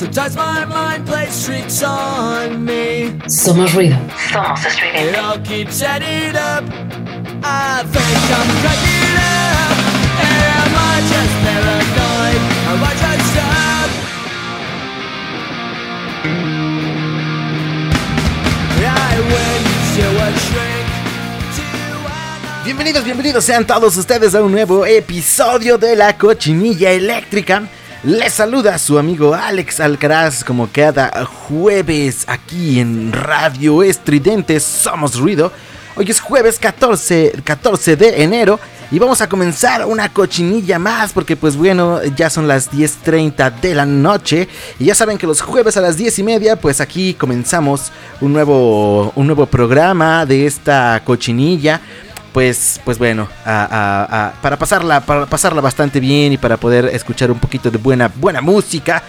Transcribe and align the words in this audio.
Sometimes 0.00 0.34
my 0.34 0.64
mind 0.64 1.06
plays 1.06 1.44
tricks 1.44 1.82
on 1.82 2.64
me. 2.64 3.12
Somos 3.28 3.74
ruido. 3.74 3.98
Somos 4.32 4.64
It 4.94 5.14
all 5.18 5.38
keeps 5.40 5.82
adding 5.82 6.34
up. 6.36 6.64
I 7.44 7.84
think 7.84 8.22
I'm 8.32 8.48
cracking 8.62 9.16
up. 9.20 9.76
Am 10.24 10.72
I 10.72 10.96
just 11.04 11.34
paranoid? 11.44 12.40
Am 12.70 12.80
I 12.82 12.92
just 12.96 13.36
up? 13.44 13.90
I 18.88 19.20
went 19.28 19.64
to 19.96 20.04
a 20.16 20.32
shrink 20.48 20.88
to 21.56 21.68
an 22.08 22.64
Bienvenidos, 22.64 23.04
bienvenidos 23.04 23.44
sean 23.44 23.66
todos 23.66 23.98
ustedes 23.98 24.34
a 24.34 24.42
un 24.42 24.52
nuevo 24.52 24.86
episodio 24.86 25.76
de 25.76 25.94
la 25.94 26.16
cochinilla 26.16 26.90
eléctrica. 26.90 27.68
Les 28.02 28.32
saluda 28.32 28.78
su 28.78 28.98
amigo 28.98 29.34
Alex 29.34 29.78
Alcaraz 29.78 30.42
como 30.42 30.70
cada 30.72 31.26
jueves 31.26 32.24
aquí 32.28 32.80
en 32.80 33.12
Radio 33.12 33.82
Estridente 33.82 34.58
Somos 34.58 35.20
Ruido. 35.20 35.52
Hoy 35.96 36.06
es 36.08 36.18
jueves 36.18 36.58
14, 36.58 37.42
14 37.44 37.96
de 37.96 38.22
enero 38.22 38.58
y 38.90 38.98
vamos 38.98 39.20
a 39.20 39.28
comenzar 39.28 39.84
una 39.84 40.10
cochinilla 40.10 40.78
más 40.78 41.12
porque 41.12 41.36
pues 41.36 41.58
bueno, 41.58 42.02
ya 42.16 42.30
son 42.30 42.48
las 42.48 42.72
10.30 42.72 43.60
de 43.60 43.74
la 43.74 43.84
noche 43.84 44.48
y 44.78 44.86
ya 44.86 44.94
saben 44.94 45.18
que 45.18 45.26
los 45.26 45.42
jueves 45.42 45.76
a 45.76 45.82
las 45.82 45.98
10 45.98 46.20
y 46.20 46.22
media 46.22 46.56
pues 46.56 46.80
aquí 46.80 47.12
comenzamos 47.12 47.92
un 48.22 48.32
nuevo, 48.32 49.12
un 49.14 49.26
nuevo 49.26 49.44
programa 49.44 50.24
de 50.24 50.46
esta 50.46 51.02
cochinilla 51.04 51.82
pues, 52.32 52.80
pues 52.84 52.98
bueno, 52.98 53.28
para 53.44 54.56
pasarla, 54.58 55.00
para 55.00 55.26
pasarla 55.26 55.60
bastante 55.60 56.00
bien 56.00 56.32
y 56.32 56.38
para 56.38 56.56
poder 56.56 56.86
escuchar 56.86 57.30
un 57.30 57.38
poquito 57.38 57.70
de 57.70 57.78
buena, 57.78 58.08
buena 58.08 58.40
música. 58.40 59.02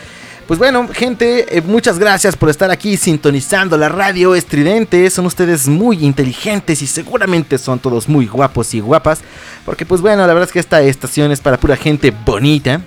Pues 0.47 0.59
bueno, 0.59 0.87
gente, 0.91 1.57
eh, 1.57 1.61
muchas 1.61 1.97
gracias 1.97 2.35
por 2.35 2.49
estar 2.49 2.71
aquí 2.71 2.97
sintonizando 2.97 3.77
la 3.77 3.87
radio 3.87 4.35
estridente. 4.35 5.09
Son 5.09 5.25
ustedes 5.25 5.67
muy 5.67 6.03
inteligentes 6.03 6.81
y 6.81 6.87
seguramente 6.87 7.57
son 7.57 7.79
todos 7.79 8.09
muy 8.09 8.25
guapos 8.25 8.73
y 8.73 8.81
guapas. 8.81 9.21
Porque 9.65 9.85
pues 9.85 10.01
bueno, 10.01 10.27
la 10.27 10.33
verdad 10.33 10.49
es 10.49 10.51
que 10.51 10.59
esta 10.59 10.81
estación 10.81 11.31
es 11.31 11.39
para 11.39 11.57
pura 11.57 11.77
gente 11.77 12.11
bonita. 12.11 12.81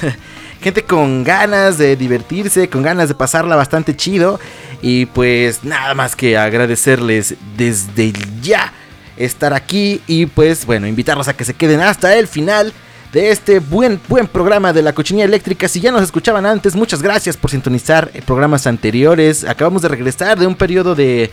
gente 0.60 0.82
con 0.82 1.22
ganas 1.22 1.78
de 1.78 1.94
divertirse, 1.94 2.68
con 2.68 2.82
ganas 2.82 3.08
de 3.08 3.14
pasarla 3.14 3.54
bastante 3.54 3.94
chido. 3.94 4.40
Y 4.82 5.06
pues 5.06 5.62
nada 5.62 5.94
más 5.94 6.16
que 6.16 6.36
agradecerles 6.36 7.36
desde 7.56 8.12
ya 8.42 8.72
estar 9.16 9.52
aquí 9.54 10.00
y 10.06 10.26
pues 10.26 10.66
bueno, 10.66 10.86
invitarlos 10.86 11.28
a 11.28 11.34
que 11.36 11.44
se 11.44 11.54
queden 11.54 11.80
hasta 11.80 12.14
el 12.16 12.26
final 12.26 12.72
de 13.12 13.30
este 13.30 13.60
buen, 13.60 13.98
buen 14.08 14.26
programa 14.26 14.72
de 14.72 14.82
la 14.82 14.92
cochinilla 14.92 15.24
eléctrica. 15.24 15.68
Si 15.68 15.80
ya 15.80 15.90
nos 15.90 16.02
escuchaban 16.02 16.44
antes, 16.44 16.74
muchas 16.74 17.02
gracias 17.02 17.36
por 17.36 17.50
sintonizar 17.50 18.10
programas 18.26 18.66
anteriores. 18.66 19.44
Acabamos 19.44 19.80
de 19.82 19.88
regresar 19.88 20.38
de 20.38 20.46
un 20.46 20.54
periodo 20.54 20.94
de 20.94 21.30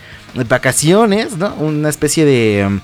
vacaciones, 0.48 1.36
¿no? 1.38 1.54
Una 1.56 1.90
especie 1.90 2.26
de... 2.26 2.80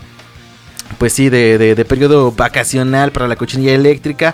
Pues 0.98 1.14
sí, 1.14 1.30
de, 1.30 1.58
de- 1.60 1.76
de 1.76 1.86
periodo 1.86 2.32
vacacional 2.32 3.12
para 3.12 3.28
la 3.28 3.36
cochinilla 3.36 3.74
eléctrica. 3.74 4.34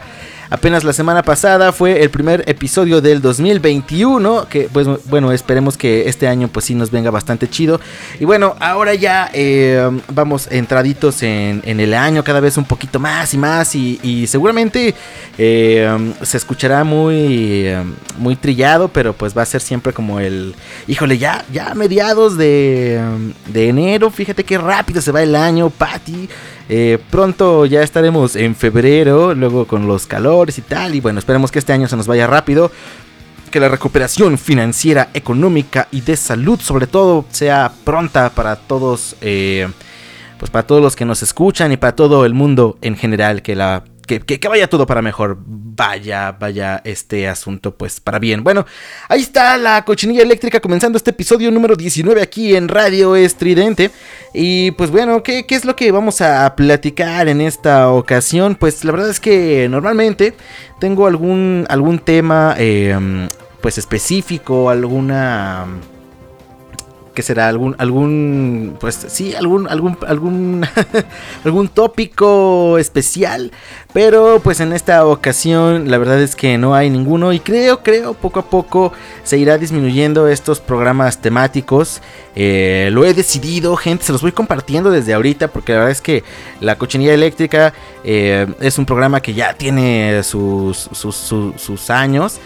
Apenas 0.50 0.84
la 0.84 0.94
semana 0.94 1.24
pasada 1.24 1.72
fue 1.72 2.04
el 2.04 2.10
primer 2.10 2.44
episodio 2.48 3.02
del 3.02 3.22
2021. 3.22 4.48
Que 4.50 4.70
pues 4.72 4.88
bueno, 5.06 5.32
esperemos 5.32 5.78
que 5.78 6.08
este 6.08 6.28
año 6.28 6.48
pues 6.48 6.66
sí 6.66 6.76
nos 6.76 6.92
venga 6.92 7.12
bastante 7.12 7.50
chido. 7.50 7.80
Y 8.20 8.26
bueno, 8.26 8.56
ahora 8.60 8.94
ya 8.94 9.30
eh, 9.34 9.90
vamos 10.10 10.48
entraditos 10.52 11.24
en, 11.24 11.62
en 11.66 11.80
el 11.80 11.94
año 11.94 12.24
cada 12.24 12.40
vez 12.40 12.58
un 12.58 12.66
poquito 12.66 13.00
más 13.00 13.34
y 13.34 13.38
más. 13.38 13.76
Y, 13.76 14.00
y 14.04 14.28
seguramente 14.28 14.94
eh, 15.38 16.14
se 16.22 16.38
escuchará 16.38 16.84
muy, 16.84 17.68
eh, 17.68 17.84
muy 18.18 18.36
trillado, 18.36 18.88
pero 18.88 19.14
pues 19.14 19.36
va 19.36 19.42
a 19.42 19.46
ser 19.46 19.62
siempre 19.62 19.94
como 19.94 20.20
el... 20.20 20.56
Híjole, 20.88 21.18
ya, 21.18 21.44
ya 21.52 21.74
mediados 21.74 22.38
de, 22.38 23.02
de 23.48 23.70
enero, 23.70 24.10
fíjate 24.12 24.44
qué 24.44 24.58
rápido 24.58 25.02
se 25.02 25.12
va 25.12 25.24
el 25.24 25.36
año, 25.36 25.70
Patty. 25.70 26.30
Eh, 26.68 26.98
pronto 27.12 27.66
ya 27.66 27.84
estaremos 27.84 28.36
en 28.36 28.56
febrero, 28.56 29.36
luego 29.36 29.68
con 29.68 29.88
los 29.88 30.08
calores 30.08 30.58
y 30.58 30.62
tal. 30.62 30.96
Y 30.96 31.02
bueno, 31.02 31.20
esperemos 31.20 31.52
que 31.52 31.60
este 31.60 31.74
año 31.74 31.88
se 31.88 31.96
nos 31.96 32.08
vaya 32.08 32.28
rápido. 32.28 32.72
Que 33.52 33.60
la 33.60 33.70
recuperación 33.70 34.38
financiera, 34.38 35.10
económica 35.14 35.88
y 35.92 36.02
de 36.02 36.18
salud, 36.18 36.60
sobre 36.60 36.88
todo, 36.88 37.26
sea 37.30 37.72
pronta 37.84 38.30
para 38.32 38.56
todos, 38.58 39.16
eh, 39.22 39.70
pues 40.40 40.52
para 40.52 40.68
todos 40.68 40.82
los 40.82 40.96
que 40.96 41.06
nos 41.06 41.24
escuchan 41.24 41.72
y 41.72 41.78
para 41.78 41.96
todo 41.96 42.26
el 42.26 42.34
mundo 42.34 42.78
en 42.82 42.98
general. 42.98 43.42
Que 43.42 43.56
la 43.56 43.84
que, 44.06 44.20
que- 44.22 44.48
vaya 44.48 44.68
todo 44.70 44.86
para 44.86 45.02
mejor. 45.02 45.38
Vaya, 45.46 46.32
vaya 46.32 46.82
este 46.86 47.28
asunto, 47.28 47.76
pues 47.76 48.00
para 48.00 48.20
bien. 48.20 48.44
Bueno, 48.44 48.66
ahí 49.10 49.22
está 49.22 49.58
la 49.58 49.84
cochinilla 49.84 50.22
eléctrica 50.24 50.60
comenzando 50.60 50.98
este 50.98 51.12
episodio 51.12 51.52
número 51.52 51.76
19 51.76 52.22
aquí 52.22 52.56
en 52.56 52.68
Radio 52.70 53.16
Estridente. 53.16 53.92
Y 54.34 54.72
pues 54.72 54.90
bueno, 54.92 55.22
¿qué, 55.24 55.46
qué 55.46 55.56
es 55.56 55.66
lo 55.66 55.76
que 55.76 55.92
vamos 55.92 56.22
a 56.22 56.56
platicar 56.56 57.28
en 57.28 57.42
esta 57.42 57.90
ocasión? 57.90 58.56
Pues 58.56 58.84
la 58.86 58.92
verdad 58.94 59.10
es 59.10 59.20
que 59.20 59.68
normalmente 59.70 60.34
tengo 60.80 61.08
algún, 61.08 61.66
algún 61.70 62.00
tema 62.00 62.56
eh, 62.58 63.28
pues 63.62 63.78
específico, 63.78 64.70
alguna... 64.70 65.66
¿Qué 67.16 67.24
será? 67.24 67.48
Algún, 67.48 67.76
algún, 67.80 68.76
pues 68.80 69.06
sí, 69.08 69.34
algún, 69.34 69.68
algún, 69.68 69.98
algún, 70.06 70.66
algún 71.46 71.68
tópico 71.70 72.78
especial. 72.78 73.52
Pero 73.94 74.42
pues 74.44 74.60
en 74.60 74.74
esta 74.74 75.06
ocasión 75.06 75.90
la 75.90 75.98
verdad 75.98 76.22
es 76.22 76.36
que 76.36 76.58
no 76.58 76.76
hay 76.76 76.90
ninguno. 76.90 77.32
Y 77.34 77.40
creo, 77.40 77.82
creo, 77.82 78.14
poco 78.14 78.42
a 78.42 78.50
poco 78.50 78.92
se 79.24 79.38
irá 79.38 79.58
disminuyendo 79.58 80.28
estos 80.28 80.60
programas 80.60 81.22
temáticos. 81.22 82.02
Eh, 82.36 82.90
lo 82.92 83.06
he 83.06 83.14
decidido, 83.14 83.76
gente, 83.78 84.04
se 84.04 84.12
los 84.12 84.22
voy 84.22 84.34
compartiendo 84.34 84.92
desde 84.92 85.14
ahorita. 85.14 85.48
Porque 85.48 85.72
la 85.72 85.78
verdad 85.80 85.92
es 85.92 86.02
que 86.02 86.24
la 86.60 86.78
cochinilla 86.78 87.14
eléctrica 87.14 87.74
eh, 88.04 88.46
es 88.60 88.78
un 88.78 88.86
programa 88.86 89.22
que 89.22 89.34
ya 89.34 89.54
tiene 89.54 90.22
sus, 90.24 90.90
sus- 90.92 91.16
sus 91.56 91.90
años. 91.90 92.40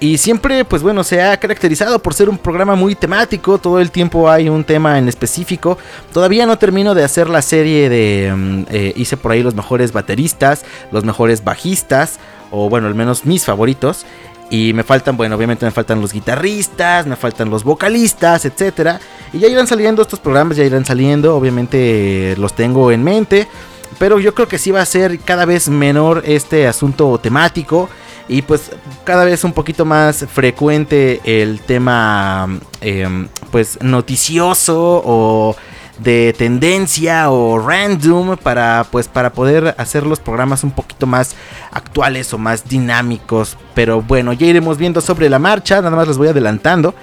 Y 0.00 0.18
siempre, 0.18 0.64
pues 0.64 0.82
bueno, 0.82 1.04
se 1.04 1.22
ha 1.22 1.36
caracterizado 1.38 1.98
por 1.98 2.14
ser 2.14 2.28
un 2.28 2.36
programa 2.36 2.74
muy 2.74 2.94
temático. 2.94 3.58
Todo 3.58 3.78
el 3.80 3.90
tiempo 3.90 4.28
hay 4.28 4.48
un 4.48 4.64
tema 4.64 4.98
en 4.98 5.08
específico. 5.08 5.78
Todavía 6.12 6.46
no 6.46 6.58
termino 6.58 6.94
de 6.94 7.04
hacer 7.04 7.28
la 7.28 7.42
serie 7.42 7.88
de... 7.88 8.32
mm, 8.34 8.62
eh, 8.70 8.92
hice 8.96 9.16
por 9.16 9.32
ahí 9.32 9.42
los 9.42 9.54
mejores 9.54 9.92
bateristas, 9.92 10.64
los 10.90 11.04
mejores 11.04 11.44
bajistas, 11.44 12.18
o 12.50 12.68
bueno, 12.68 12.86
al 12.86 12.94
menos 12.94 13.24
mis 13.24 13.44
favoritos. 13.44 14.04
Y 14.50 14.72
me 14.72 14.82
faltan, 14.82 15.16
bueno, 15.16 15.36
obviamente 15.36 15.64
me 15.64 15.72
faltan 15.72 16.00
los 16.00 16.12
guitarristas, 16.12 17.06
me 17.06 17.16
faltan 17.16 17.48
los 17.48 17.64
vocalistas, 17.64 18.44
etcétera. 18.44 19.00
Y 19.32 19.38
ya 19.38 19.48
irán 19.48 19.66
saliendo 19.66 20.02
estos 20.02 20.20
programas, 20.20 20.56
ya 20.56 20.64
irán 20.64 20.84
saliendo. 20.84 21.34
Obviamente 21.34 22.32
eh, 22.32 22.36
los 22.36 22.54
tengo 22.54 22.92
en 22.92 23.02
mente. 23.02 23.48
Pero 23.98 24.18
yo 24.20 24.34
creo 24.34 24.48
que 24.48 24.58
sí 24.58 24.70
va 24.70 24.82
a 24.82 24.86
ser 24.86 25.18
cada 25.20 25.44
vez 25.44 25.68
menor 25.68 26.22
este 26.26 26.66
asunto 26.66 27.18
temático. 27.18 27.88
Y 28.26 28.42
pues 28.42 28.70
cada 29.04 29.24
vez 29.24 29.44
un 29.44 29.52
poquito 29.52 29.84
más 29.84 30.24
frecuente 30.32 31.20
el 31.24 31.60
tema 31.60 32.48
em, 32.80 33.28
pues 33.50 33.78
noticioso 33.82 35.02
o 35.04 35.56
de 35.98 36.34
tendencia 36.36 37.30
o 37.30 37.58
random 37.58 38.36
para 38.36 38.86
pues 38.90 39.06
para 39.06 39.32
poder 39.32 39.74
hacer 39.78 40.06
los 40.06 40.18
programas 40.18 40.64
un 40.64 40.72
poquito 40.72 41.06
más 41.06 41.36
actuales 41.70 42.32
o 42.34 42.38
más 42.38 42.68
dinámicos 42.68 43.56
pero 43.74 44.02
bueno 44.02 44.32
ya 44.32 44.46
iremos 44.46 44.76
viendo 44.76 45.00
sobre 45.00 45.30
la 45.30 45.38
marcha 45.38 45.80
nada 45.80 45.94
más 45.94 46.08
les 46.08 46.18
voy 46.18 46.28
adelantando 46.28 46.96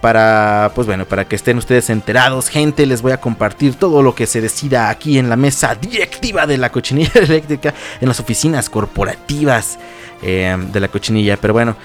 para 0.00 0.72
pues 0.74 0.86
bueno, 0.86 1.04
para 1.04 1.26
que 1.26 1.36
estén 1.36 1.58
ustedes 1.58 1.90
enterados, 1.90 2.48
gente, 2.48 2.86
les 2.86 3.02
voy 3.02 3.12
a 3.12 3.20
compartir 3.20 3.74
todo 3.74 4.02
lo 4.02 4.14
que 4.14 4.26
se 4.26 4.40
decida 4.40 4.88
aquí 4.88 5.18
en 5.18 5.28
la 5.28 5.36
mesa 5.36 5.74
directiva 5.74 6.46
de 6.46 6.58
la 6.58 6.70
cochinilla 6.70 7.12
eléctrica 7.20 7.74
en 8.00 8.08
las 8.08 8.20
oficinas 8.20 8.70
corporativas 8.70 9.78
eh, 10.22 10.56
de 10.72 10.80
la 10.80 10.88
cochinilla, 10.88 11.36
pero 11.36 11.52
bueno, 11.52 11.76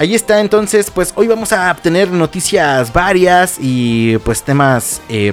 Ahí 0.00 0.14
está, 0.14 0.38
entonces, 0.40 0.92
pues 0.92 1.12
hoy 1.16 1.26
vamos 1.26 1.52
a 1.52 1.74
tener 1.74 2.08
noticias 2.12 2.92
varias 2.92 3.56
y 3.60 4.16
pues 4.18 4.44
temas 4.44 5.02
eh, 5.08 5.32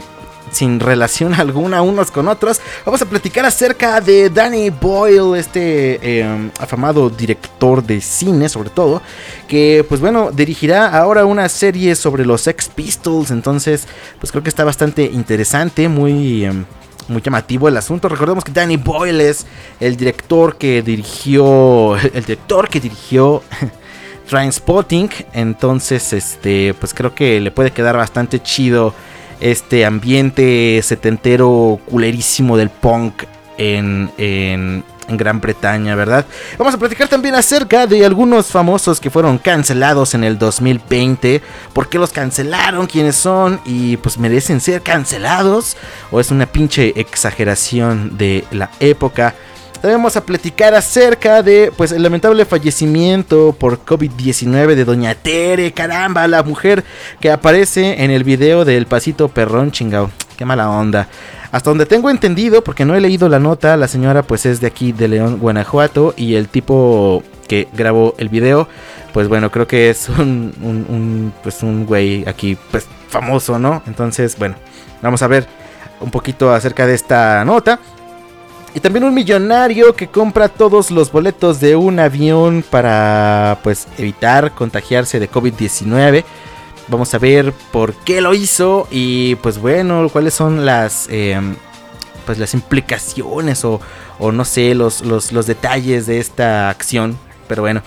sin 0.52 0.80
relación 0.80 1.34
alguna 1.40 1.82
unos 1.82 2.12
con 2.12 2.28
otros. 2.28 2.62
Vamos 2.86 3.02
a 3.02 3.06
platicar 3.06 3.46
acerca 3.46 4.02
de 4.02 4.30
Danny 4.30 4.70
Boyle, 4.70 5.38
este 5.38 6.20
em, 6.20 6.52
afamado 6.60 7.10
director 7.10 7.84
de 7.84 8.02
cine 8.02 8.50
sobre 8.50 8.70
todo, 8.70 9.02
que 9.48 9.86
pues 9.88 10.02
bueno, 10.02 10.32
dirigirá 10.32 10.88
ahora 10.98 11.26
una 11.26 11.50
serie 11.50 11.96
sobre 11.96 12.26
los 12.26 12.48
Ex 12.48 12.70
Pistols, 12.70 13.32
entonces 13.32 13.88
pues 14.20 14.32
creo 14.32 14.44
que 14.44 14.50
está 14.50 14.64
bastante 14.64 15.04
interesante, 15.04 15.88
muy... 15.90 16.46
Em, 16.46 16.66
muy 17.08 17.22
llamativo 17.22 17.68
el 17.68 17.78
asunto. 17.78 18.10
Recordemos 18.10 18.44
que 18.44 18.52
Danny 18.52 18.78
Boyle 18.78 19.22
es 19.22 19.46
el 19.80 19.96
director 19.96 20.58
que 20.58 20.82
dirigió. 20.82 21.96
El 22.14 22.24
director 22.24 22.68
que 22.68 22.80
dirigió 22.80 23.44
Transpotting. 24.28 25.10
Entonces, 25.34 26.14
este. 26.14 26.74
Pues 26.74 26.94
creo 26.94 27.14
que 27.14 27.40
le 27.40 27.52
puede 27.52 27.72
quedar 27.72 27.96
bastante 27.96 28.42
chido 28.42 28.94
este 29.40 29.86
ambiente 29.86 30.80
setentero 30.84 31.80
culerísimo 31.86 32.58
del 32.58 32.70
punk 32.70 33.24
en, 33.58 34.12
en, 34.18 34.84
Gran 35.08 35.40
Bretaña, 35.40 35.94
¿verdad? 35.94 36.26
Vamos 36.58 36.74
a 36.74 36.80
platicar 36.80 37.08
también 37.08 37.36
acerca 37.36 37.86
de 37.86 38.04
algunos 38.04 38.48
famosos 38.48 39.00
que 39.00 39.12
fueron 39.12 39.38
cancelados 39.38 40.16
en 40.16 40.24
el 40.24 40.40
2020. 40.40 41.44
¿Por 41.74 41.90
qué 41.90 42.00
los 42.00 42.12
cancelaron? 42.12 42.88
¿Quiénes 42.88 43.16
son? 43.16 43.62
Y 43.66 43.98
pues 43.98 44.18
merecen 44.18 44.60
ser 44.60 44.82
cancelados. 44.82 45.78
¿O 46.10 46.20
es 46.20 46.32
una 46.32 46.48
pinche 46.48 47.00
exageración 47.00 48.18
de 48.18 48.46
la 48.50 48.72
época? 48.80 49.36
También 49.82 50.00
vamos 50.00 50.18
a 50.18 50.26
platicar 50.26 50.74
acerca 50.74 51.44
de 51.44 51.72
pues 51.76 51.92
el 51.92 52.02
lamentable 52.02 52.46
fallecimiento 52.46 53.56
por 53.58 53.86
COVID-19 53.86 54.76
de 54.76 54.86
Doña 54.86 55.16
Tere, 55.16 55.72
caramba, 55.74 56.28
la 56.28 56.44
mujer 56.44 56.84
que 57.20 57.32
aparece 57.32 58.04
en 58.04 58.12
el 58.12 58.24
video 58.24 58.66
del 58.66 58.88
pasito 58.88 59.28
perrón 59.28 59.72
chingao. 59.72 60.10
Qué 60.38 60.46
mala 60.46 60.70
onda. 60.70 61.08
Hasta 61.52 61.70
donde 61.70 61.86
tengo 61.86 62.10
entendido, 62.10 62.64
porque 62.64 62.84
no 62.84 62.96
he 62.96 63.00
leído 63.00 63.30
la 63.30 63.40
nota, 63.40 63.78
la 63.78 63.88
señora 63.88 64.24
pues 64.24 64.46
es 64.46 64.60
de 64.60 64.68
aquí 64.68 64.92
de 64.92 65.08
León, 65.08 65.38
Guanajuato 65.40 66.14
y 66.18 66.36
el 66.36 66.50
tipo 66.50 67.24
que 67.48 67.68
grabó 67.74 68.16
el 68.18 68.30
video, 68.30 68.68
pues 69.14 69.28
bueno, 69.28 69.52
creo 69.52 69.68
que 69.68 69.90
es 69.90 70.10
un, 70.10 70.54
un 70.62 71.34
pues 71.44 71.64
un 71.64 71.86
güey 71.86 72.28
aquí 72.28 72.58
pues 72.72 72.88
famoso, 73.08 73.60
¿no? 73.60 73.84
Entonces, 73.88 74.38
bueno, 74.38 74.56
vamos 75.02 75.22
a 75.22 75.28
ver 75.28 75.48
un 76.02 76.12
poquito 76.12 76.54
acerca 76.54 76.86
de 76.86 76.96
esta 76.96 77.46
nota. 77.46 77.80
Y 78.76 78.82
también 78.82 79.06
un 79.06 79.14
millonario 79.14 79.96
que 79.96 80.10
compra 80.10 80.50
todos 80.50 80.92
los 80.92 81.10
boletos 81.10 81.62
de 81.62 81.78
un 81.78 81.98
avión 81.98 82.62
para 82.70 83.58
pues 83.64 83.88
evitar 83.98 84.52
contagiarse 84.54 85.18
de 85.18 85.32
COVID-19. 85.32 86.26
Vamos 86.90 87.14
a 87.14 87.18
ver 87.18 87.54
por 87.72 87.94
qué 87.94 88.20
lo 88.20 88.34
hizo 88.34 88.86
y 88.92 89.36
pues 89.36 89.60
bueno, 89.60 90.10
cuáles 90.12 90.34
son 90.34 90.66
las 90.66 91.08
em, 91.10 91.56
pues 92.26 92.38
las 92.38 92.54
implicaciones 92.54 93.64
o, 93.64 93.80
o 94.20 94.34
no 94.34 94.44
sé, 94.44 94.76
los, 94.76 95.00
los, 95.06 95.32
los 95.32 95.48
detalles 95.48 96.06
de 96.06 96.20
esta 96.20 96.70
acción. 96.70 97.18
Pero 97.48 97.62
bueno, 97.62 97.82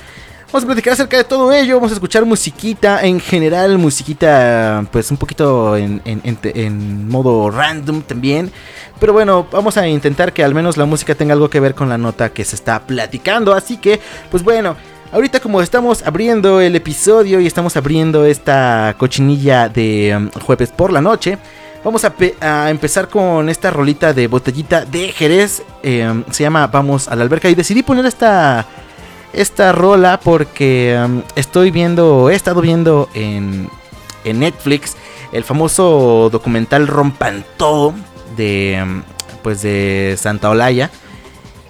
Vamos 0.50 0.64
a 0.64 0.66
platicar 0.66 0.94
acerca 0.94 1.18
de 1.18 1.24
todo 1.24 1.52
ello, 1.52 1.74
vamos 1.74 1.90
a 1.90 1.94
escuchar 1.94 2.24
musiquita 2.24 3.04
en 3.04 3.20
general, 3.20 3.76
musiquita 3.76 4.82
pues 4.90 5.10
un 5.10 5.18
poquito 5.18 5.76
en, 5.76 6.00
en, 6.06 7.06
modo 7.06 7.50
random 7.50 8.00
también. 8.00 8.50
Pero 8.98 9.12
bueno, 9.12 9.46
vamos 9.52 9.76
a 9.76 9.86
intentar 9.86 10.32
que 10.32 10.42
al 10.42 10.54
menos 10.54 10.78
la 10.78 10.86
música 10.86 11.14
tenga 11.14 11.34
algo 11.34 11.50
que 11.50 11.60
ver 11.60 11.74
con 11.74 11.90
la 11.90 11.98
nota 11.98 12.30
que 12.30 12.46
se 12.46 12.56
está 12.56 12.80
platicando. 12.80 13.52
Así 13.52 13.76
que, 13.76 14.00
pues 14.30 14.42
bueno, 14.42 14.74
ahorita 15.12 15.40
como 15.40 15.60
estamos 15.60 16.02
abriendo 16.02 16.62
el 16.62 16.74
episodio 16.76 17.40
y 17.40 17.46
estamos 17.46 17.76
abriendo 17.76 18.24
esta 18.24 18.94
cochinilla 18.96 19.68
de 19.68 20.16
um, 20.16 20.30
jueves 20.40 20.70
por 20.70 20.94
la 20.94 21.02
noche. 21.02 21.36
Vamos 21.84 22.06
a, 22.06 22.70
empezar 22.70 23.08
con 23.10 23.50
esta 23.50 23.70
rolita 23.70 24.14
de 24.14 24.26
botellita 24.26 24.86
de 24.86 25.12
Jerez. 25.12 25.62
Em, 25.82 26.24
se 26.30 26.42
llama 26.42 26.66
Vamos 26.68 27.06
a 27.06 27.14
la 27.14 27.22
alberca. 27.22 27.50
Y 27.50 27.54
decidí 27.54 27.82
poner 27.82 28.06
esta 28.06 28.66
esta 29.32 29.72
rola 29.72 30.20
porque 30.20 30.98
um, 31.04 31.22
estoy 31.36 31.70
viendo, 31.70 32.30
he 32.30 32.34
estado 32.34 32.60
viendo 32.60 33.08
en, 33.14 33.68
en, 34.24 34.40
Netflix 34.40 34.96
el 35.32 35.44
famoso 35.44 36.28
documental 36.30 36.86
Rompan 36.86 37.44
Todo 37.56 37.94
de, 38.36 38.80
um, 38.82 39.02
pues 39.42 39.62
de 39.62 40.16
Santa 40.18 40.50
Olaya. 40.50 40.90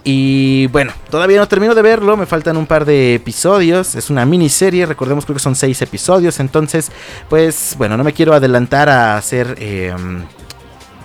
Y 0.04 0.68
bueno, 0.68 0.92
todavía 1.10 1.38
no 1.38 1.48
termino 1.48 1.74
de 1.74 1.82
verlo, 1.82 2.16
me 2.16 2.24
faltan 2.24 2.56
un 2.56 2.66
par 2.66 2.86
de 2.86 3.16
episodios, 3.16 3.94
es 3.94 4.08
una 4.08 4.24
miniserie, 4.24 4.86
recordemos 4.86 5.26
creo 5.26 5.34
que 5.34 5.42
son 5.42 5.54
seis 5.54 5.82
episodios, 5.82 6.40
entonces 6.40 6.90
pues 7.28 7.74
bueno, 7.76 7.96
no 7.96 8.04
me 8.04 8.14
quiero 8.14 8.32
adelantar 8.34 8.88
a 8.88 9.16
hacer... 9.16 9.56
Em, 9.58 10.24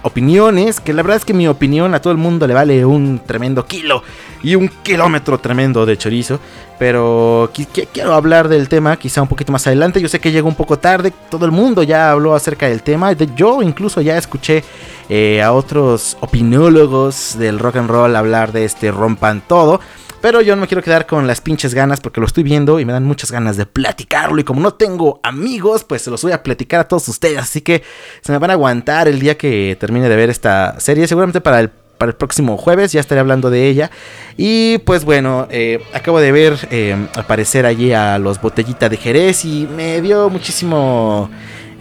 opiniones, 0.03 0.79
que 0.79 0.93
la 0.93 1.01
verdad 1.01 1.17
es 1.17 1.25
que 1.25 1.33
mi 1.33 1.47
opinión 1.47 1.95
a 1.95 2.01
todo 2.01 2.11
el 2.11 2.19
mundo 2.19 2.45
le 2.45 2.53
vale 2.53 2.85
un 2.85 3.19
tremendo 3.25 3.65
kilo 3.65 4.03
y 4.43 4.55
un 4.55 4.69
kilómetro 4.83 5.39
tremendo 5.39 5.85
de 5.85 5.97
chorizo. 5.97 6.39
Pero 6.77 7.51
quiero 7.93 8.13
hablar 8.13 8.49
del 8.49 8.67
tema 8.67 8.97
quizá 8.97 9.21
un 9.21 9.27
poquito 9.27 9.51
más 9.51 9.65
adelante. 9.67 10.01
Yo 10.01 10.09
sé 10.09 10.19
que 10.19 10.31
llegó 10.31 10.47
un 10.47 10.55
poco 10.55 10.77
tarde, 10.77 11.13
todo 11.29 11.45
el 11.45 11.51
mundo 11.51 11.81
ya 11.83 12.11
habló 12.11 12.35
acerca 12.35 12.67
del 12.67 12.83
tema. 12.83 13.13
Yo 13.13 13.61
incluso 13.61 14.01
ya 14.01 14.17
escuché 14.17 14.63
eh, 15.07 15.41
a 15.41 15.53
otros 15.53 16.17
opinólogos 16.19 17.37
del 17.37 17.59
rock 17.59 17.77
and 17.77 17.89
roll 17.89 18.15
hablar 18.15 18.51
de 18.51 18.65
este 18.65 18.91
rompan 18.91 19.41
todo. 19.47 19.79
Pero 20.23 20.39
yo 20.39 20.55
no 20.55 20.61
me 20.61 20.67
quiero 20.67 20.81
quedar 20.81 21.05
con 21.05 21.27
las 21.27 21.41
pinches 21.41 21.73
ganas 21.73 21.99
porque 21.99 22.21
lo 22.21 22.25
estoy 22.25 22.43
viendo 22.43 22.79
y 22.79 22.85
me 22.85 22.93
dan 22.93 23.03
muchas 23.03 23.29
ganas 23.29 23.57
de 23.57 23.65
platicarlo. 23.65 24.39
Y 24.39 24.45
como 24.45 24.61
no 24.61 24.73
tengo 24.73 25.19
amigos, 25.21 25.83
pues 25.83 26.01
se 26.01 26.09
los 26.09 26.21
voy 26.23 26.31
a 26.31 26.41
platicar 26.41 26.79
a 26.79 26.87
todos 26.87 27.09
ustedes. 27.09 27.39
Así 27.39 27.59
que 27.59 27.83
se 28.21 28.31
me 28.31 28.37
van 28.37 28.51
a 28.51 28.53
aguantar 28.53 29.09
el 29.09 29.19
día 29.19 29.37
que 29.37 29.75
termine 29.77 30.07
de 30.07 30.15
ver 30.15 30.29
esta 30.29 30.79
serie. 30.79 31.09
Seguramente 31.09 31.41
para 31.41 31.59
el 31.59 31.71
para 31.97 32.11
el 32.11 32.15
próximo 32.15 32.57
jueves, 32.57 32.91
ya 32.91 32.99
estaré 32.99 33.19
hablando 33.19 33.49
de 33.49 33.67
ella. 33.67 33.91
Y 34.37 34.77
pues 34.79 35.05
bueno, 35.05 35.47
eh, 35.49 35.81
acabo 35.93 36.19
de 36.19 36.31
ver 36.31 36.57
eh, 36.71 36.95
aparecer 37.15 37.65
allí 37.65 37.93
a 37.93 38.17
los 38.17 38.41
Botellita 38.41 38.89
de 38.89 38.97
Jerez 38.97 39.45
y 39.45 39.67
me 39.73 40.01
dio 40.01 40.29
muchísimo, 40.29 41.29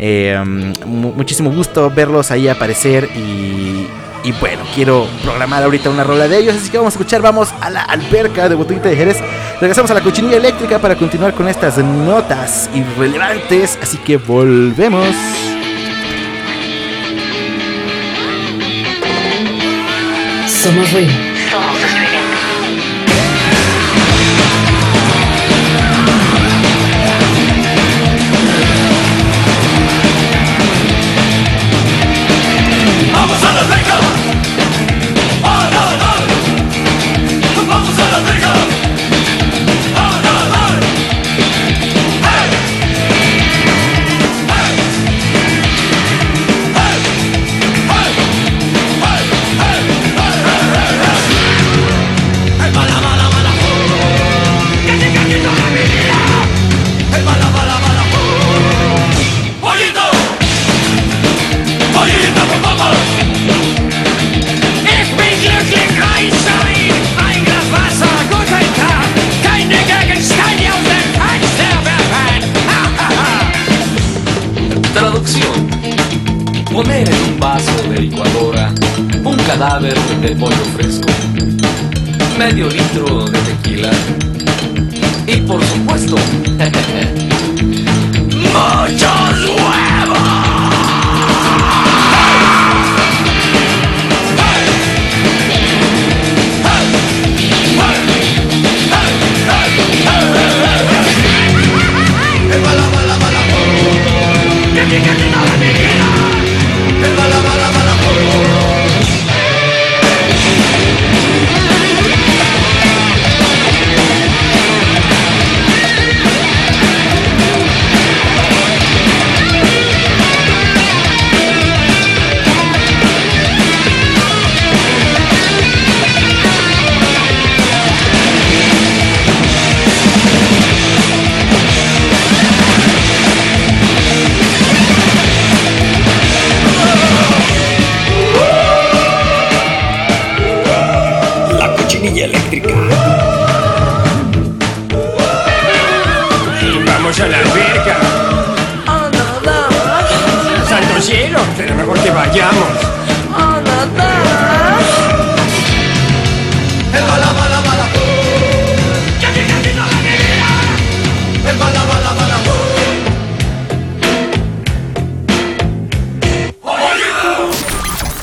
eh, 0.04 0.36
muchísimo 0.84 1.52
gusto 1.52 1.88
verlos 1.90 2.32
ahí 2.32 2.48
aparecer 2.48 3.08
y, 3.14 3.86
y 4.24 4.32
bueno, 4.40 4.64
quiero 4.74 5.06
programar 5.22 5.62
ahorita 5.62 5.90
una 5.90 6.02
rola 6.02 6.26
de 6.26 6.38
ellos, 6.38 6.56
así 6.56 6.70
que 6.70 6.76
vamos 6.76 6.94
a 6.94 6.96
escuchar, 6.98 7.22
vamos 7.22 7.54
a 7.60 7.70
la 7.70 7.82
alberca 7.82 8.48
de 8.48 8.56
Botellita 8.56 8.88
de 8.88 8.96
Jerez. 8.96 9.18
Regresamos 9.60 9.92
a 9.92 9.94
la 9.94 10.00
cochinilla 10.00 10.38
eléctrica 10.38 10.80
para 10.80 10.96
continuar 10.96 11.34
con 11.34 11.46
estas 11.46 11.78
notas 11.78 12.68
irrelevantes, 12.74 13.78
así 13.80 13.96
que 13.98 14.16
volvemos. 14.16 15.06
Somos 20.48 20.92
ruido. 20.92 21.31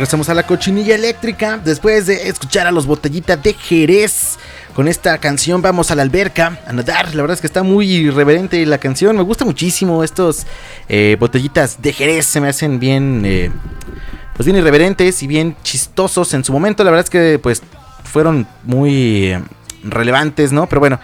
Regresamos 0.00 0.30
a 0.30 0.34
la 0.34 0.46
cochinilla 0.46 0.94
eléctrica 0.94 1.60
después 1.62 2.06
de 2.06 2.30
escuchar 2.30 2.66
a 2.66 2.70
los 2.70 2.86
botellitas 2.86 3.42
de 3.42 3.52
Jerez. 3.52 4.38
Con 4.74 4.88
esta 4.88 5.18
canción 5.18 5.60
vamos 5.60 5.90
a 5.90 5.94
la 5.94 6.00
alberca 6.00 6.58
a 6.66 6.72
nadar. 6.72 7.14
La 7.14 7.20
verdad 7.20 7.34
es 7.34 7.42
que 7.42 7.46
está 7.46 7.62
muy 7.62 7.92
irreverente 7.92 8.64
la 8.64 8.78
canción. 8.78 9.14
Me 9.14 9.22
gusta 9.22 9.44
muchísimo 9.44 10.02
estos 10.02 10.46
eh, 10.88 11.18
botellitas 11.20 11.82
de 11.82 11.92
Jerez. 11.92 12.24
Se 12.24 12.40
me 12.40 12.48
hacen 12.48 12.80
bien, 12.80 13.24
eh, 13.26 13.52
pues 14.34 14.46
bien 14.46 14.56
irreverentes 14.56 15.22
y 15.22 15.26
bien 15.26 15.54
chistosos 15.62 16.32
en 16.32 16.44
su 16.44 16.52
momento. 16.54 16.82
La 16.82 16.92
verdad 16.92 17.04
es 17.04 17.10
que 17.10 17.38
pues 17.38 17.62
fueron 18.02 18.46
muy 18.64 19.26
eh, 19.26 19.42
relevantes, 19.84 20.50
¿no? 20.50 20.66
Pero 20.66 20.80
bueno, 20.80 20.98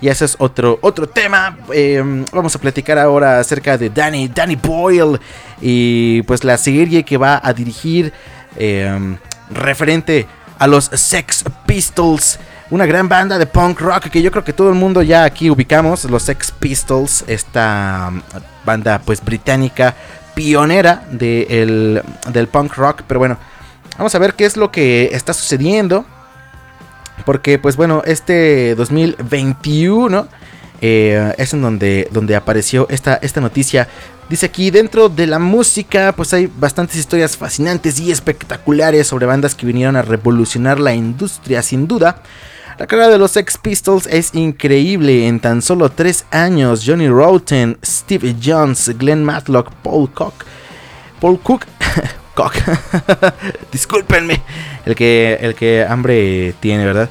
y 0.00 0.08
ese 0.08 0.24
es 0.24 0.36
otro, 0.38 0.78
otro 0.82 1.08
tema. 1.08 1.58
Eh, 1.72 2.02
vamos 2.32 2.54
a 2.54 2.58
platicar 2.58 2.98
ahora 2.98 3.38
acerca 3.38 3.76
de 3.76 3.90
Danny, 3.90 4.28
Danny 4.28 4.56
Boyle 4.56 5.20
y 5.60 6.22
pues 6.22 6.42
la 6.42 6.56
serie 6.56 7.04
que 7.04 7.16
va 7.18 7.40
a 7.42 7.52
dirigir 7.52 8.12
eh, 8.60 9.16
referente 9.50 10.26
a 10.58 10.66
los 10.68 10.84
Sex 10.84 11.44
Pistols. 11.66 12.38
Una 12.70 12.86
gran 12.86 13.08
banda 13.08 13.36
de 13.38 13.46
punk 13.46 13.80
rock 13.80 14.10
que 14.10 14.22
yo 14.22 14.30
creo 14.30 14.44
que 14.44 14.52
todo 14.52 14.68
el 14.68 14.76
mundo 14.76 15.02
ya 15.02 15.24
aquí 15.24 15.50
ubicamos. 15.50 16.04
Los 16.04 16.22
Sex 16.22 16.52
Pistols, 16.52 17.24
esta 17.26 18.06
um, 18.10 18.22
banda 18.64 19.00
pues 19.04 19.24
británica 19.24 19.96
pionera 20.34 21.02
de 21.10 21.42
el- 21.62 22.02
del 22.32 22.46
punk 22.46 22.74
rock. 22.76 23.02
Pero 23.08 23.18
bueno, 23.18 23.38
vamos 23.98 24.14
a 24.14 24.18
ver 24.20 24.34
qué 24.34 24.44
es 24.44 24.56
lo 24.56 24.70
que 24.70 25.08
está 25.12 25.32
sucediendo. 25.32 26.04
Porque, 27.24 27.58
pues 27.58 27.76
bueno, 27.76 28.02
este 28.06 28.74
2021 28.76 30.28
eh, 30.80 31.34
es 31.38 31.52
en 31.52 31.60
donde, 31.62 32.08
donde 32.12 32.36
apareció 32.36 32.86
esta, 32.88 33.16
esta 33.20 33.40
noticia. 33.40 33.88
Dice 34.30 34.46
aquí, 34.46 34.70
dentro 34.70 35.08
de 35.08 35.26
la 35.26 35.40
música, 35.40 36.14
pues 36.16 36.32
hay 36.32 36.46
bastantes 36.46 36.94
historias 36.94 37.36
fascinantes 37.36 37.98
y 37.98 38.12
espectaculares 38.12 39.08
sobre 39.08 39.26
bandas 39.26 39.56
que 39.56 39.66
vinieron 39.66 39.96
a 39.96 40.02
revolucionar 40.02 40.78
la 40.78 40.94
industria, 40.94 41.62
sin 41.62 41.88
duda. 41.88 42.22
La 42.78 42.86
carrera 42.86 43.08
de 43.08 43.18
los 43.18 43.32
Sex 43.32 43.58
Pistols 43.58 44.06
es 44.06 44.32
increíble. 44.36 45.26
En 45.26 45.40
tan 45.40 45.62
solo 45.62 45.90
tres 45.90 46.26
años, 46.30 46.84
Johnny 46.86 47.08
Rotten, 47.08 47.76
Steve 47.84 48.36
Jones, 48.40 48.96
Glenn 48.96 49.24
Matlock, 49.24 49.72
Paul 49.82 50.08
Cook, 50.12 50.44
Paul 51.20 51.40
Cook, 51.40 51.66
Cock, 52.36 52.54
discúlpenme, 53.72 54.40
el 54.86 54.94
que, 54.94 55.38
el 55.40 55.56
que 55.56 55.84
hambre 55.84 56.54
tiene, 56.60 56.86
¿verdad? 56.86 57.10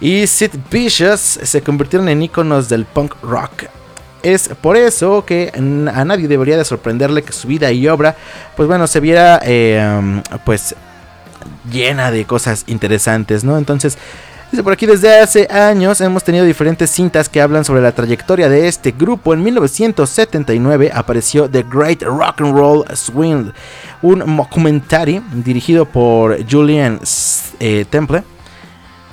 Y 0.00 0.26
Sid 0.26 0.56
Vicious 0.72 1.38
se 1.40 1.62
convirtieron 1.62 2.08
en 2.08 2.20
iconos 2.20 2.68
del 2.68 2.84
punk 2.84 3.14
rock. 3.22 3.77
Es 4.22 4.48
por 4.48 4.76
eso 4.76 5.24
que 5.24 5.52
a 5.54 6.04
nadie 6.04 6.26
debería 6.26 6.56
de 6.56 6.64
sorprenderle 6.64 7.22
que 7.22 7.32
su 7.32 7.46
vida 7.46 7.70
y 7.70 7.86
obra, 7.88 8.16
pues 8.56 8.68
bueno, 8.68 8.86
se 8.86 9.00
viera, 9.00 9.40
eh, 9.44 10.20
pues 10.44 10.74
llena 11.70 12.10
de 12.10 12.24
cosas 12.24 12.64
interesantes, 12.66 13.44
¿no? 13.44 13.58
Entonces, 13.58 13.96
dice 14.50 14.62
por 14.64 14.72
aquí, 14.72 14.86
desde 14.86 15.20
hace 15.20 15.46
años 15.50 16.00
hemos 16.00 16.24
tenido 16.24 16.44
diferentes 16.44 16.90
cintas 16.90 17.28
que 17.28 17.40
hablan 17.40 17.64
sobre 17.64 17.80
la 17.80 17.92
trayectoria 17.92 18.48
de 18.48 18.66
este 18.66 18.90
grupo. 18.90 19.34
En 19.34 19.42
1979 19.42 20.90
apareció 20.92 21.48
The 21.48 21.64
Great 21.70 22.02
Rock 22.02 22.40
and 22.40 22.56
Roll 22.56 22.84
Swing, 22.94 23.52
un 24.02 24.36
documentary 24.36 25.22
dirigido 25.32 25.84
por 25.84 26.38
Julian 26.50 27.00
eh, 27.60 27.84
Temple 27.88 28.24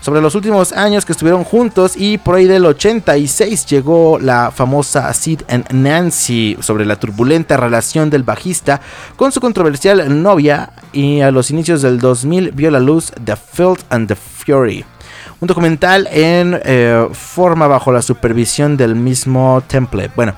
sobre 0.05 0.21
los 0.21 0.35
últimos 0.35 0.71
años 0.71 1.03
que 1.03 1.13
estuvieron 1.13 1.43
juntos 1.43 1.93
y 1.97 2.19
por 2.19 2.35
ahí 2.35 2.45
del 2.45 2.63
86 2.67 3.65
llegó 3.65 4.19
la 4.19 4.51
famosa 4.51 5.11
Sid 5.11 5.41
Nancy 5.71 6.57
sobre 6.59 6.85
la 6.85 6.97
turbulenta 6.97 7.57
relación 7.57 8.11
del 8.11 8.21
bajista 8.21 8.81
con 9.15 9.31
su 9.31 9.41
controversial 9.41 10.21
novia 10.21 10.73
y 10.93 11.21
a 11.21 11.31
los 11.31 11.49
inicios 11.49 11.81
del 11.81 11.97
2000 11.97 12.51
vio 12.51 12.69
la 12.69 12.79
luz 12.79 13.13
The 13.23 13.35
Filth 13.35 13.81
and 13.89 14.07
the 14.07 14.15
Fury. 14.15 14.85
Un 15.39 15.47
documental 15.47 16.07
en 16.11 16.61
eh, 16.63 17.07
forma 17.11 17.65
bajo 17.65 17.91
la 17.91 18.03
supervisión 18.03 18.77
del 18.77 18.93
mismo 18.93 19.63
Temple. 19.65 20.11
Bueno, 20.15 20.35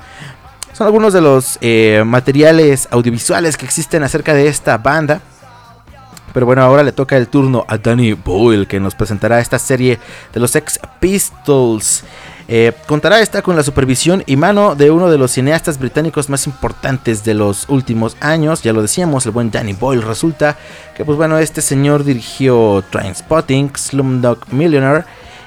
son 0.72 0.86
algunos 0.86 1.12
de 1.12 1.20
los 1.20 1.58
eh, 1.60 2.04
materiales 2.06 2.88
audiovisuales 2.90 3.58
que 3.58 3.66
existen 3.66 4.02
acerca 4.02 4.32
de 4.32 4.48
esta 4.48 4.78
banda. 4.78 5.20
Pero 6.32 6.46
bueno, 6.46 6.62
ahora 6.62 6.82
le 6.82 6.92
toca 6.92 7.16
el 7.16 7.28
turno 7.28 7.64
a 7.68 7.78
Danny 7.78 8.12
Boyle, 8.12 8.66
que 8.66 8.80
nos 8.80 8.94
presentará 8.94 9.40
esta 9.40 9.58
serie 9.58 9.98
de 10.32 10.40
los 10.40 10.50
Sex 10.50 10.78
Pistols. 11.00 12.04
Eh, 12.50 12.72
contará 12.86 13.20
esta 13.20 13.42
con 13.42 13.56
la 13.56 13.62
supervisión 13.62 14.22
y 14.24 14.36
mano 14.36 14.74
de 14.74 14.90
uno 14.90 15.10
de 15.10 15.18
los 15.18 15.32
cineastas 15.32 15.78
británicos 15.78 16.30
más 16.30 16.46
importantes 16.46 17.22
de 17.22 17.34
los 17.34 17.68
últimos 17.68 18.16
años. 18.20 18.62
Ya 18.62 18.72
lo 18.72 18.80
decíamos, 18.80 19.26
el 19.26 19.32
buen 19.32 19.50
Danny 19.50 19.74
Boyle. 19.74 20.02
Resulta 20.02 20.56
que, 20.96 21.04
pues 21.04 21.18
bueno, 21.18 21.38
este 21.38 21.60
señor 21.60 22.04
dirigió 22.04 22.82
Trainspotting, 22.90 23.72
Slumdog 23.76 24.38
Millionaire 24.50 25.04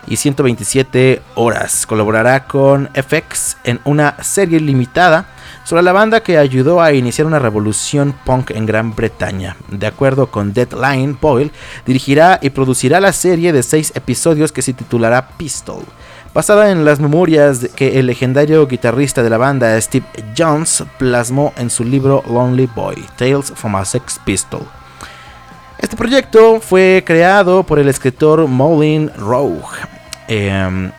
y 0.08 0.18
127 0.18 1.22
horas. 1.36 1.86
Colaborará 1.86 2.48
con 2.48 2.90
FX 2.94 3.58
en 3.64 3.80
una 3.86 4.22
serie 4.24 4.60
limitada 4.60 5.28
sobre 5.64 5.84
la 5.84 5.94
banda 5.94 6.22
que 6.22 6.38
ayudó 6.38 6.82
a 6.82 6.94
iniciar 6.94 7.28
una 7.28 7.40
revolución 7.40 8.16
punk 8.26 8.52
en 8.52 8.66
Gran 8.66 8.96
Bretaña. 8.96 9.56
De 9.70 9.88
acuerdo 9.88 10.28
con 10.28 10.54
Deadline, 10.54 11.18
Boyle 11.20 11.52
dirigirá 11.86 12.40
y 12.42 12.50
producirá 12.50 13.00
la 13.00 13.14
serie 13.14 13.54
de 13.54 13.64
seis 13.64 13.92
episodios 13.96 14.52
que 14.52 14.62
se 14.62 14.74
titulará 14.74 15.30
Pistol. 15.38 15.84
basada 16.34 16.72
en 16.72 16.86
las 16.86 17.02
memorias 17.02 17.68
que 17.76 18.00
el 18.00 18.06
legendario 18.06 18.66
guitarrista 18.66 19.22
de 19.22 19.30
la 19.30 19.38
banda 19.38 19.80
Steve 19.82 20.06
Jones 20.38 20.84
plasmó 20.98 21.54
en 21.58 21.70
su 21.70 21.84
libro 21.84 22.24
Lonely 22.26 22.70
Boy, 22.74 23.04
Tales 23.18 23.52
from 23.54 23.76
a 23.76 23.84
Sex 23.84 24.18
Pistol. 24.24 24.62
Este 25.82 25.98
proyecto 25.98 26.60
fue 26.60 27.04
creado 27.06 27.64
por 27.64 27.80
el 27.80 27.88
escritor 27.88 28.48
Moulin 28.48 29.12
Rogue, 29.18 29.66
em, 30.28 30.92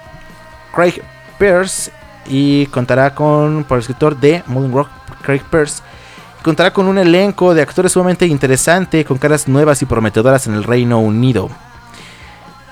Craig 0.75 1.01
Pierce, 1.39 1.93
y 2.27 2.67
contará 2.67 3.15
con, 3.15 3.65
por 3.65 3.79
el 3.79 3.83
escritor 3.83 4.19
de 4.19 4.43
Moulin 4.47 4.73
Rogue, 4.73 4.91
Craig 5.23 5.43
Pierce, 5.51 5.83
contará 6.43 6.73
con 6.73 6.87
un 6.87 6.99
elenco 6.99 7.55
de 7.55 7.63
actores 7.63 7.93
sumamente 7.93 8.27
interesante, 8.27 9.05
con 9.05 9.19
caras 9.19 9.47
nuevas 9.47 9.81
y 9.83 9.87
prometedoras 9.87 10.49
en 10.49 10.55
el 10.55 10.65
Reino 10.65 10.99
Unido. 10.99 11.49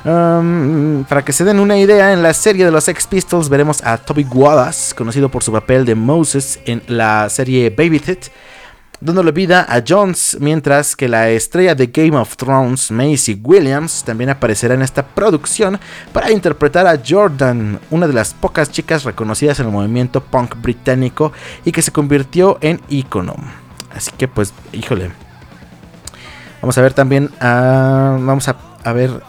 Um, 0.05 1.05
para 1.05 1.23
que 1.23 1.33
se 1.33 1.45
den 1.45 1.61
una 1.61 1.77
idea, 1.77 2.13
en 2.13 2.23
la 2.23 2.33
serie 2.33 2.65
de 2.65 2.71
los 2.71 2.85
Sex 2.85 3.07
Pistols 3.07 3.49
veremos 3.49 3.85
a 3.85 3.99
Toby 3.99 4.25
Wallace, 4.25 4.95
conocido 4.95 5.29
por 5.29 5.45
su 5.45 5.53
papel 5.53 5.85
de 5.85 5.95
Moses 5.95 6.59
en 6.65 6.83
la 6.87 7.29
serie 7.29 7.71
Baby 7.71 8.01
Teeth, 8.01 8.31
dándole 9.01 9.33
vida 9.33 9.67
a 9.69 9.83
Jones, 9.87 10.37
mientras 10.41 10.95
que 10.95 11.09
la 11.09 11.31
estrella 11.31 11.75
de 11.75 11.87
Game 11.87 12.17
of 12.17 12.37
Thrones, 12.37 12.91
Macy 12.91 13.41
Williams, 13.43 14.05
también 14.05 14.31
aparecerá 14.31 14.75
en 14.75 14.83
esta 14.83 15.07
producción 15.07 15.79
para 16.13 16.31
interpretar 16.31 16.87
a 16.87 17.01
Jordan, 17.07 17.81
una 17.91 18.07
de 18.07 18.13
las 18.13 18.35
pocas 18.35 18.71
chicas 18.71 19.05
reconocidas 19.05 19.61
en 19.61 19.67
el 19.67 19.73
movimiento 19.73 20.23
punk 20.23 20.61
británico 20.61 21.33
y 21.65 21.73
que 21.73 21.83
se 21.83 21.93
convirtió 21.93 22.59
en 22.61 22.81
ícono. 22.89 23.35
Así 23.95 24.11
que 24.17 24.29
pues, 24.29 24.53
híjole. 24.73 25.11
Vamos 26.61 26.77
a 26.77 26.83
ver 26.83 26.93
también, 26.93 27.31
ah, 27.41 28.19
vamos 28.21 28.49
a, 28.49 28.57
a 28.85 28.93
ver, 28.93 29.23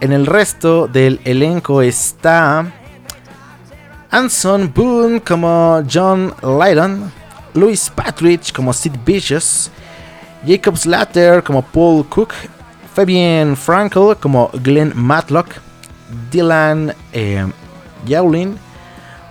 en 0.00 0.12
el 0.12 0.26
resto 0.26 0.88
del 0.88 1.20
elenco 1.24 1.82
está 1.82 2.72
Anson 4.10 4.72
Boone 4.74 5.20
como 5.20 5.82
John 5.92 6.34
Lydon, 6.42 7.12
Louis 7.58 7.90
Patridge 7.90 8.52
como 8.52 8.72
Sid 8.72 8.92
Vicious, 9.04 9.70
Jacob 10.46 10.76
Slater 10.76 11.42
como 11.42 11.62
Paul 11.62 12.06
Cook, 12.06 12.32
Fabian 12.94 13.56
Frankel 13.56 14.16
como 14.20 14.50
Glenn 14.62 14.92
Matlock, 14.94 15.48
Dylan 16.30 16.94
eh, 17.12 17.46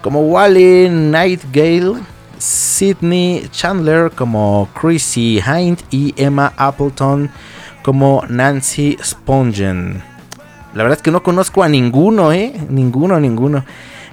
como 0.02 0.22
Wally 0.22 0.90
Nightgale, 0.90 1.96
Sidney 2.38 3.48
Chandler 3.52 4.12
como 4.12 4.70
Chrissy 4.80 5.42
Hind 5.42 5.80
y 5.90 6.14
Emma 6.18 6.54
Appleton 6.58 7.30
como 7.84 8.24
Nancy 8.30 8.98
Spongen. 9.04 10.04
La 10.74 10.84
verdad 10.84 10.98
es 11.00 11.04
que 11.04 11.12
no 11.12 11.24
conozco 11.24 11.64
a 11.64 11.70
ninguno, 11.70 12.32
¿eh? 12.32 12.54
Ninguno, 12.70 13.20
ninguno. 13.20 13.64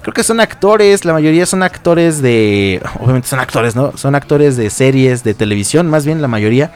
Creo 0.05 0.13
que 0.13 0.23
son 0.23 0.39
actores, 0.39 1.07
la 1.07 1.15
mayoría 1.15 1.47
son 1.47 1.63
actores 1.63 2.21
de... 2.21 2.79
Obviamente 3.01 3.27
son 3.27 3.41
actores, 3.41 3.75
¿no? 3.75 3.97
Son 3.97 4.15
actores 4.15 4.55
de 4.59 4.69
series, 4.69 5.25
de 5.25 5.33
televisión, 5.33 5.89
más 5.89 6.05
bien 6.05 6.21
la 6.21 6.29
mayoría. 6.29 6.73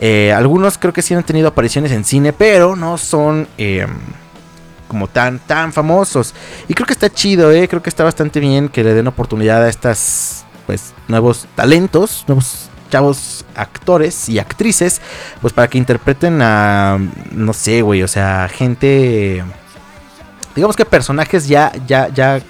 Eh, 0.00 0.32
algunos 0.32 0.76
creo 0.76 0.92
que 0.92 1.00
sí 1.00 1.14
han 1.14 1.22
tenido 1.22 1.46
apariciones 1.46 1.92
en 1.92 2.04
cine, 2.04 2.32
pero 2.32 2.74
no 2.74 2.98
son 2.98 3.46
eh, 3.58 3.86
como 4.88 5.06
tan, 5.06 5.38
tan 5.38 5.72
famosos. 5.72 6.34
Y 6.66 6.74
creo 6.74 6.84
que 6.84 6.94
está 6.94 7.08
chido, 7.08 7.52
¿eh? 7.52 7.68
Creo 7.68 7.80
que 7.80 7.90
está 7.90 8.02
bastante 8.02 8.40
bien 8.40 8.68
que 8.68 8.82
le 8.82 8.92
den 8.92 9.06
oportunidad 9.06 9.62
a 9.62 9.68
estas, 9.68 10.44
pues, 10.66 10.94
nuevos 11.06 11.46
talentos, 11.54 12.24
nuevos 12.26 12.70
chavos 12.90 13.44
actores 13.54 14.28
y 14.28 14.40
actrices, 14.40 15.00
pues 15.40 15.52
para 15.52 15.68
que 15.68 15.78
interpreten 15.78 16.42
a, 16.42 16.98
no 17.30 17.52
sé, 17.52 17.82
güey, 17.82 18.02
o 18.02 18.08
sea, 18.08 18.48
gente, 18.52 19.44
digamos 20.58 20.74
que 20.74 20.84
personajes 20.84 21.46
ya, 21.46 21.70
ya, 21.86 22.08
ya, 22.08 22.40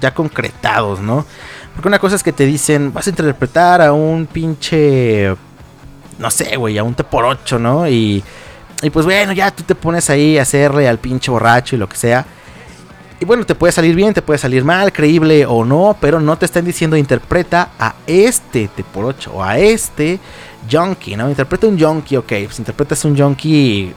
ya 0.00 0.12
concretados, 0.12 0.98
¿no? 1.00 1.24
Porque 1.74 1.86
una 1.86 2.00
cosa 2.00 2.16
es 2.16 2.22
que 2.24 2.32
te 2.32 2.44
dicen, 2.44 2.92
vas 2.92 3.06
a 3.06 3.10
interpretar 3.10 3.80
a 3.80 3.92
un 3.92 4.26
pinche, 4.26 5.32
no 6.18 6.30
sé, 6.32 6.56
güey, 6.56 6.76
a 6.76 6.82
un 6.82 6.94
T 6.94 7.04
por 7.04 7.24
8, 7.24 7.60
¿no? 7.60 7.88
Y, 7.88 8.24
y 8.82 8.90
pues 8.90 9.06
bueno, 9.06 9.32
ya 9.32 9.52
tú 9.52 9.62
te 9.62 9.76
pones 9.76 10.10
ahí 10.10 10.38
a 10.38 10.42
hacerle 10.42 10.88
al 10.88 10.98
pinche 10.98 11.30
borracho 11.30 11.76
y 11.76 11.78
lo 11.78 11.88
que 11.88 11.96
sea. 11.96 12.26
Y 13.20 13.24
bueno, 13.24 13.46
te 13.46 13.54
puede 13.54 13.72
salir 13.72 13.94
bien, 13.94 14.12
te 14.12 14.22
puede 14.22 14.38
salir 14.38 14.64
mal, 14.64 14.92
creíble 14.92 15.46
o 15.46 15.64
no, 15.64 15.96
pero 16.00 16.18
no 16.18 16.36
te 16.36 16.46
están 16.46 16.64
diciendo 16.64 16.96
interpreta 16.96 17.70
a 17.78 17.94
este 18.08 18.66
T 18.66 18.82
por 18.82 19.04
8 19.04 19.30
o 19.32 19.44
a 19.44 19.56
este 19.56 20.18
junkie, 20.68 21.14
¿no? 21.14 21.28
Interpreta 21.28 21.68
un 21.68 21.78
junkie, 21.78 22.16
ok, 22.16 22.26
pues 22.26 22.58
interpretas 22.58 23.04
un 23.04 23.16
junkie 23.16 23.94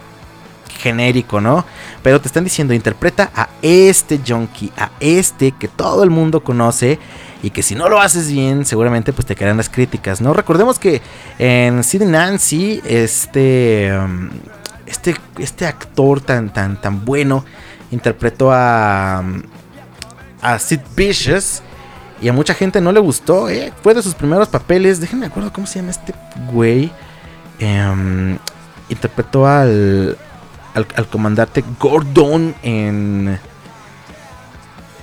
genérico, 0.77 1.41
¿no? 1.41 1.65
Pero 2.03 2.21
te 2.21 2.27
están 2.27 2.43
diciendo 2.43 2.73
interpreta 2.73 3.31
a 3.35 3.49
este 3.61 4.19
junkie, 4.25 4.71
a 4.77 4.91
este 4.99 5.51
que 5.51 5.67
todo 5.67 6.03
el 6.03 6.09
mundo 6.09 6.43
conoce 6.43 6.99
y 7.41 7.49
que 7.49 7.63
si 7.63 7.75
no 7.75 7.89
lo 7.89 7.99
haces 7.99 8.31
bien, 8.31 8.65
seguramente 8.65 9.13
pues 9.13 9.25
te 9.25 9.35
caerán 9.35 9.57
las 9.57 9.69
críticas, 9.69 10.21
¿no? 10.21 10.33
Recordemos 10.33 10.79
que 10.79 11.01
en 11.37 11.83
Sid 11.83 12.03
Nancy, 12.03 12.81
este, 12.85 13.91
um, 13.97 14.29
este, 14.85 15.15
este 15.37 15.65
actor 15.65 16.21
tan, 16.21 16.51
tan, 16.51 16.79
tan 16.79 17.05
bueno 17.05 17.45
interpretó 17.91 18.51
a, 18.51 19.23
a 20.41 20.59
Sid 20.59 20.81
Vicious. 20.95 21.61
Y 22.21 22.29
a 22.29 22.33
mucha 22.33 22.53
gente 22.53 22.79
no 22.79 22.91
le 22.91 22.99
gustó, 22.99 23.49
¿eh? 23.49 23.73
Fue 23.83 23.93
de 23.93 24.01
sus 24.01 24.15
primeros 24.15 24.47
papeles. 24.47 25.01
Déjenme 25.01 25.25
acuerdo 25.25 25.51
cómo 25.51 25.67
se 25.67 25.79
llama 25.79 25.91
este 25.91 26.13
güey. 26.51 26.89
Em, 27.59 28.37
interpretó 28.89 29.45
al, 29.45 30.17
al, 30.75 30.85
al 30.95 31.07
comandante 31.07 31.63
Gordon 31.79 32.53
en, 32.61 33.39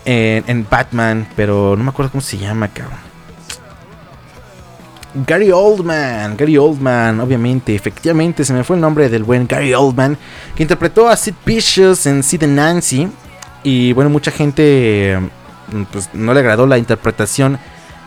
en, 0.04 0.44
en 0.46 0.66
Batman. 0.70 1.26
Pero 1.34 1.74
no 1.76 1.82
me 1.82 1.90
acuerdo 1.90 2.12
cómo 2.12 2.22
se 2.22 2.38
llama, 2.38 2.68
cabrón. 2.68 3.12
Gary 5.14 5.50
Oldman, 5.50 6.36
Gary 6.36 6.56
Oldman, 6.56 7.20
obviamente, 7.20 7.74
efectivamente 7.74 8.44
se 8.44 8.54
me 8.54 8.64
fue 8.64 8.76
el 8.76 8.80
nombre 8.80 9.10
del 9.10 9.24
buen 9.24 9.46
Gary 9.46 9.74
Oldman, 9.74 10.16
que 10.56 10.62
interpretó 10.62 11.06
a 11.08 11.16
Sid 11.16 11.34
Vicious 11.44 12.06
en 12.06 12.22
Sid 12.22 12.44
and 12.44 12.54
Nancy. 12.54 13.08
Y 13.62 13.92
bueno, 13.92 14.08
mucha 14.08 14.30
gente 14.30 15.18
mm, 15.70 15.82
pues, 15.92 16.08
no 16.14 16.32
le 16.32 16.40
agradó 16.40 16.66
la 16.66 16.78
interpretación 16.78 17.58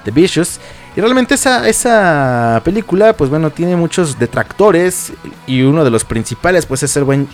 de 0.03 0.11
Vicious. 0.11 0.59
Y 0.95 1.01
realmente 1.01 1.35
esa, 1.35 1.67
esa 1.67 2.61
película, 2.63 3.13
pues 3.13 3.29
bueno, 3.29 3.51
tiene 3.51 3.75
muchos 3.75 4.17
detractores. 4.17 5.13
Y 5.45 5.61
uno 5.61 5.83
de 5.83 5.91
los 5.91 6.05
principales, 6.05 6.65
pues 6.65 6.81
es 6.83 6.97
el 6.97 7.03
buen 7.03 7.27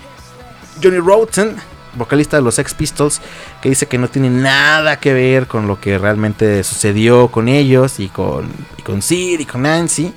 Johnny 0.81 0.97
Rotten, 0.99 1.55
vocalista 1.95 2.37
de 2.37 2.43
los 2.43 2.55
Sex 2.55 2.73
Pistols, 2.73 3.21
que 3.61 3.69
dice 3.69 3.87
que 3.87 3.97
no 3.97 4.07
tiene 4.09 4.29
nada 4.29 4.99
que 4.99 5.13
ver 5.13 5.47
con 5.47 5.67
lo 5.67 5.79
que 5.79 5.97
realmente 5.97 6.63
sucedió 6.63 7.29
con 7.29 7.47
ellos 7.47 7.99
y 7.99 8.07
con, 8.09 8.49
y 8.77 8.81
con 8.81 9.01
Sid 9.01 9.39
y 9.39 9.45
con 9.45 9.63
Nancy. 9.63 10.13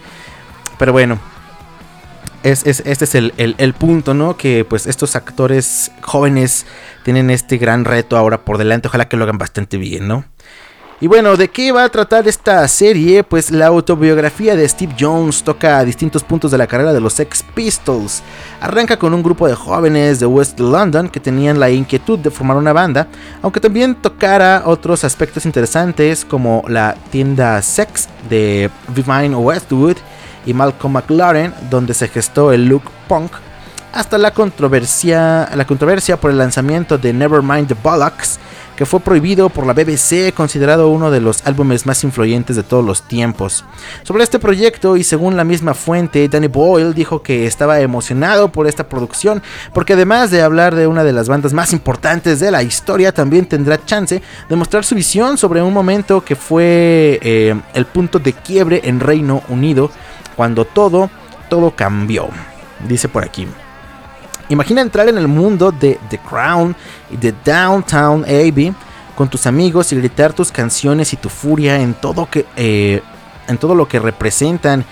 Pero 0.79 0.93
bueno, 0.93 1.19
es, 2.43 2.67
es- 2.67 2.83
este 2.87 3.05
es 3.05 3.15
el, 3.15 3.33
el- 3.37 3.55
el 3.59 3.75
punto, 3.75 4.15
¿no? 4.15 4.37
Que 4.37 4.65
pues 4.65 4.87
estos 4.87 5.17
actores 5.17 5.91
jóvenes 6.03 6.67
tienen 7.03 7.31
este 7.31 7.57
gran 7.59 7.85
reto 7.85 8.17
ahora 8.17 8.43
por 8.45 8.59
delante. 8.59 8.89
Ojalá 8.89 9.09
que 9.09 9.17
lo 9.17 9.25
hagan 9.25 9.39
bastante 9.39 9.77
bien, 9.77 10.07
¿no? 10.09 10.25
Y 11.01 11.09
bueno, 11.09 11.37
¿de 11.37 11.51
qué 11.51 11.73
va 11.73 11.85
a 11.85 11.89
tratar 11.89 12.29
esta 12.29 12.67
serie? 12.69 13.25
Pues 13.25 13.51
la 13.51 13.67
autobiografía 13.67 14.55
de 14.55 14.67
Steve 14.69 14.95
Jones 14.99 15.43
toca 15.43 15.85
distintos 15.85 16.23
puntos 16.23 16.53
de 16.53 16.59
la 16.59 16.69
carrera 16.69 16.93
de 16.93 17.01
los 17.01 17.15
Sex 17.15 17.43
Pistols. 17.55 18.23
Arranca 18.61 18.97
con 18.97 19.13
un 19.13 19.23
grupo 19.23 19.49
de 19.49 19.57
jóvenes 19.57 20.21
de 20.21 20.27
West 20.27 20.61
London 20.61 21.09
que 21.09 21.19
tenían 21.19 21.59
la 21.59 21.69
inquietud 21.69 22.21
de 22.21 22.31
formar 22.31 22.57
una 22.57 22.73
banda, 22.73 23.09
aunque 23.43 23.59
también 23.59 23.97
tocara 23.97 24.63
otros 24.67 25.03
aspectos 25.03 25.45
interesantes 25.45 26.25
como 26.25 26.63
la 26.69 26.95
tienda 27.11 27.61
Sex 27.61 28.09
de 28.31 28.71
Vivine 28.95 29.35
Westwood 29.35 29.97
y 30.47 30.55
Malcolm 30.55 30.93
McLaren, 30.93 31.53
donde 31.71 31.93
se 31.93 32.07
gestó 32.07 32.53
el 32.53 32.67
look 32.67 32.85
punk, 33.09 33.33
hasta 33.93 34.17
la 34.17 34.33
controversia, 34.33 35.49
la 35.55 35.67
controversia 35.67 36.17
por 36.17 36.31
el 36.31 36.39
lanzamiento 36.39 36.99
de 36.99 37.13
Nevermind 37.13 37.69
the 37.69 37.77
Bollocks, 37.83 38.39
que 38.77 38.87
fue 38.87 39.01
prohibido 39.01 39.49
por 39.49 39.67
la 39.67 39.73
BBC, 39.73 40.33
considerado 40.35 40.89
uno 40.89 41.11
de 41.11 41.21
los 41.21 41.47
álbumes 41.47 41.87
más 41.87 42.05
influyentes 42.05 42.57
de 42.57 42.63
todos 42.63 42.85
los 42.85 43.03
tiempos. 43.03 43.65
Sobre 44.03 44.25
este 44.25 44.39
proyecto, 44.39 44.97
y 44.97 45.05
según 45.05 45.37
la 45.37 45.45
misma 45.45 45.75
fuente, 45.75 46.29
Danny 46.29 46.49
Boyle 46.49 46.95
dijo 46.95 47.23
que 47.23 47.47
estaba 47.47 47.81
emocionado 47.81 48.51
por 48.51 48.67
esta 48.67 48.89
producción, 48.89 49.43
porque 49.73 49.93
además 49.93 50.31
de 50.31 50.43
hablar 50.43 50.75
de 50.75 50.87
una 50.87 51.05
de 51.05 51.13
las 51.13 51.29
bandas 51.29 51.53
más 51.53 51.73
importantes 51.73 52.41
de 52.41 52.51
la 52.51 52.63
historia, 52.63 53.13
también 53.13 53.47
tendrá 53.47 53.85
chance 53.85 54.23
de 54.49 54.57
mostrar 54.57 54.85
su 54.85 54.95
visión 54.95 55.39
sobre 55.39 55.63
un 55.63 55.73
momento 55.73 56.25
que 56.25 56.37
fue 56.37 57.19
eh, 57.23 57.55
el 57.75 57.87
punto 57.87 58.19
de 58.19 58.33
quiebre 58.33 58.81
en 58.85 59.01
Reino 59.01 59.43
Unido, 59.49 59.91
cuando 60.37 60.65
todo, 60.65 61.11
todo 61.49 61.71
cambió. 61.77 62.29
Dice 62.89 63.09
por 63.09 63.25
aquí. 63.25 63.47
Imagina 64.55 64.83
entrar 64.83 65.09
en 65.09 65.19
el 65.19 65.27
mundo 65.27 65.73
de 65.73 65.99
The 66.09 66.19
Crown 66.19 66.77
y 67.11 67.17
de 67.17 67.35
Downtown 67.45 68.23
Abbey 68.23 68.73
con 69.17 69.29
tus 69.29 69.49
amigos 69.49 69.93
y 69.93 69.97
gritar 69.97 70.33
tus 70.33 70.53
canciones 70.53 71.13
y 71.13 71.17
tu 71.17 71.29
furia 71.29 71.81
en 71.81 71.93
todo 71.93 72.31
que 72.31 72.47
eh, 72.55 73.03
en 73.49 73.59
todo 73.59 73.75
lo 73.75 73.89
que 73.89 73.99
representan. 73.99 74.85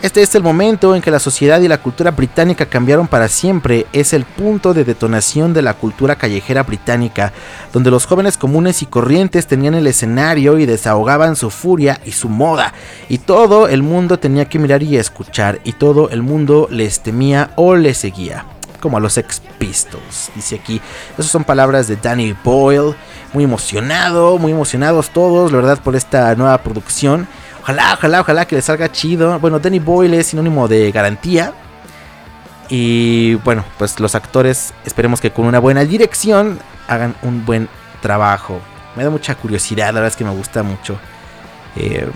Este 0.00 0.22
es 0.22 0.32
el 0.36 0.44
momento 0.44 0.94
en 0.94 1.02
que 1.02 1.10
la 1.10 1.18
sociedad 1.18 1.60
y 1.60 1.66
la 1.66 1.82
cultura 1.82 2.12
británica 2.12 2.66
cambiaron 2.66 3.08
para 3.08 3.26
siempre. 3.26 3.86
Es 3.92 4.12
el 4.12 4.26
punto 4.26 4.74
de 4.74 4.84
detonación 4.84 5.52
de 5.52 5.62
la 5.62 5.74
cultura 5.74 6.14
callejera 6.14 6.62
británica, 6.62 7.32
donde 7.72 7.90
los 7.90 8.06
jóvenes 8.06 8.38
comunes 8.38 8.80
y 8.80 8.86
corrientes 8.86 9.48
tenían 9.48 9.74
el 9.74 9.88
escenario 9.88 10.56
y 10.58 10.66
desahogaban 10.66 11.34
su 11.34 11.50
furia 11.50 12.00
y 12.04 12.12
su 12.12 12.28
moda. 12.28 12.74
Y 13.08 13.18
todo 13.18 13.66
el 13.66 13.82
mundo 13.82 14.20
tenía 14.20 14.44
que 14.44 14.60
mirar 14.60 14.84
y 14.84 14.96
escuchar, 14.98 15.60
y 15.64 15.72
todo 15.72 16.10
el 16.10 16.22
mundo 16.22 16.68
les 16.70 17.00
temía 17.00 17.50
o 17.56 17.74
les 17.74 17.98
seguía. 17.98 18.44
Como 18.84 18.98
a 18.98 19.00
los 19.00 19.14
Sex 19.14 19.40
Pistols, 19.56 20.30
dice 20.34 20.56
aquí. 20.56 20.78
Esas 21.16 21.32
son 21.32 21.42
palabras 21.42 21.88
de 21.88 21.96
Danny 21.96 22.36
Boyle. 22.44 22.94
Muy 23.32 23.44
emocionado, 23.44 24.36
muy 24.36 24.52
emocionados 24.52 25.08
todos, 25.08 25.50
la 25.50 25.56
verdad, 25.56 25.78
por 25.82 25.96
esta 25.96 26.34
nueva 26.34 26.58
producción. 26.58 27.26
Ojalá, 27.62 27.94
ojalá, 27.94 28.20
ojalá 28.20 28.46
que 28.46 28.56
les 28.56 28.66
salga 28.66 28.92
chido. 28.92 29.38
Bueno, 29.38 29.58
Danny 29.58 29.78
Boyle 29.78 30.12
es 30.18 30.26
sinónimo 30.26 30.68
de 30.68 30.92
garantía. 30.92 31.54
Y 32.68 33.36
bueno, 33.36 33.64
pues 33.78 33.98
los 34.00 34.14
actores 34.14 34.74
esperemos 34.84 35.22
que 35.22 35.30
con 35.30 35.46
una 35.46 35.60
buena 35.60 35.82
dirección 35.86 36.58
hagan 36.86 37.14
un 37.22 37.46
buen 37.46 37.70
trabajo. 38.02 38.60
Me 38.96 39.02
da 39.02 39.08
mucha 39.08 39.34
curiosidad, 39.34 39.86
la 39.86 40.00
verdad 40.00 40.08
es 40.08 40.16
que 40.16 40.24
me 40.24 40.30
gusta 40.32 40.62
mucho 40.62 40.98
eh, 41.76 42.06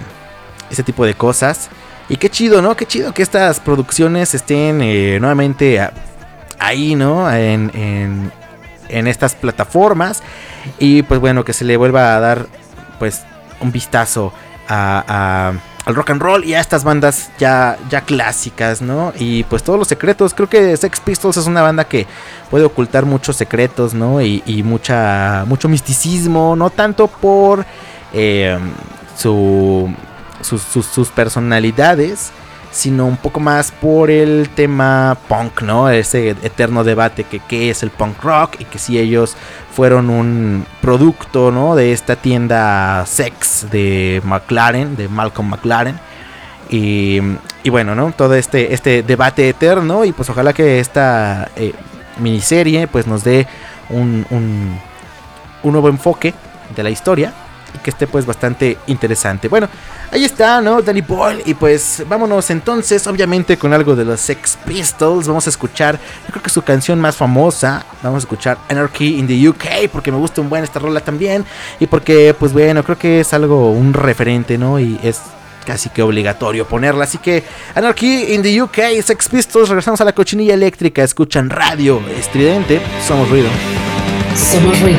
ese 0.69 0.83
tipo 0.83 1.07
de 1.07 1.15
cosas. 1.15 1.71
Y 2.11 2.19
qué 2.19 2.29
chido, 2.29 2.61
¿no? 2.61 2.77
Qué 2.77 2.85
chido 2.85 3.15
que 3.15 3.23
estas 3.23 3.59
producciones 3.59 4.35
estén 4.35 4.83
eh, 4.83 5.17
nuevamente 5.19 5.81
ahí, 6.59 6.95
¿no? 6.95 7.31
En, 7.33 7.71
en, 8.89 9.07
estas 9.07 9.35
plataformas. 9.35 10.23
Y 10.79 11.03
pues 11.03 11.21
bueno, 11.21 11.45
que 11.45 11.53
se 11.53 11.65
le 11.65 11.77
vuelva 11.77 12.17
a 12.17 12.21
dar 12.21 12.47
pues 12.99 13.23
un 13.61 13.71
vistazo 13.73 14.33
a, 14.69 15.53
al 15.85 15.95
rock 15.95 16.11
and 16.11 16.21
roll 16.21 16.45
y 16.45 16.55
a 16.55 16.61
estas 16.61 16.85
bandas 16.85 17.31
ya, 17.39 17.79
ya 17.89 18.03
clásicas, 18.03 18.83
¿no? 18.83 19.13
Y 19.19 19.45
pues 19.45 19.63
todos 19.63 19.79
los 19.79 19.89
secretos, 19.89 20.35
creo 20.35 20.49
que 20.49 20.77
Sex 20.77 21.01
Pistols 21.01 21.37
es 21.39 21.47
una 21.47 21.63
banda 21.63 21.85
que 21.85 22.07
puede 22.51 22.65
ocultar 22.65 23.07
muchos 23.07 23.37
secretos, 23.37 23.95
¿no? 23.95 24.21
Y, 24.21 24.63
mucha, 24.65 25.45
mucho 25.47 25.69
misticismo, 25.69 26.55
no 26.57 26.69
tanto 26.71 27.07
por 27.07 27.65
eh, 28.13 28.59
su, 29.17 29.91
sus- 30.43 30.63
sus 30.87 31.09
personalidades, 31.09 32.31
sino 32.71 33.07
un 33.07 33.17
poco 33.17 33.41
más 33.41 33.73
por 33.73 34.11
el 34.11 34.49
tema 34.51 35.17
punk, 35.29 35.63
¿no? 35.63 35.89
Ese 35.89 36.31
eterno 36.31 36.85
debate 36.85 37.25
que 37.25 37.41
qué 37.41 37.71
es 37.71 37.83
el 37.83 37.91
punk 37.91 38.23
rock 38.23 38.61
y 38.61 38.65
que 38.65 38.79
si 38.79 38.99
ellos 38.99 39.37
fueron 39.73 40.11
un 40.11 40.67
producto, 40.81 41.51
¿no? 41.51 41.75
De 41.75 41.93
esta 41.93 42.17
tienda 42.17 43.05
sex 43.07 43.67
de 43.71 44.21
McLaren, 44.25 44.97
de 44.97 45.09
Malcolm 45.09 45.49
McLaren. 45.49 45.99
Y, 46.71 47.21
bueno, 47.71 47.95
¿no? 47.95 48.13
Todo 48.13 48.35
este, 48.35 48.75
este 48.75 49.03
debate 49.03 49.49
eterno 49.49 50.05
y 50.05 50.13
pues 50.13 50.29
ojalá 50.29 50.53
que 50.53 50.81
esta 50.81 51.51
eh, 51.57 51.73
miniserie 52.19 52.87
pues 52.87 53.07
nos 53.07 53.25
dé 53.25 53.47
un, 53.89 54.27
un 54.31 55.73
nuevo 55.73 55.89
enfoque 55.89 56.35
de 56.77 56.83
la 56.83 56.91
historia 56.91 57.33
y 57.75 57.79
que 57.79 57.91
esté 57.91 58.07
pues 58.07 58.27
bastante 58.27 58.79
interesante. 58.87 59.49
Bueno, 59.49 59.69
ahí 60.11 60.25
está, 60.25 60.61
¿no? 60.61 60.83
Danny 60.83 61.01
Boyle 61.01 61.43
y 61.47 61.55
pues 61.55 62.03
vámonos 62.09 62.51
entonces 62.51 63.07
obviamente 63.07 63.57
con 63.57 63.73
algo 63.73 63.95
de 63.97 64.05
los 64.05 64.21
Sex 64.21 64.59
Pistols. 64.67 65.29
Vamos 65.29 65.47
a 65.47 65.51
escuchar, 65.51 65.99
yo 66.27 66.31
creo 66.31 66.43
que 66.43 66.51
su 66.51 66.63
canción 66.63 67.01
más 67.01 67.17
famosa, 67.17 67.85
vamos 68.03 68.23
a 68.23 68.25
escuchar 68.25 68.59
Anarchy 68.69 69.19
in 69.19 69.27
the 69.27 69.49
UK 69.49 69.91
porque 69.93 70.11
me 70.11 70.19
gusta 70.19 70.41
un 70.41 70.49
buen 70.49 70.65
esta 70.65 70.79
rola 70.79 71.01
también 71.01 71.45
y 71.81 71.87
porque 71.87 72.35
pues 72.39 72.53
bueno, 72.53 72.83
creo 72.83 72.99
que 72.99 73.21
es 73.21 73.33
algo, 73.33 73.71
un 73.71 73.95
referente, 73.95 74.59
¿no? 74.59 74.79
Y 74.81 74.99
es 75.03 75.21
casi 75.69 75.91
que 75.91 76.01
obligatorio 76.01 76.67
ponerla. 76.67 77.05
Así 77.05 77.19
que 77.19 77.45
Anarchy 77.75 78.33
in 78.35 78.43
the 78.43 78.63
UK, 78.63 79.03
Sex 79.05 79.29
Pistols, 79.29 79.69
regresamos 79.69 80.01
a 80.01 80.05
la 80.05 80.15
cochinilla 80.15 80.55
eléctrica, 80.55 81.03
escuchan 81.03 81.51
radio 81.51 82.01
estridente, 82.19 82.81
somos 83.07 83.29
ruido. 83.29 83.51
Somos 84.35 84.81
ruido. 84.81 84.99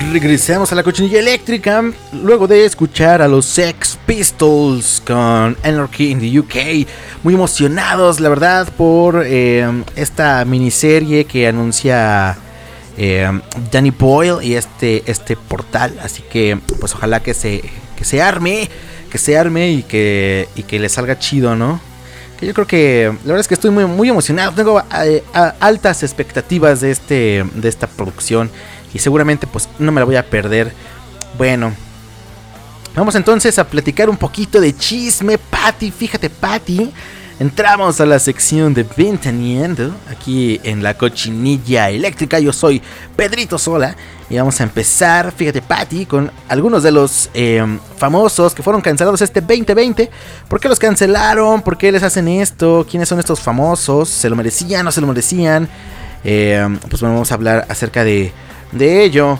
Regresamos 0.00 0.72
a 0.72 0.74
la 0.74 0.82
cochinilla 0.82 1.18
eléctrica 1.18 1.84
luego 2.12 2.46
de 2.46 2.64
escuchar 2.64 3.20
a 3.20 3.28
los 3.28 3.44
Sex 3.44 3.98
Pistols 4.06 5.02
con 5.06 5.54
Anarchy 5.62 6.10
in 6.10 6.18
the 6.18 6.38
UK. 6.38 6.88
Muy 7.22 7.34
emocionados, 7.34 8.18
la 8.18 8.30
verdad, 8.30 8.72
por 8.72 9.22
eh, 9.26 9.84
esta 9.94 10.46
miniserie 10.46 11.26
que 11.26 11.46
anuncia 11.46 12.38
eh, 12.96 13.30
Danny 13.70 13.90
Boyle 13.90 14.42
y 14.42 14.54
este, 14.54 15.02
este 15.04 15.36
portal. 15.36 15.98
Así 16.02 16.22
que, 16.22 16.58
pues 16.80 16.94
ojalá 16.94 17.20
que 17.20 17.34
se, 17.34 17.62
que 17.94 18.04
se 18.04 18.22
arme, 18.22 18.70
que 19.10 19.18
se 19.18 19.36
arme 19.36 19.72
y 19.72 19.82
que, 19.82 20.48
y 20.56 20.62
que 20.62 20.78
le 20.78 20.88
salga 20.88 21.18
chido, 21.18 21.54
¿no? 21.54 21.80
Que 22.40 22.46
yo 22.46 22.54
creo 22.54 22.66
que 22.66 23.12
la 23.24 23.28
verdad 23.28 23.40
es 23.40 23.48
que 23.48 23.54
estoy 23.54 23.70
muy, 23.70 23.84
muy 23.84 24.08
emocionado. 24.08 24.52
Tengo 24.52 24.82
eh, 25.04 25.22
altas 25.60 26.02
expectativas 26.02 26.80
de, 26.80 26.92
este, 26.92 27.44
de 27.54 27.68
esta 27.68 27.86
producción 27.88 28.50
y 28.94 28.98
seguramente 28.98 29.46
pues 29.46 29.68
no 29.78 29.92
me 29.92 30.00
la 30.00 30.04
voy 30.04 30.16
a 30.16 30.28
perder. 30.28 30.72
Bueno, 31.38 31.72
vamos 32.94 33.14
entonces 33.14 33.58
a 33.58 33.66
platicar 33.66 34.10
un 34.10 34.16
poquito 34.16 34.60
de 34.60 34.76
chisme, 34.76 35.38
Patty. 35.38 35.90
Fíjate, 35.90 36.30
Patty. 36.30 36.92
Entramos 37.40 38.00
a 38.00 38.06
la 38.06 38.18
sección 38.18 38.72
de 38.72 38.86
Ventaneando 38.96 39.96
aquí 40.08 40.60
en 40.62 40.82
la 40.82 40.94
cochinilla 40.96 41.90
eléctrica. 41.90 42.38
Yo 42.38 42.52
soy 42.52 42.80
Pedrito 43.16 43.58
Sola 43.58 43.96
y 44.30 44.36
vamos 44.36 44.60
a 44.60 44.62
empezar, 44.62 45.32
fíjate, 45.32 45.60
Patty, 45.60 46.06
con 46.06 46.30
algunos 46.48 46.84
de 46.84 46.92
los 46.92 47.30
eh, 47.34 47.64
famosos 47.96 48.54
que 48.54 48.62
fueron 48.62 48.80
cancelados 48.80 49.22
este 49.22 49.40
2020. 49.40 50.08
¿Por 50.46 50.60
qué 50.60 50.68
los 50.68 50.78
cancelaron? 50.78 51.62
¿Por 51.62 51.76
qué 51.76 51.90
les 51.90 52.02
hacen 52.02 52.28
esto? 52.28 52.86
¿Quiénes 52.88 53.08
son 53.08 53.18
estos 53.18 53.40
famosos? 53.40 54.08
¿Se 54.08 54.30
lo 54.30 54.36
merecían? 54.36 54.84
¿No 54.84 54.92
se 54.92 55.00
lo 55.00 55.08
merecían? 55.08 55.68
Eh, 56.22 56.64
pues 56.88 57.00
bueno, 57.00 57.14
vamos 57.14 57.32
a 57.32 57.34
hablar 57.34 57.66
acerca 57.68 58.04
de, 58.04 58.32
de 58.72 59.04
ello. 59.04 59.38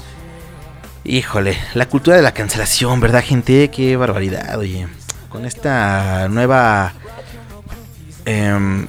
Híjole, 1.04 1.56
la 1.74 1.86
cultura 1.86 2.16
de 2.16 2.22
la 2.22 2.32
cancelación, 2.32 3.00
¿verdad, 3.00 3.24
gente? 3.24 3.70
Qué 3.70 3.96
barbaridad, 3.96 4.58
oye. 4.58 4.86
Con 5.28 5.44
esta 5.46 6.28
nueva 6.28 6.92
em, 8.24 8.86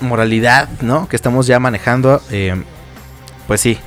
moralidad, 0.00 0.68
¿no? 0.80 1.08
Que 1.08 1.16
estamos 1.16 1.46
ya 1.46 1.58
manejando. 1.60 2.22
em, 2.30 2.64
pues 3.46 3.60
sí, 3.60 3.78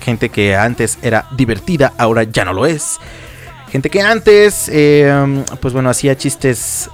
gente 0.00 0.30
que 0.30 0.56
antes 0.56 0.98
era 1.02 1.26
divertida, 1.36 1.92
ahora 1.98 2.22
ya 2.22 2.44
no 2.44 2.52
lo 2.52 2.64
es. 2.64 2.98
Gente 3.70 3.90
que 3.90 4.00
antes, 4.00 4.68
em, 4.72 5.44
pues 5.60 5.74
bueno, 5.74 5.90
hacía 5.90 6.16
chistes, 6.16 6.88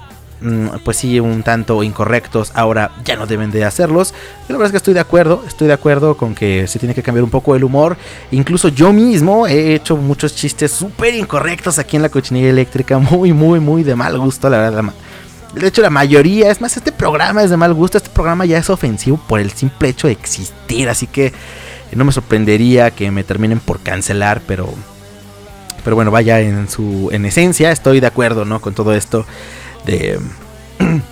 pues 0.83 0.97
sí, 0.97 1.19
un 1.19 1.41
tanto 1.43 1.81
incorrectos, 1.83 2.51
ahora 2.53 2.91
ya 3.03 3.15
no 3.15 3.25
deben 3.25 3.51
de 3.51 3.65
hacerlos. 3.65 4.13
Yo 4.47 4.53
la 4.53 4.57
verdad 4.57 4.67
es 4.67 4.71
que 4.71 4.77
estoy 4.77 4.93
de 4.93 4.99
acuerdo, 4.99 5.43
estoy 5.47 5.67
de 5.67 5.73
acuerdo 5.73 6.15
con 6.15 6.35
que 6.35 6.67
se 6.67 6.79
tiene 6.79 6.93
que 6.93 7.03
cambiar 7.03 7.23
un 7.23 7.29
poco 7.29 7.55
el 7.55 7.63
humor. 7.63 7.97
Incluso 8.31 8.69
yo 8.69 8.93
mismo 8.93 9.47
he 9.47 9.73
hecho 9.73 9.97
muchos 9.97 10.35
chistes 10.35 10.71
súper 10.71 11.15
incorrectos 11.15 11.79
aquí 11.79 11.95
en 11.95 12.03
la 12.03 12.09
cochinilla 12.09 12.49
eléctrica, 12.49 12.97
muy, 12.99 13.33
muy, 13.33 13.59
muy 13.59 13.83
de 13.83 13.95
mal 13.95 14.17
gusto, 14.19 14.49
la 14.49 14.57
verdad. 14.57 14.93
De 15.53 15.67
hecho, 15.67 15.81
la 15.81 15.89
mayoría, 15.89 16.51
es 16.51 16.61
más, 16.61 16.77
este 16.77 16.91
programa 16.91 17.41
es 17.41 17.49
de 17.49 17.57
mal 17.57 17.73
gusto, 17.73 17.97
este 17.97 18.09
programa 18.09 18.45
ya 18.45 18.57
es 18.59 18.69
ofensivo 18.69 19.19
por 19.27 19.39
el 19.39 19.51
simple 19.51 19.89
hecho 19.89 20.07
de 20.07 20.13
existir, 20.13 20.89
así 20.89 21.07
que 21.07 21.33
no 21.95 22.05
me 22.05 22.11
sorprendería 22.11 22.91
que 22.91 23.09
me 23.11 23.23
terminen 23.23 23.59
por 23.59 23.79
cancelar, 23.79 24.41
pero 24.45 24.73
pero 25.83 25.95
bueno, 25.95 26.11
vaya 26.11 26.41
en 26.41 26.67
su 26.67 27.07
en 27.13 27.25
esencia 27.25 27.71
estoy 27.71 28.01
de 28.01 28.07
acuerdo, 28.07 28.43
¿no? 28.43 28.59
Con 28.59 28.73
todo 28.73 28.93
esto 28.93 29.25
de 29.87 30.19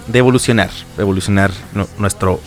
de 0.07 0.19
evolucionar, 0.19 0.69
evolucionar 0.97 1.51
nu- 1.73 1.87
nuestro 1.97 2.39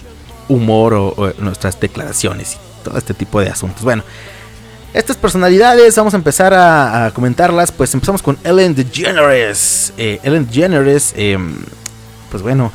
humor 0.49 0.95
o, 0.95 1.33
nuestras 1.39 1.79
declaraciones 1.81 2.55
y 2.55 2.85
todo 2.85 2.97
este 2.97 3.13
tipo 3.13 3.41
de 3.41 3.51
asuntos. 3.51 3.83
Bueno, 3.83 4.05
estas 4.95 5.17
personalidades 5.17 5.97
vamos 5.97 6.15
a 6.15 6.17
empezar 6.17 6.55
a, 6.55 7.11
comentarlas, 7.15 7.73
pues 7.73 7.93
empezamos 7.93 8.23
con 8.23 8.39
Ellen 8.45 8.75
DeGeneres. 8.75 9.93
Eh, 9.99 10.21
Ellen 10.23 10.47
DeGeneres, 10.47 11.13
em, 11.17 11.57
pues 12.31 12.43
bueno, 12.43 12.73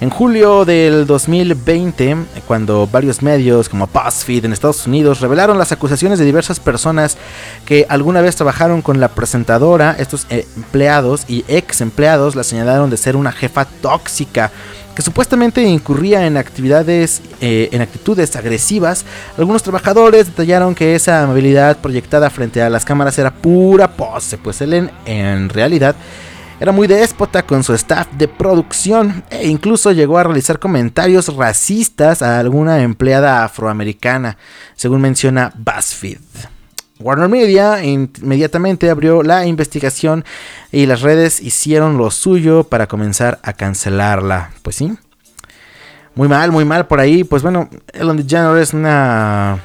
en 0.00 0.10
julio 0.10 0.64
del 0.64 1.06
2020, 1.06 2.16
cuando 2.46 2.86
varios 2.86 3.22
medios 3.22 3.68
como 3.68 3.86
BuzzFeed 3.86 4.44
en 4.44 4.52
Estados 4.52 4.86
Unidos 4.86 5.20
revelaron 5.20 5.56
las 5.56 5.70
acusaciones 5.70 6.18
de 6.18 6.24
diversas 6.24 6.58
personas 6.58 7.16
que 7.64 7.86
alguna 7.88 8.20
vez 8.20 8.34
trabajaron 8.34 8.82
con 8.82 8.98
la 8.98 9.08
presentadora, 9.08 9.94
estos 9.98 10.26
empleados 10.30 11.24
y 11.28 11.44
ex 11.46 11.80
empleados 11.80 12.34
la 12.34 12.42
señalaron 12.42 12.90
de 12.90 12.96
ser 12.96 13.14
una 13.14 13.30
jefa 13.30 13.66
tóxica 13.66 14.50
que 14.96 15.02
supuestamente 15.02 15.62
incurría 15.62 16.26
en 16.26 16.36
actividades, 16.36 17.20
eh, 17.40 17.68
en 17.72 17.80
actitudes 17.80 18.34
agresivas. 18.36 19.04
Algunos 19.36 19.62
trabajadores 19.62 20.26
detallaron 20.26 20.74
que 20.74 20.94
esa 20.94 21.22
amabilidad 21.22 21.78
proyectada 21.78 22.30
frente 22.30 22.62
a 22.62 22.70
las 22.70 22.84
cámaras 22.84 23.18
era 23.18 23.32
pura 23.32 23.88
pose, 23.88 24.38
pues 24.38 24.60
en 24.60 25.48
realidad 25.48 25.96
era 26.60 26.72
muy 26.72 26.86
déspota 26.86 27.44
con 27.44 27.64
su 27.64 27.74
staff 27.74 28.08
de 28.12 28.28
producción 28.28 29.24
e 29.30 29.48
incluso 29.48 29.92
llegó 29.92 30.18
a 30.18 30.24
realizar 30.24 30.58
comentarios 30.58 31.34
racistas 31.36 32.22
a 32.22 32.38
alguna 32.38 32.82
empleada 32.82 33.44
afroamericana, 33.44 34.36
según 34.76 35.00
menciona 35.00 35.52
BuzzFeed. 35.56 36.20
Warner 37.00 37.28
Media 37.28 37.82
inmediatamente 37.84 38.88
abrió 38.88 39.22
la 39.22 39.46
investigación 39.46 40.24
y 40.70 40.86
las 40.86 41.02
redes 41.02 41.40
hicieron 41.40 41.98
lo 41.98 42.10
suyo 42.10 42.64
para 42.64 42.86
comenzar 42.86 43.40
a 43.42 43.52
cancelarla. 43.52 44.52
Pues 44.62 44.76
sí. 44.76 44.96
Muy 46.14 46.28
mal, 46.28 46.52
muy 46.52 46.64
mal 46.64 46.86
por 46.86 47.00
ahí. 47.00 47.24
Pues 47.24 47.42
bueno, 47.42 47.68
Ellen 47.92 48.16
DeGeneres 48.16 48.68
es 48.68 48.74
una 48.74 49.58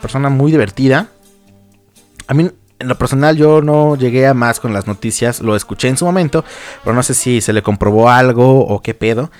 persona 0.00 0.28
muy 0.28 0.52
divertida. 0.52 1.08
A 2.28 2.34
mí, 2.34 2.48
en 2.78 2.88
lo 2.88 2.96
personal, 2.96 3.36
yo 3.36 3.60
no 3.60 3.96
llegué 3.96 4.26
a 4.26 4.34
más 4.34 4.60
con 4.60 4.72
las 4.72 4.86
noticias. 4.86 5.40
Lo 5.40 5.56
escuché 5.56 5.88
en 5.88 5.96
su 5.96 6.04
momento, 6.04 6.44
pero 6.84 6.94
no 6.94 7.02
sé 7.02 7.14
si 7.14 7.40
se 7.40 7.52
le 7.52 7.62
comprobó 7.62 8.08
algo 8.08 8.60
o 8.66 8.82
qué 8.82 8.94
pedo. 8.94 9.30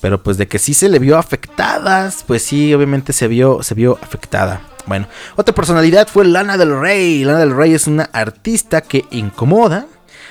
Pero 0.00 0.22
pues 0.22 0.36
de 0.36 0.46
que 0.46 0.58
sí 0.58 0.74
se 0.74 0.88
le 0.88 0.98
vio 0.98 1.16
afectadas, 1.16 2.24
pues 2.26 2.42
sí, 2.42 2.72
obviamente 2.74 3.12
se 3.12 3.28
vio, 3.28 3.62
se 3.62 3.74
vio 3.74 3.98
afectada. 4.02 4.60
Bueno, 4.86 5.08
otra 5.36 5.54
personalidad 5.54 6.06
fue 6.06 6.24
Lana 6.24 6.56
del 6.56 6.78
Rey. 6.78 7.24
Lana 7.24 7.40
del 7.40 7.56
Rey 7.56 7.74
es 7.74 7.86
una 7.86 8.04
artista 8.04 8.82
que 8.82 9.04
incomoda. 9.10 9.86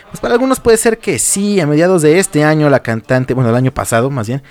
Pues 0.10 0.22
para 0.22 0.36
algunos 0.36 0.60
puede 0.60 0.78
ser 0.78 1.00
que 1.00 1.20
sí, 1.20 1.60
a 1.60 1.68
mediados 1.68 2.02
de 2.02 2.20
este 2.20 2.44
año 2.44 2.70
la 2.70 2.82
cantante, 2.82 3.34
bueno, 3.34 3.50
el 3.50 3.56
año 3.56 3.74
pasado 3.74 4.10
más 4.10 4.28
bien, 4.28 4.44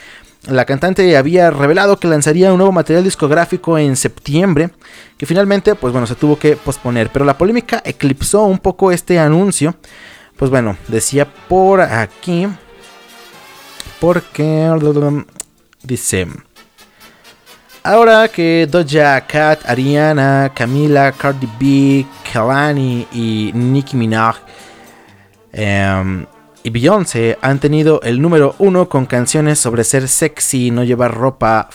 la 0.47 0.65
cantante 0.65 1.17
había 1.17 1.51
revelado 1.51 1.99
que 1.99 2.09
lanzaría 2.09 2.53
un 2.53 2.59
nuevo 2.59 2.73
material 2.73 3.05
discográfico 3.05 3.79
en 3.79 3.97
septiembre, 3.97 4.71
que 5.17 5.27
finalmente, 5.27 5.75
pues 5.75 5.93
bueno, 5.93 6.07
se 6.07 6.15
tuvo 6.15 6.39
que 6.39 6.57
posponer. 6.57 7.11
Pero 7.11 7.25
la 7.25 7.39
polémica 7.39 7.83
eclipsó 7.85 8.45
un 8.45 8.59
poco 8.59 8.93
este 8.93 9.19
anuncio. 9.19 9.75
Pues 10.37 10.51
bueno, 10.51 10.77
decía 10.89 11.27
por 11.49 11.81
aquí, 11.81 12.49
porque 14.01 14.69
dice, 15.83 16.27
ahora 17.83 18.29
que 18.29 18.67
Doja 18.69 19.21
Cat, 19.27 19.61
Ariana, 19.65 20.51
Camila, 20.55 21.13
Cardi 21.13 21.49
B, 21.59 22.07
Kalani 22.33 23.07
y 23.13 23.53
Nicki 23.55 23.97
Minaj 23.97 24.39
em, 25.53 26.27
y 26.65 26.71
Beyoncé 26.71 27.39
han 27.43 27.61
tenido 27.61 28.01
el 28.03 28.23
número 28.23 28.55
uno 28.59 28.89
con 28.89 29.05
canciones 29.05 29.59
sobre 29.59 29.85
ser 29.85 30.09
sexy, 30.09 30.71
no 30.71 30.83
llevar 30.83 31.15
ropa, 31.15 31.69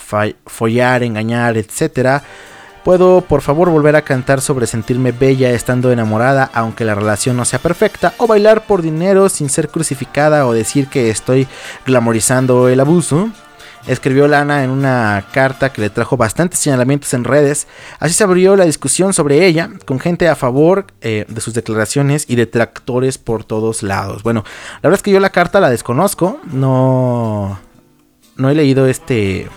follar, 0.46 1.04
engañar, 1.04 1.56
etc. 1.56 2.22
Puedo 2.82 3.20
por 3.20 3.40
favor 3.40 3.70
volver 3.70 3.94
a 3.94 4.02
cantar 4.02 4.40
sobre 4.40 4.66
sentirme 4.66 5.12
bella 5.12 5.50
estando 5.50 5.92
enamorada 5.92 6.50
aunque 6.52 6.84
la 6.84 6.96
relación 6.96 7.36
no 7.36 7.44
sea 7.44 7.60
perfecta 7.60 8.14
o 8.18 8.26
bailar 8.26 8.66
por 8.66 8.82
dinero 8.82 9.28
sin 9.28 9.48
ser 9.48 9.68
crucificada 9.68 10.44
o 10.44 10.52
decir 10.52 10.88
que 10.88 11.08
estoy 11.08 11.46
glamorizando 11.86 12.68
el 12.68 12.80
abuso. 12.80 13.30
Escribió 13.86 14.28
Lana 14.28 14.62
en 14.62 14.70
una 14.70 15.24
carta 15.32 15.72
que 15.72 15.80
le 15.80 15.90
trajo 15.90 16.16
bastantes 16.16 16.58
señalamientos 16.58 17.14
en 17.14 17.24
redes. 17.24 17.66
Así 17.98 18.14
se 18.14 18.24
abrió 18.24 18.54
la 18.56 18.66
discusión 18.66 19.14
sobre 19.14 19.46
ella, 19.46 19.70
con 19.86 19.98
gente 19.98 20.28
a 20.28 20.36
favor 20.36 20.86
eh, 21.00 21.24
de 21.28 21.40
sus 21.40 21.54
declaraciones 21.54 22.26
y 22.28 22.36
detractores 22.36 23.16
por 23.16 23.44
todos 23.44 23.82
lados. 23.82 24.22
Bueno, 24.22 24.44
la 24.74 24.88
verdad 24.88 24.98
es 24.98 25.02
que 25.02 25.10
yo 25.10 25.20
la 25.20 25.30
carta 25.30 25.60
la 25.60 25.70
desconozco. 25.70 26.40
No, 26.52 27.58
no 28.36 28.50
he 28.50 28.54
leído 28.54 28.86
este, 28.86 29.48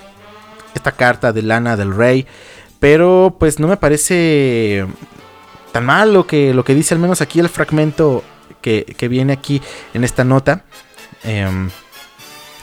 esta 0.73 0.93
carta 0.93 1.33
de 1.33 1.41
Lana 1.41 1.75
del 1.75 1.93
Rey. 1.93 2.25
Pero 2.79 3.35
pues 3.39 3.59
no 3.59 3.67
me 3.67 3.77
parece 3.77 4.85
tan 5.71 5.85
mal 5.85 6.13
lo 6.13 6.27
que, 6.27 6.53
lo 6.53 6.63
que 6.63 6.75
dice 6.75 6.93
al 6.93 6.99
menos 6.99 7.21
aquí 7.21 7.39
el 7.39 7.49
fragmento 7.49 8.23
que, 8.61 8.83
que 8.97 9.07
viene 9.07 9.33
aquí 9.33 9.61
en 9.93 10.03
esta 10.03 10.23
nota. 10.23 10.63
Em, 11.23 11.69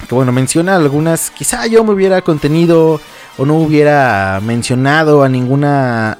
que 0.08 0.14
bueno, 0.14 0.32
menciona 0.32 0.76
algunas, 0.76 1.30
quizá 1.30 1.66
yo 1.66 1.84
me 1.84 1.92
hubiera 1.92 2.22
contenido 2.22 3.00
o 3.38 3.46
no 3.46 3.54
hubiera 3.56 4.40
mencionado 4.42 5.22
a 5.22 5.28
ninguna 5.28 6.18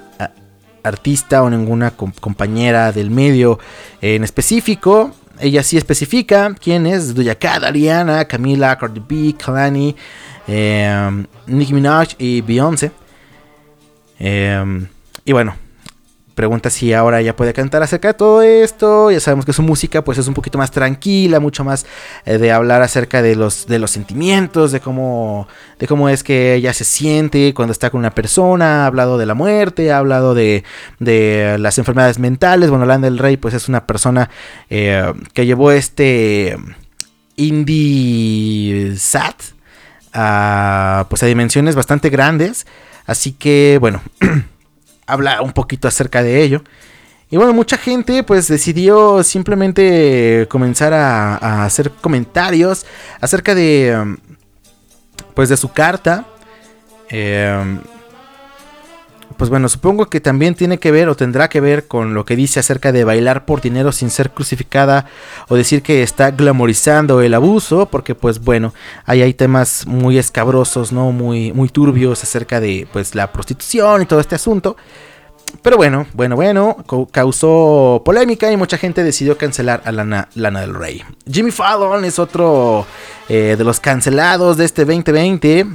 artista 0.82 1.42
o 1.42 1.50
ninguna 1.50 1.90
com- 1.90 2.12
compañera 2.20 2.92
del 2.92 3.10
medio 3.10 3.58
en 4.00 4.24
específico. 4.24 5.10
Ella 5.38 5.62
sí 5.62 5.76
especifica 5.76 6.54
quién 6.58 6.86
es 6.86 7.14
Cat, 7.38 7.64
Ariana, 7.64 8.24
Camila, 8.26 8.76
Cardi 8.78 9.02
B, 9.06 9.34
Kalani, 9.36 9.94
em, 10.46 11.26
Nicki 11.46 11.72
Minaj 11.74 12.14
y 12.18 12.40
Beyoncé. 12.42 12.92
Em, 14.18 14.86
y 15.24 15.32
bueno, 15.32 15.54
pregunta 16.34 16.70
si 16.70 16.92
ahora 16.92 17.20
ya 17.22 17.36
puede 17.36 17.52
cantar 17.52 17.82
acerca 17.82 18.08
de 18.08 18.14
todo 18.14 18.42
esto. 18.42 19.10
Ya 19.10 19.20
sabemos 19.20 19.44
que 19.44 19.52
su 19.52 19.62
música 19.62 20.02
pues 20.02 20.18
es 20.18 20.28
un 20.28 20.34
poquito 20.34 20.58
más 20.58 20.70
tranquila, 20.70 21.40
mucho 21.40 21.64
más 21.64 21.86
eh, 22.24 22.38
de 22.38 22.52
hablar 22.52 22.82
acerca 22.82 23.22
de 23.22 23.36
los, 23.36 23.66
de 23.66 23.78
los 23.78 23.90
sentimientos, 23.90 24.72
de 24.72 24.80
cómo, 24.80 25.48
de 25.78 25.86
cómo 25.86 26.08
es 26.08 26.22
que 26.22 26.54
ella 26.54 26.72
se 26.72 26.84
siente 26.84 27.52
cuando 27.54 27.72
está 27.72 27.90
con 27.90 28.00
una 28.00 28.10
persona. 28.10 28.84
Ha 28.84 28.86
hablado 28.86 29.18
de 29.18 29.26
la 29.26 29.34
muerte, 29.34 29.92
ha 29.92 29.98
hablado 29.98 30.34
de, 30.34 30.64
de 30.98 31.56
las 31.58 31.78
enfermedades 31.78 32.18
mentales. 32.18 32.70
Bueno, 32.70 32.86
Lana 32.86 33.06
del 33.06 33.18
Rey 33.18 33.36
pues 33.36 33.54
es 33.54 33.68
una 33.68 33.86
persona 33.86 34.30
eh, 34.68 35.12
que 35.34 35.46
llevó 35.46 35.72
este 35.72 36.56
indie 37.36 38.94
sad 38.96 39.34
a, 40.12 41.06
pues 41.08 41.22
a 41.22 41.26
dimensiones 41.26 41.74
bastante 41.74 42.10
grandes. 42.10 42.66
Así 43.06 43.32
que 43.32 43.78
bueno, 43.80 44.02
habla 45.10 45.42
un 45.42 45.52
poquito 45.52 45.88
acerca 45.88 46.22
de 46.22 46.42
ello. 46.42 46.62
Y 47.30 47.36
bueno, 47.36 47.52
mucha 47.52 47.76
gente 47.76 48.24
pues 48.24 48.48
decidió 48.48 49.22
simplemente 49.22 50.46
comenzar 50.50 50.92
a, 50.92 51.64
hacer 51.64 51.90
comentarios 51.92 52.84
acerca 53.20 53.54
de 53.54 53.96
um, 53.96 54.16
pues 55.34 55.48
de 55.48 55.56
su 55.56 55.70
carta. 55.72 56.26
Eh, 57.08 57.78
pues 59.40 59.48
bueno, 59.48 59.70
supongo 59.70 60.10
que 60.10 60.20
también 60.20 60.54
tiene 60.54 60.76
que 60.76 60.90
ver 60.90 61.08
o 61.08 61.16
tendrá 61.16 61.48
que 61.48 61.62
ver 61.62 61.88
con 61.88 62.12
lo 62.12 62.26
que 62.26 62.36
dice 62.36 62.60
acerca 62.60 62.92
de 62.92 63.04
bailar 63.04 63.46
por 63.46 63.62
dinero 63.62 63.90
sin 63.90 64.10
ser 64.10 64.32
crucificada 64.32 65.06
o 65.48 65.56
decir 65.56 65.80
que 65.80 66.02
está 66.02 66.30
glamorizando 66.30 67.22
el 67.22 67.32
abuso, 67.32 67.86
porque 67.86 68.14
pues 68.14 68.40
bueno, 68.40 68.74
ahí 69.06 69.22
hay 69.22 69.32
temas 69.32 69.86
muy 69.86 70.18
escabrosos, 70.18 70.92
¿no? 70.92 71.10
Muy, 71.10 71.54
muy 71.54 71.70
turbios 71.70 72.22
acerca 72.22 72.60
de 72.60 72.86
pues 72.92 73.14
la 73.14 73.32
prostitución 73.32 74.02
y 74.02 74.04
todo 74.04 74.20
este 74.20 74.34
asunto. 74.34 74.76
Pero 75.62 75.76
bueno, 75.76 76.06
bueno, 76.14 76.36
bueno, 76.36 76.76
causó 77.12 78.02
polémica 78.04 78.50
y 78.50 78.56
mucha 78.56 78.78
gente 78.78 79.04
decidió 79.04 79.36
cancelar 79.36 79.82
a 79.84 79.92
Lana, 79.92 80.28
Lana 80.34 80.60
del 80.62 80.74
Rey. 80.74 81.02
Jimmy 81.30 81.50
Fallon 81.50 82.04
es 82.04 82.18
otro 82.18 82.86
eh, 83.28 83.56
de 83.56 83.64
los 83.64 83.78
cancelados 83.78 84.56
de 84.56 84.64
este 84.64 84.84
2020. 84.84 85.66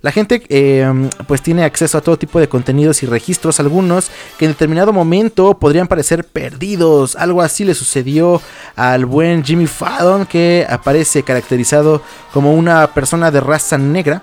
La 0.00 0.12
gente 0.12 0.42
eh, 0.48 1.10
pues 1.26 1.42
tiene 1.42 1.64
acceso 1.64 1.98
a 1.98 2.00
todo 2.00 2.16
tipo 2.16 2.38
de 2.40 2.48
contenidos 2.48 3.02
y 3.02 3.06
registros, 3.06 3.60
algunos 3.60 4.10
que 4.38 4.44
en 4.44 4.52
determinado 4.52 4.92
momento 4.92 5.58
podrían 5.58 5.88
parecer 5.88 6.24
perdidos. 6.24 7.16
Algo 7.16 7.42
así 7.42 7.64
le 7.64 7.74
sucedió 7.74 8.40
al 8.76 9.06
buen 9.06 9.44
Jimmy 9.44 9.66
Fallon 9.66 10.24
que 10.24 10.66
aparece 10.68 11.22
caracterizado 11.22 12.00
como 12.32 12.54
una 12.54 12.86
persona 12.94 13.30
de 13.30 13.40
raza 13.40 13.76
negra. 13.76 14.22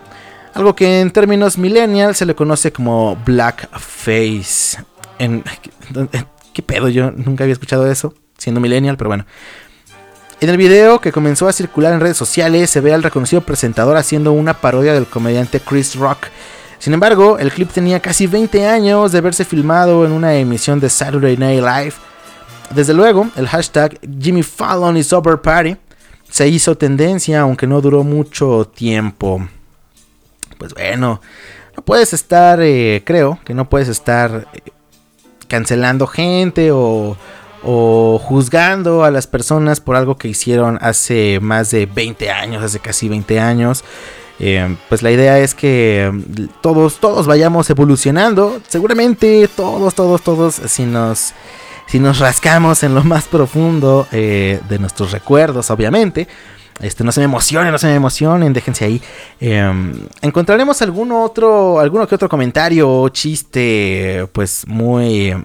Algo 0.54 0.76
que 0.76 1.02
en 1.02 1.12
términos 1.12 1.58
millennial 1.58 2.16
se 2.16 2.26
le 2.26 2.36
conoce 2.36 2.72
como 2.72 3.16
blackface. 3.26 4.80
En, 5.20 5.44
¿Qué 6.54 6.64
pedo? 6.64 6.90
Yo 6.90 7.12
nunca 7.12 7.44
había 7.44 7.54
escuchado 7.54 7.90
eso, 7.90 8.14
siendo 8.38 8.60
millennial, 8.60 8.98
pero 8.98 9.10
bueno. 9.10 9.26
En 10.42 10.50
el 10.50 10.58
video 10.58 11.02
que 11.02 11.12
comenzó 11.12 11.48
a 11.48 11.54
circular 11.54 11.94
en 11.94 12.00
redes 12.00 12.18
sociales 12.18 12.70
se 12.70 12.82
ve 12.82 12.94
al 12.94 13.04
reconocido 13.04 13.42
presentador 13.42 13.98
haciendo 13.98 14.32
una 14.32 14.54
parodia 14.54 14.94
del 14.94 15.06
comediante 15.06 15.60
Chris 15.60 15.96
Rock. 15.96 16.28
Sin 16.80 16.94
embargo, 16.94 17.38
el 17.38 17.52
clip 17.52 17.70
tenía 17.72 18.00
casi 18.00 18.26
20 18.26 18.66
años 18.66 19.12
de 19.12 19.18
haberse 19.18 19.44
filmado 19.44 20.06
en 20.06 20.14
una 20.14 20.36
emisión 20.36 20.80
de 20.80 20.90
Saturday 20.90 21.36
Night 21.36 21.60
Live. 21.60 21.94
Desde 22.74 22.94
luego, 22.94 23.30
el 23.36 23.48
hashtag 23.48 24.00
Jimmy 24.20 24.44
Fallon 24.44 24.96
is 24.96 25.12
over 25.12 25.42
party 25.42 25.76
se 26.30 26.48
hizo 26.48 26.78
tendencia, 26.78 27.42
aunque 27.42 27.68
no 27.68 27.82
duró 27.82 28.04
mucho 28.04 28.66
tiempo. 28.74 29.48
Pues 30.58 30.74
bueno, 30.74 31.22
no 31.76 31.84
puedes 31.84 32.14
estar, 32.14 32.60
eh, 32.62 33.02
creo 33.06 33.40
que 33.44 33.54
no 33.54 33.70
puedes 33.70 33.88
estar 33.88 34.48
eh, 34.54 34.72
cancelando 35.50 36.08
gente 36.08 36.72
o, 36.72 37.18
o 37.64 38.22
juzgando 38.24 39.04
a 39.04 39.12
las 39.12 39.28
personas 39.28 39.82
por 39.82 39.98
algo 39.98 40.16
que 40.18 40.30
hicieron 40.30 40.78
hace 40.82 41.40
más 41.42 41.72
de 41.72 41.86
20 41.86 42.32
años, 42.32 42.64
hace 42.64 42.80
casi 42.80 43.10
20 43.10 43.40
años. 43.40 43.84
Eh, 44.40 44.78
pues 44.88 45.04
la 45.04 45.12
idea 45.12 45.38
es 45.40 45.54
que 45.54 46.10
mm, 46.12 46.62
todos, 46.62 47.00
todos 47.00 47.28
vayamos 47.28 47.70
evolucionando. 47.70 48.62
Seguramente 48.68 49.50
todos, 49.54 49.94
todos, 49.94 50.22
todos, 50.22 50.56
si 50.56 50.86
nos, 50.86 51.34
si 51.88 52.00
nos 52.00 52.20
rascamos 52.20 52.84
en 52.84 52.96
lo 52.96 53.04
más 53.04 53.26
profundo 53.26 54.08
eh, 54.12 54.62
de 54.70 54.80
nuestros 54.80 55.12
recuerdos, 55.12 55.70
obviamente. 55.70 56.28
Este, 56.80 57.04
no 57.04 57.12
se 57.12 57.20
me 57.20 57.26
emocionen, 57.26 57.72
no 57.72 57.78
se 57.78 57.88
me 57.88 57.96
emocionen, 57.96 58.54
déjense 58.54 58.86
ahí. 58.86 59.02
Eh, 59.42 59.72
encontraremos 60.22 60.82
algún 60.82 61.12
otro, 61.12 61.80
alguno 61.80 62.04
otro 62.04 62.30
comentario 62.30 62.90
o 62.90 63.10
chiste, 63.10 64.28
pues 64.32 64.66
muy 64.66 65.36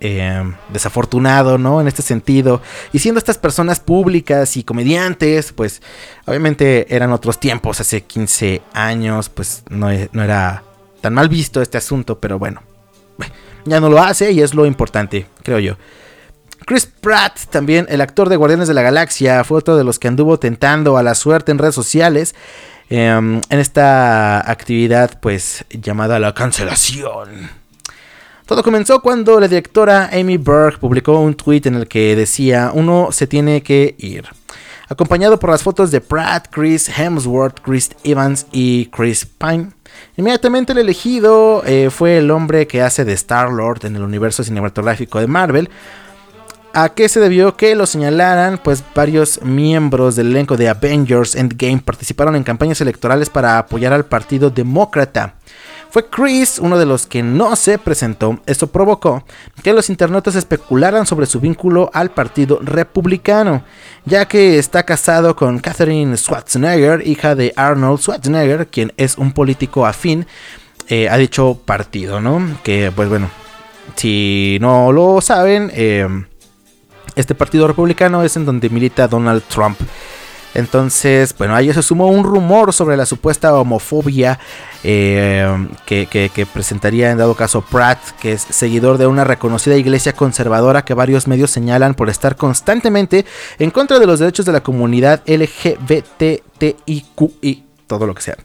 eh, 0.00 0.42
desafortunado, 0.72 1.58
¿no? 1.58 1.80
En 1.80 1.88
este 1.88 2.02
sentido. 2.02 2.62
Y 2.92 3.00
siendo 3.00 3.18
estas 3.18 3.36
personas 3.36 3.80
públicas 3.80 4.56
y 4.56 4.64
comediantes, 4.64 5.52
pues 5.52 5.82
obviamente 6.26 6.94
eran 6.94 7.12
otros 7.12 7.38
tiempos, 7.38 7.80
hace 7.80 8.02
15 8.02 8.62
años, 8.72 9.28
pues 9.28 9.64
no, 9.68 9.90
e- 9.90 10.08
no 10.12 10.22
era 10.22 10.62
tan 11.00 11.14
mal 11.14 11.28
visto 11.28 11.60
este 11.60 11.78
asunto, 11.78 12.18
pero 12.18 12.38
bueno, 12.38 12.62
ya 13.64 13.80
no 13.80 13.88
lo 13.88 14.00
hace 14.00 14.32
y 14.32 14.40
es 14.40 14.54
lo 14.54 14.66
importante, 14.66 15.26
creo 15.42 15.58
yo. 15.58 15.76
Chris 16.68 16.84
Pratt, 16.84 17.46
también 17.48 17.86
el 17.88 18.02
actor 18.02 18.28
de 18.28 18.36
Guardianes 18.36 18.68
de 18.68 18.74
la 18.74 18.82
Galaxia, 18.82 19.42
fue 19.42 19.56
otro 19.56 19.78
de 19.78 19.84
los 19.84 19.98
que 19.98 20.06
anduvo 20.06 20.38
tentando 20.38 20.98
a 20.98 21.02
la 21.02 21.14
suerte 21.14 21.50
en 21.50 21.56
redes 21.56 21.74
sociales 21.74 22.34
em, 22.90 23.40
en 23.48 23.58
esta 23.58 24.38
actividad 24.50 25.18
pues 25.18 25.64
llamada 25.70 26.18
la 26.18 26.34
cancelación. 26.34 27.48
Todo 28.44 28.62
comenzó 28.62 29.00
cuando 29.00 29.40
la 29.40 29.48
directora 29.48 30.10
Amy 30.12 30.36
Berg 30.36 30.78
publicó 30.78 31.18
un 31.18 31.32
tweet 31.32 31.62
en 31.64 31.74
el 31.74 31.88
que 31.88 32.14
decía 32.14 32.70
uno 32.74 33.12
se 33.12 33.26
tiene 33.26 33.62
que 33.62 33.94
ir. 33.96 34.26
Acompañado 34.90 35.38
por 35.38 35.48
las 35.48 35.62
fotos 35.62 35.90
de 35.90 36.02
Pratt, 36.02 36.48
Chris 36.50 36.90
Hemsworth, 36.98 37.60
Chris 37.62 37.92
Evans 38.04 38.46
y 38.52 38.90
Chris 38.90 39.24
Pine. 39.24 39.70
Inmediatamente 40.18 40.72
el 40.72 40.78
elegido 40.78 41.62
eh, 41.64 41.88
fue 41.88 42.18
el 42.18 42.30
hombre 42.30 42.66
que 42.66 42.82
hace 42.82 43.06
de 43.06 43.14
Star-Lord 43.14 43.86
en 43.86 43.96
el 43.96 44.02
universo 44.02 44.44
cinematográfico 44.44 45.18
de 45.18 45.26
Marvel. 45.26 45.70
¿A 46.74 46.90
qué 46.90 47.08
se 47.08 47.18
debió 47.18 47.56
que 47.56 47.74
lo 47.74 47.86
señalaran? 47.86 48.58
Pues 48.62 48.84
varios 48.94 49.42
miembros 49.42 50.16
del 50.16 50.28
elenco 50.28 50.56
de 50.56 50.68
Avengers 50.68 51.34
Endgame 51.34 51.82
participaron 51.84 52.36
en 52.36 52.44
campañas 52.44 52.80
electorales 52.80 53.30
para 53.30 53.58
apoyar 53.58 53.92
al 53.92 54.04
Partido 54.04 54.50
Demócrata. 54.50 55.34
Fue 55.90 56.06
Chris 56.10 56.58
uno 56.58 56.78
de 56.78 56.84
los 56.84 57.06
que 57.06 57.22
no 57.22 57.56
se 57.56 57.78
presentó. 57.78 58.38
Esto 58.44 58.66
provocó 58.66 59.24
que 59.62 59.72
los 59.72 59.88
internautas 59.88 60.34
especularan 60.34 61.06
sobre 61.06 61.26
su 61.26 61.40
vínculo 61.40 61.90
al 61.94 62.10
Partido 62.10 62.60
Republicano, 62.62 63.64
ya 64.04 64.28
que 64.28 64.58
está 64.58 64.82
casado 64.82 65.34
con 65.34 65.58
Catherine 65.60 66.16
Schwarzenegger, 66.16 67.06
hija 67.06 67.34
de 67.34 67.54
Arnold 67.56 68.00
Schwarzenegger, 68.00 68.66
quien 68.66 68.92
es 68.98 69.16
un 69.16 69.32
político 69.32 69.86
afín 69.86 70.26
eh, 70.88 71.08
a 71.08 71.16
dicho 71.16 71.58
partido, 71.64 72.20
¿no? 72.20 72.46
Que 72.62 72.92
pues 72.94 73.08
bueno, 73.08 73.30
si 73.96 74.58
no 74.60 74.92
lo 74.92 75.22
saben, 75.22 75.70
eh, 75.72 76.06
este 77.18 77.34
partido 77.34 77.66
republicano 77.66 78.22
es 78.22 78.36
en 78.36 78.46
donde 78.46 78.70
milita 78.70 79.08
Donald 79.08 79.42
Trump. 79.48 79.78
Entonces, 80.54 81.34
bueno, 81.36 81.54
a 81.54 81.60
ello 81.60 81.74
se 81.74 81.82
sumó 81.82 82.06
un 82.06 82.24
rumor 82.24 82.72
sobre 82.72 82.96
la 82.96 83.04
supuesta 83.06 83.52
homofobia 83.54 84.38
eh, 84.82 85.68
que, 85.84 86.46
presentaría 86.52 87.10
en 87.10 87.18
dado 87.18 87.34
caso 87.34 87.60
Pratt, 87.60 87.98
que 88.20 88.32
es 88.32 88.42
seguidor 88.42 88.98
de 88.98 89.06
una 89.06 89.24
reconocida 89.24 89.76
iglesia 89.76 90.14
conservadora 90.14 90.84
que 90.84 90.94
varios 90.94 91.26
medios 91.26 91.50
señalan 91.50 91.94
por 91.94 92.08
estar 92.08 92.36
constantemente 92.36 93.26
en 93.58 93.70
contra 93.70 93.98
de 93.98 94.06
los 94.06 94.20
derechos 94.20 94.46
de 94.46 94.52
la 94.52 94.62
comunidad 94.62 95.22
LGBTIQI, 95.26 96.44
todo 97.86 98.06
lo 98.06 98.14
que 98.14 98.22
sea. 98.22 98.36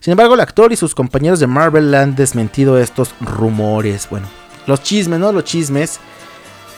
Sin 0.00 0.12
embargo, 0.12 0.34
el 0.34 0.40
actor 0.40 0.72
y 0.72 0.76
sus 0.76 0.94
compañeros 0.94 1.38
de 1.38 1.46
Marvel 1.46 1.94
han 1.94 2.16
desmentido 2.16 2.78
estos 2.78 3.14
rumores. 3.20 4.08
Bueno, 4.10 4.26
los 4.66 4.82
chismes, 4.82 5.20
¿no? 5.20 5.32
Los 5.32 5.44
chismes 5.44 6.00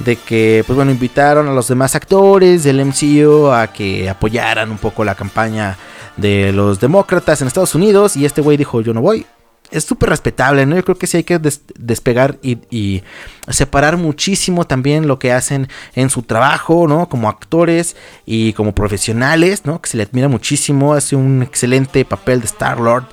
de 0.00 0.16
que, 0.16 0.62
pues 0.66 0.76
bueno, 0.76 0.90
invitaron 0.90 1.48
a 1.48 1.52
los 1.52 1.68
demás 1.68 1.94
actores 1.94 2.64
del 2.64 2.84
MCU 2.84 3.50
a 3.52 3.68
que 3.68 4.08
apoyaran 4.08 4.70
un 4.70 4.78
poco 4.78 5.04
la 5.04 5.14
campaña 5.14 5.76
de 6.16 6.52
los 6.52 6.80
demócratas 6.80 7.40
en 7.40 7.48
Estados 7.48 7.74
Unidos 7.74 8.16
y 8.16 8.24
este 8.24 8.40
güey 8.40 8.56
dijo, 8.56 8.80
yo 8.80 8.92
no 8.94 9.00
voy. 9.00 9.26
Es 9.70 9.84
súper 9.84 10.10
respetable, 10.10 10.66
¿no? 10.66 10.76
Yo 10.76 10.84
creo 10.84 10.98
que 10.98 11.06
sí 11.06 11.16
hay 11.16 11.24
que 11.24 11.38
des- 11.38 11.62
despegar 11.74 12.38
y 12.42 13.02
separar 13.48 13.96
muchísimo 13.96 14.66
también 14.66 15.08
lo 15.08 15.18
que 15.18 15.32
hacen 15.32 15.68
en 15.94 16.10
su 16.10 16.22
trabajo, 16.22 16.86
¿no? 16.86 17.08
Como 17.08 17.28
actores 17.28 17.96
y 18.26 18.52
como 18.52 18.72
profesionales, 18.74 19.64
¿no? 19.64 19.80
Que 19.80 19.88
se 19.90 19.96
le 19.96 20.04
admira 20.04 20.28
muchísimo, 20.28 20.94
hace 20.94 21.16
un 21.16 21.42
excelente 21.42 22.04
papel 22.04 22.40
de 22.40 22.46
Star-Lord. 22.46 23.06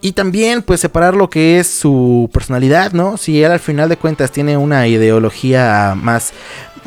Y 0.00 0.12
también, 0.12 0.62
pues, 0.62 0.80
separar 0.80 1.14
lo 1.14 1.28
que 1.28 1.58
es 1.58 1.66
su 1.66 2.30
personalidad, 2.32 2.92
¿no? 2.92 3.16
Si 3.16 3.42
él 3.42 3.50
al 3.50 3.60
final 3.60 3.88
de 3.88 3.96
cuentas 3.96 4.30
tiene 4.30 4.56
una 4.56 4.86
ideología 4.86 5.94
más 5.96 6.32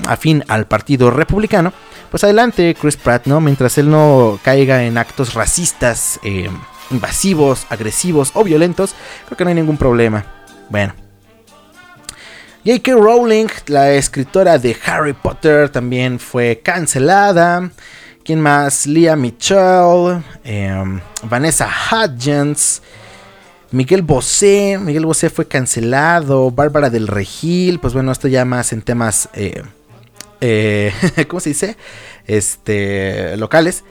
afín 0.07 0.43
al 0.47 0.66
partido 0.66 1.12
republicano, 1.12 1.74
pues 2.09 2.24
adelante, 2.24 2.76
Chris 2.80 2.97
Pratt, 2.97 3.26
¿no? 3.26 3.41
Mientras 3.41 3.78
él 3.78 3.89
no 3.89 4.39
caiga 4.43 4.84
en 4.84 4.97
actos 4.97 5.34
racistas, 5.34 6.20
eh, 6.24 6.49
invasivos, 6.89 7.66
agresivos 7.70 8.32
o 8.34 8.43
violentos, 8.43 8.95
creo 9.26 9.38
que 9.38 9.43
no 9.43 9.49
hay 9.49 9.55
ningún 9.55 9.78
problema. 9.78 10.26
Bueno. 10.70 10.93
J.K. 12.66 12.91
Rowling, 12.93 13.47
la 13.68 13.91
escritora 13.91 14.59
de 14.59 14.78
Harry 14.86 15.14
Potter, 15.14 15.70
también 15.70 16.20
fue 16.20 16.62
cancelada. 16.64 17.72
¿Quién 18.24 18.39
más? 18.39 18.86
Leah 18.86 19.16
Michelle, 19.16 20.22
em, 20.43 20.99
Vanessa 21.24 21.68
Hudgens, 21.68 22.84
Miguel 23.72 24.01
Bosé. 24.01 24.78
Miguel 24.80 25.05
Bosé 25.05 25.30
fue 25.30 25.47
cancelado. 25.47 26.51
Bárbara 26.51 26.89
del 26.89 27.07
Regil. 27.07 27.80
Pues 27.80 27.93
bueno, 27.93 28.11
esto 28.11 28.28
ya 28.28 28.45
más 28.45 28.74
en 28.74 28.82
temas. 28.82 29.30
eh, 29.34 29.63
eh, 30.41 30.93
¿Cómo 31.28 31.39
se 31.39 31.49
dice? 31.49 31.78
Este. 32.28 33.36
Locales. 33.38 33.84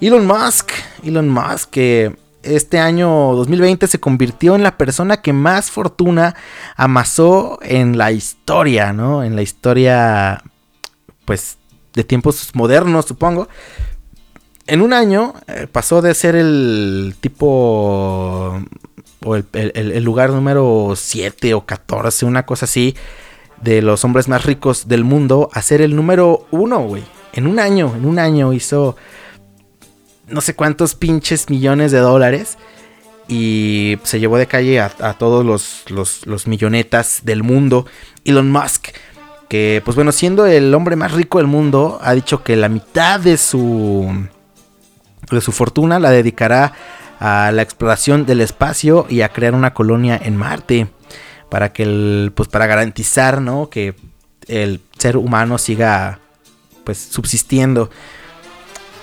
Elon 0.00 0.26
Musk. 0.26 0.70
Elon 1.02 1.28
Musk 1.28 1.70
que 1.70 2.16
este 2.42 2.78
año 2.78 3.08
2020 3.34 3.86
se 3.86 3.98
convirtió 3.98 4.54
en 4.54 4.62
la 4.62 4.76
persona 4.76 5.22
que 5.22 5.32
más 5.32 5.70
fortuna 5.70 6.34
amasó 6.76 7.58
en 7.62 7.96
la 7.96 8.12
historia, 8.12 8.92
¿no? 8.92 9.24
En 9.24 9.34
la 9.34 9.42
historia, 9.42 10.42
pues, 11.24 11.56
de 11.94 12.04
tiempos 12.04 12.50
modernos, 12.54 13.06
supongo. 13.06 13.48
En 14.66 14.82
un 14.82 14.92
año 14.92 15.34
eh, 15.46 15.66
pasó 15.70 16.02
de 16.02 16.14
ser 16.14 16.36
el 16.36 17.16
tipo 17.20 18.62
o 19.24 19.36
el, 19.36 20.04
lugar 20.04 20.30
número 20.30 20.94
7 20.96 21.54
o 21.54 21.64
14, 21.64 22.26
una 22.26 22.46
cosa 22.46 22.66
así, 22.66 22.94
de 23.60 23.82
los 23.82 24.04
hombres 24.04 24.28
más 24.28 24.44
ricos 24.44 24.88
del 24.88 25.04
mundo, 25.04 25.48
a 25.52 25.62
ser 25.62 25.80
el 25.80 25.96
número 25.96 26.46
1, 26.50 26.80
güey. 26.80 27.02
En 27.32 27.46
un 27.46 27.58
año, 27.58 27.92
en 27.96 28.04
un 28.04 28.18
año 28.18 28.52
hizo 28.52 28.96
no 30.28 30.40
sé 30.40 30.54
cuántos 30.54 30.94
pinches 30.94 31.50
millones 31.50 31.92
de 31.92 31.98
dólares. 31.98 32.58
Y 33.26 33.96
se 34.02 34.20
llevó 34.20 34.36
de 34.36 34.46
calle 34.46 34.80
a, 34.80 34.92
a 35.00 35.14
todos 35.14 35.46
los, 35.46 35.84
los, 35.88 36.26
los 36.26 36.46
millonetas 36.46 37.20
del 37.24 37.42
mundo. 37.42 37.86
Elon 38.24 38.50
Musk, 38.50 38.88
que 39.48 39.80
pues 39.84 39.94
bueno, 39.94 40.12
siendo 40.12 40.44
el 40.44 40.74
hombre 40.74 40.94
más 40.96 41.12
rico 41.12 41.38
del 41.38 41.46
mundo, 41.46 41.98
ha 42.02 42.12
dicho 42.12 42.42
que 42.42 42.54
la 42.54 42.68
mitad 42.68 43.20
de 43.20 43.38
su, 43.38 44.26
de 45.30 45.40
su 45.40 45.52
fortuna 45.52 45.98
la 45.98 46.10
dedicará 46.10 46.74
a 47.24 47.52
la 47.52 47.62
exploración 47.62 48.26
del 48.26 48.42
espacio 48.42 49.06
y 49.08 49.22
a 49.22 49.30
crear 49.30 49.54
una 49.54 49.72
colonia 49.72 50.20
en 50.22 50.36
Marte. 50.36 50.88
Para 51.48 51.72
que 51.72 51.84
el, 51.84 52.32
pues 52.34 52.50
para 52.50 52.66
garantizar, 52.66 53.40
¿no? 53.40 53.70
Que 53.70 53.94
el 54.46 54.82
ser 54.98 55.16
humano 55.16 55.56
siga 55.56 56.18
pues 56.84 56.98
subsistiendo. 56.98 57.88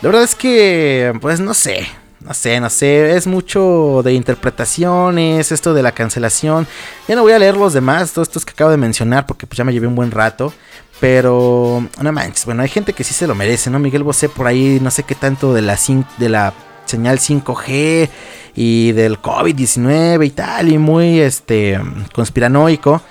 La 0.04 0.10
verdad 0.10 0.24
es 0.24 0.36
que, 0.36 1.14
pues 1.20 1.40
no 1.40 1.56
sé, 1.56 1.88
no 2.20 2.36
sé, 2.36 2.60
no 2.60 2.70
sé, 2.70 3.16
es 3.16 3.26
mucho 3.26 4.02
de 4.04 4.14
interpretaciones, 4.14 5.52
esto 5.52 5.74
de 5.74 5.82
la 5.82 5.92
cancelación. 5.92 6.68
Ya 7.08 7.16
no 7.16 7.24
voy 7.24 7.34
a 7.34 7.40
leer 7.40 7.58
los 7.58 7.74
demás, 7.74 8.14
todos 8.14 8.28
estos 8.28 8.46
que 8.46 8.52
acabo 8.52 8.70
de 8.70 8.78
mencionar, 8.78 9.26
porque 9.26 9.48
pues 9.48 9.58
ya 9.58 9.64
me 9.64 9.74
llevé 9.74 9.88
un 9.88 9.96
buen 9.96 10.12
rato. 10.12 10.54
Pero, 11.00 11.88
no 12.00 12.12
manches, 12.12 12.46
bueno, 12.46 12.62
hay 12.62 12.70
gente 12.70 12.94
que 12.94 13.04
sí 13.04 13.16
se 13.16 13.26
lo 13.26 13.34
merece, 13.34 13.72
¿no? 13.72 13.80
Miguel 13.80 14.04
Bosé 14.04 14.30
por 14.30 14.46
ahí, 14.46 14.78
no 14.80 14.92
sé 14.92 15.02
qué 15.02 15.16
tanto 15.16 15.56
de 15.56 15.64
la, 15.64 15.80
de 16.20 16.30
la 16.30 16.54
señal 16.92 17.18
5G 17.18 18.10
y 18.56 18.92
del 18.92 19.20
COVID-19 19.20 20.26
y 20.26 20.30
tal, 20.30 20.72
y 20.72 20.78
muy, 20.78 21.20
este, 21.20 21.80
conspiranoico 22.14 23.02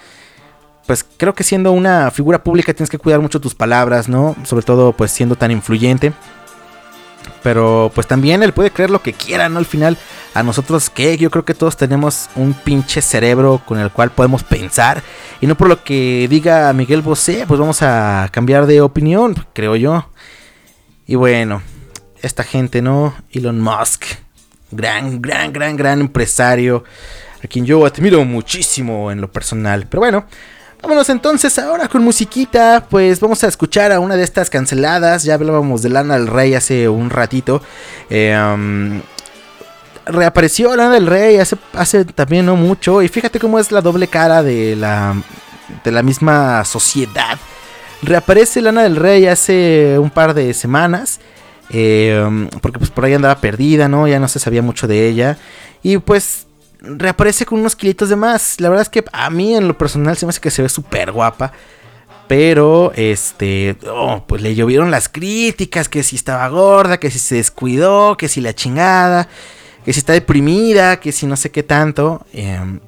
pues 0.90 1.06
creo 1.16 1.36
que 1.36 1.44
siendo 1.44 1.70
una 1.70 2.10
figura 2.10 2.42
pública 2.42 2.74
tienes 2.74 2.90
que 2.90 2.98
cuidar 2.98 3.20
mucho 3.20 3.40
tus 3.40 3.54
palabras, 3.54 4.08
¿no? 4.08 4.34
Sobre 4.42 4.64
todo 4.64 4.92
pues 4.92 5.12
siendo 5.12 5.36
tan 5.36 5.52
influyente. 5.52 6.12
Pero 7.44 7.92
pues 7.94 8.08
también 8.08 8.42
él 8.42 8.52
puede 8.52 8.72
creer 8.72 8.90
lo 8.90 9.00
que 9.00 9.12
quiera, 9.12 9.48
¿no? 9.48 9.60
Al 9.60 9.66
final, 9.66 9.96
a 10.34 10.42
nosotros 10.42 10.90
que 10.90 11.16
yo 11.16 11.30
creo 11.30 11.44
que 11.44 11.54
todos 11.54 11.76
tenemos 11.76 12.28
un 12.34 12.54
pinche 12.54 13.02
cerebro 13.02 13.62
con 13.64 13.78
el 13.78 13.92
cual 13.92 14.10
podemos 14.10 14.42
pensar. 14.42 15.00
Y 15.40 15.46
no 15.46 15.54
por 15.54 15.68
lo 15.68 15.84
que 15.84 16.26
diga 16.28 16.72
Miguel 16.72 17.02
Bosé, 17.02 17.44
pues 17.46 17.60
vamos 17.60 17.82
a 17.82 18.28
cambiar 18.32 18.66
de 18.66 18.80
opinión, 18.80 19.36
creo 19.52 19.76
yo. 19.76 20.08
Y 21.06 21.14
bueno, 21.14 21.62
esta 22.22 22.44
gente, 22.44 22.82
¿no? 22.82 23.14
Elon 23.32 23.60
Musk, 23.60 24.04
gran, 24.70 25.20
gran, 25.20 25.52
gran, 25.52 25.76
gran 25.76 26.00
empresario, 26.00 26.84
a 27.42 27.46
quien 27.46 27.64
yo 27.64 27.84
admiro 27.86 28.24
muchísimo 28.24 29.10
en 29.10 29.20
lo 29.20 29.30
personal. 29.30 29.86
Pero 29.88 30.00
bueno, 30.00 30.24
vámonos 30.82 31.08
entonces 31.08 31.58
ahora 31.58 31.88
con 31.88 32.02
musiquita, 32.02 32.86
pues 32.88 33.20
vamos 33.20 33.42
a 33.44 33.48
escuchar 33.48 33.92
a 33.92 34.00
una 34.00 34.16
de 34.16 34.24
estas 34.24 34.50
canceladas, 34.50 35.24
ya 35.24 35.34
hablábamos 35.34 35.82
de 35.82 35.88
Lana 35.90 36.14
del 36.14 36.26
Rey 36.26 36.54
hace 36.54 36.88
un 36.88 37.10
ratito. 37.10 37.62
Eh, 38.08 38.36
um, 38.38 39.00
reapareció 40.06 40.74
Lana 40.76 40.94
del 40.94 41.06
Rey 41.06 41.36
hace, 41.36 41.56
hace 41.72 42.04
también 42.04 42.46
no 42.46 42.56
mucho, 42.56 43.02
y 43.02 43.08
fíjate 43.08 43.38
cómo 43.38 43.58
es 43.58 43.72
la 43.72 43.80
doble 43.80 44.08
cara 44.08 44.42
de 44.42 44.76
la, 44.76 45.14
de 45.84 45.90
la 45.90 46.02
misma 46.02 46.64
sociedad. 46.64 47.38
Reaparece 48.02 48.62
Lana 48.62 48.82
del 48.82 48.96
Rey 48.96 49.26
hace 49.26 49.98
un 49.98 50.10
par 50.10 50.32
de 50.32 50.54
semanas. 50.54 51.20
Eh, 51.70 52.48
porque 52.60 52.78
pues 52.78 52.90
por 52.90 53.04
ahí 53.04 53.14
andaba 53.14 53.36
perdida, 53.40 53.88
¿no? 53.88 54.08
Ya 54.08 54.18
no 54.18 54.28
se 54.28 54.38
sabía 54.38 54.62
mucho 54.62 54.86
de 54.88 55.08
ella. 55.08 55.38
Y 55.82 55.98
pues 55.98 56.46
reaparece 56.80 57.46
con 57.46 57.60
unos 57.60 57.76
kilitos 57.76 58.08
de 58.08 58.16
más. 58.16 58.60
La 58.60 58.68
verdad 58.68 58.82
es 58.82 58.88
que 58.88 59.04
a 59.12 59.30
mí 59.30 59.54
en 59.54 59.68
lo 59.68 59.76
personal 59.76 60.16
se 60.16 60.26
me 60.26 60.30
hace 60.30 60.40
que 60.40 60.50
se 60.50 60.62
ve 60.62 60.68
súper 60.68 61.12
guapa. 61.12 61.52
Pero, 62.28 62.92
este, 62.94 63.76
oh, 63.88 64.22
pues 64.26 64.40
le 64.40 64.54
llovieron 64.54 64.92
las 64.92 65.08
críticas, 65.08 65.88
que 65.88 66.04
si 66.04 66.14
estaba 66.14 66.46
gorda, 66.48 67.00
que 67.00 67.10
si 67.10 67.18
se 67.18 67.34
descuidó, 67.34 68.16
que 68.16 68.28
si 68.28 68.40
la 68.40 68.54
chingada, 68.54 69.26
que 69.84 69.92
si 69.92 69.98
está 69.98 70.12
deprimida, 70.12 71.00
que 71.00 71.10
si 71.10 71.26
no 71.26 71.36
sé 71.36 71.50
qué 71.50 71.64
tanto. 71.64 72.24
em, 72.32 72.78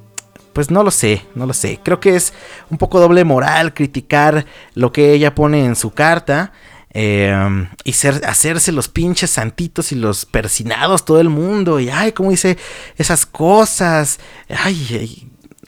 pues 0.53 0.69
no 0.69 0.83
lo 0.83 0.91
sé, 0.91 1.23
no 1.35 1.45
lo 1.45 1.53
sé. 1.53 1.79
Creo 1.83 1.99
que 1.99 2.15
es 2.15 2.31
un 2.69 2.77
poco 2.77 2.99
doble 2.99 3.23
moral 3.25 3.73
criticar 3.73 4.45
lo 4.75 4.93
que 4.93 5.11
ella 5.11 5.35
pone 5.35 5.65
en 5.65 5.75
su 5.75 5.91
carta. 5.91 6.53
Eh, 6.93 7.67
y 7.83 7.91
hacerse 8.25 8.71
los 8.71 8.87
pinches 8.89 9.29
santitos 9.31 9.91
y 9.91 9.95
los 9.95 10.25
persinados 10.25 11.05
todo 11.05 11.19
el 11.19 11.29
mundo. 11.29 11.79
Y 11.79 11.89
ay, 11.89 12.11
cómo 12.11 12.31
dice 12.31 12.57
esas 12.97 13.25
cosas. 13.25 14.19
Ay, 14.49 14.87
ay, 14.99 15.27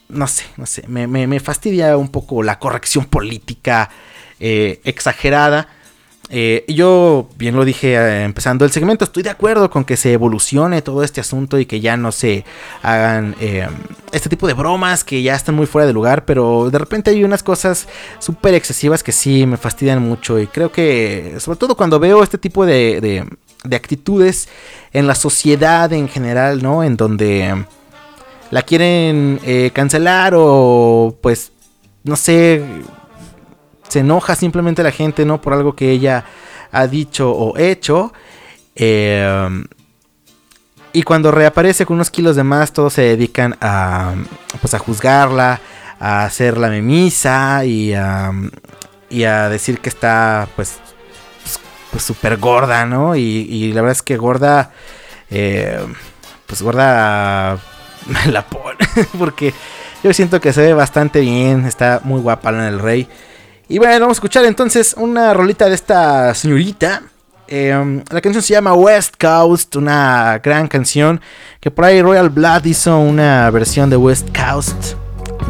no 0.10 0.28
sé, 0.28 0.44
no 0.58 0.66
sé. 0.66 0.84
Me, 0.88 1.08
me- 1.08 1.28
me 1.28 1.40
fastidia 1.40 1.98
un 1.98 2.10
poco 2.10 2.44
la 2.44 2.60
corrección 2.60 3.06
política 3.06 3.90
eh, 4.40 4.82
exagerada. 4.84 5.68
Eh, 6.30 6.66
yo, 6.68 7.30
bien 7.38 7.56
lo 7.56 7.64
dije 7.66 7.94
eh, 7.94 8.24
empezando 8.24 8.66
el 8.66 8.72
segmento, 8.72 9.06
estoy 9.06 9.22
de 9.22 9.30
acuerdo 9.30 9.70
con 9.70 9.86
que 9.86 9.96
se 9.96 10.12
evolucione 10.12 10.82
todo 10.82 11.04
este 11.04 11.22
asunto 11.22 11.60
y 11.60 11.68
que 11.68 11.82
ya 11.82 11.98
no 11.98 12.12
se 12.12 12.44
hagan 12.82 13.36
eh, 13.40 13.68
este 14.12 14.28
tipo 14.28 14.48
de 14.48 14.54
bromas 14.54 15.04
que 15.04 15.22
ya 15.22 15.36
están 15.36 15.54
muy 15.54 15.68
fuera 15.68 15.86
de 15.86 15.94
lugar, 15.94 16.26
pero 16.26 16.72
de 16.72 16.80
repente 16.80 17.12
hay 17.12 17.24
unas 17.24 17.44
cosas 17.44 17.88
súper 18.18 18.56
excesivas 18.56 19.04
que 19.04 19.12
sí 19.12 19.46
me 19.46 19.58
fastidian 19.58 20.02
mucho 20.02 20.40
y 20.40 20.48
creo 20.48 20.72
que, 20.72 21.36
sobre 21.40 21.60
todo 21.60 21.76
cuando 21.78 22.00
veo 22.00 22.24
este 22.24 22.40
tipo 22.40 22.66
de, 22.66 23.00
de- 23.02 23.26
de 23.64 23.76
actitudes 23.76 24.48
en 24.94 25.06
la 25.08 25.16
sociedad 25.16 25.92
en 25.94 26.08
general, 26.08 26.62
¿no? 26.62 26.84
En 26.84 26.98
donde 26.98 27.66
la 28.52 28.62
quieren 28.62 29.40
cancelar 29.74 30.34
o 30.36 31.18
pues, 31.22 31.52
no 32.04 32.16
sé, 32.16 32.64
se 33.88 34.00
enoja 34.00 34.36
simplemente 34.36 34.84
la 34.84 34.92
gente, 34.92 35.26
¿no? 35.26 35.42
Por 35.42 35.54
algo 35.54 35.76
que 35.76 35.92
ella 35.92 36.26
ha 36.72 36.88
dicho 36.88 37.32
o 37.32 37.58
hecho. 37.58 38.14
Eh, 38.76 39.64
y 40.96 41.04
cuando 41.04 41.30
reaparece 41.30 41.86
con 41.86 41.96
unos 41.96 42.10
kilos 42.10 42.38
de 42.38 42.44
más, 42.46 42.72
todos 42.72 42.94
se 42.94 43.02
dedican 43.02 43.58
a, 43.60 44.16
pues, 44.62 44.74
a 44.74 44.80
juzgarla, 44.80 45.60
a 46.00 46.24
hacerla 46.24 46.70
memisa 46.70 47.66
y 47.66 47.94
a, 47.94 48.32
y 49.10 49.26
a 49.26 49.50
decir 49.50 49.80
que 49.80 49.90
está, 49.90 50.48
pues, 50.56 50.78
pues 51.92 52.02
súper 52.02 52.38
gorda, 52.38 52.86
¿no? 52.86 53.16
Y, 53.18 53.74
la 53.74 53.82
verdad 53.82 53.98
es 53.98 54.04
que 54.04 54.16
gorda, 54.16 54.72
eh, 55.30 55.80
pues 56.46 56.62
gorda 56.62 57.58
la 58.28 58.46
pone, 58.46 58.78
porque 59.20 59.54
yo 60.02 60.14
siento 60.14 60.40
que 60.40 60.54
se 60.54 60.62
ve 60.62 60.74
bastante 60.74 61.20
bien, 61.20 61.66
está 61.66 62.00
muy 62.06 62.22
guapa 62.22 62.52
en 62.52 62.62
el 62.62 62.80
Rey. 62.80 63.10
Y 63.68 63.80
bueno, 63.80 63.94
vamos 64.02 64.18
a 64.18 64.20
escuchar 64.20 64.46
entonces 64.46 64.94
una 64.96 65.34
rolita 65.34 65.68
de 65.68 65.74
esta 65.74 66.36
señorita. 66.36 67.02
Em, 67.48 68.04
la 68.12 68.22
canción 68.22 68.44
se 68.44 68.54
llama 68.54 68.74
West 68.74 69.16
Coast, 69.20 69.76
una 69.76 70.40
gran 70.44 70.68
canción 70.68 71.20
que 71.60 71.72
por 71.72 71.86
ahí 71.86 72.02
Royal 72.02 72.30
Blood 72.30 72.66
hizo 72.66 72.98
una 73.00 73.50
versión 73.50 73.90
de 73.90 73.98
West 73.98 74.28
Coast. 74.38 74.94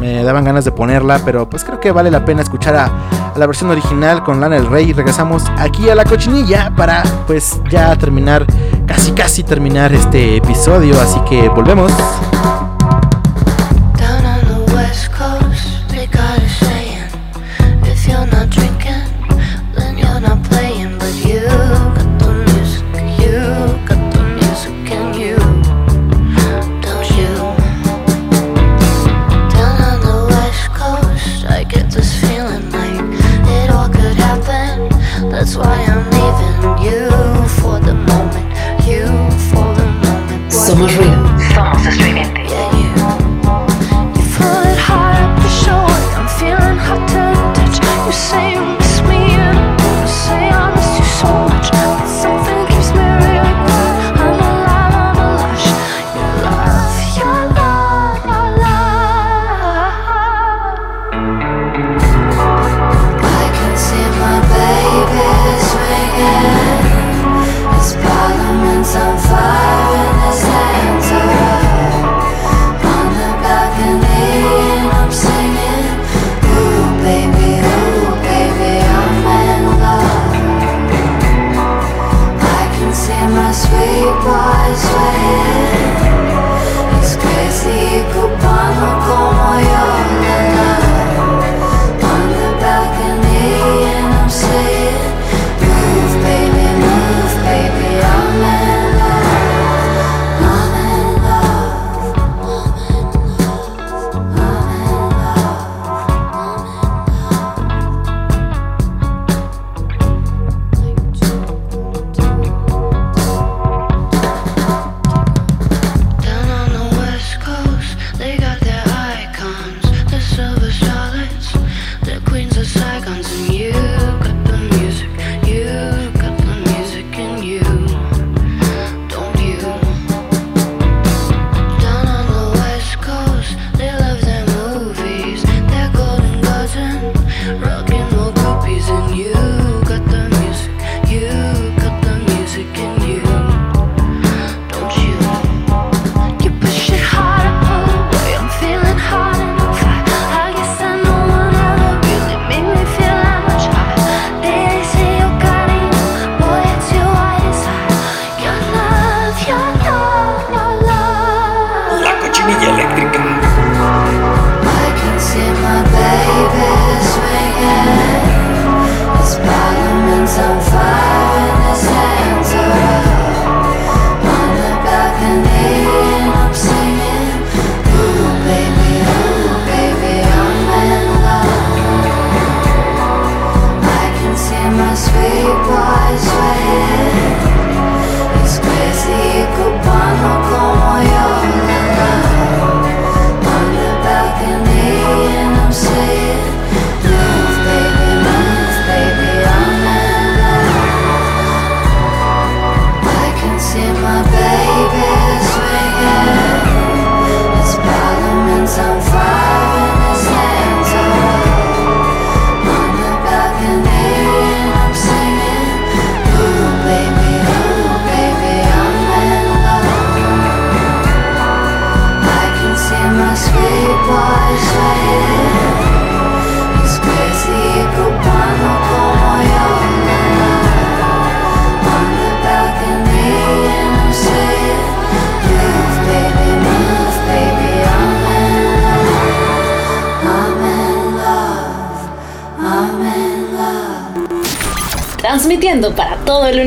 Me 0.00 0.22
daban 0.24 0.44
ganas 0.44 0.64
de 0.64 0.72
ponerla, 0.72 1.20
pero 1.24 1.48
pues 1.48 1.62
creo 1.62 1.78
que 1.78 1.90
vale 1.90 2.10
la 2.10 2.24
pena 2.24 2.40
escuchar 2.40 2.76
a, 2.76 2.84
a 2.86 3.38
la 3.38 3.46
versión 3.46 3.70
original 3.70 4.22
con 4.22 4.40
Lana 4.40 4.56
el 4.56 4.66
Rey. 4.66 4.90
Y 4.90 4.92
regresamos 4.94 5.44
aquí 5.58 5.90
a 5.90 5.94
la 5.94 6.04
cochinilla 6.04 6.72
para 6.74 7.02
pues 7.26 7.60
ya 7.68 7.96
terminar, 7.96 8.46
casi 8.86 9.12
casi 9.12 9.42
terminar 9.42 9.92
este 9.92 10.36
episodio. 10.36 10.98
Así 11.00 11.20
que 11.28 11.50
volvemos. 11.50 11.92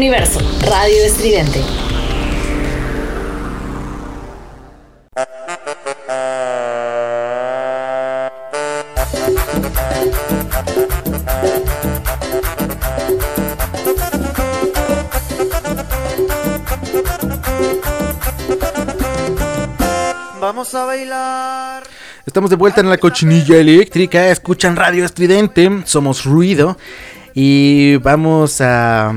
Universo, 0.10 0.40
Radio 0.68 1.06
Estridente. 1.06 1.62
Vamos 20.42 20.74
a 20.74 20.86
bailar. 20.86 21.84
Estamos 22.26 22.50
de 22.50 22.56
vuelta 22.56 22.82
en 22.82 22.90
la 22.90 22.98
cochinilla 22.98 23.58
eléctrica, 23.58 24.30
escuchan 24.30 24.76
Radio 24.76 25.06
Estridente, 25.06 25.84
somos 25.86 26.26
ruido 26.26 26.80
y 27.36 27.98
vamos 27.98 28.60
a 28.62 29.14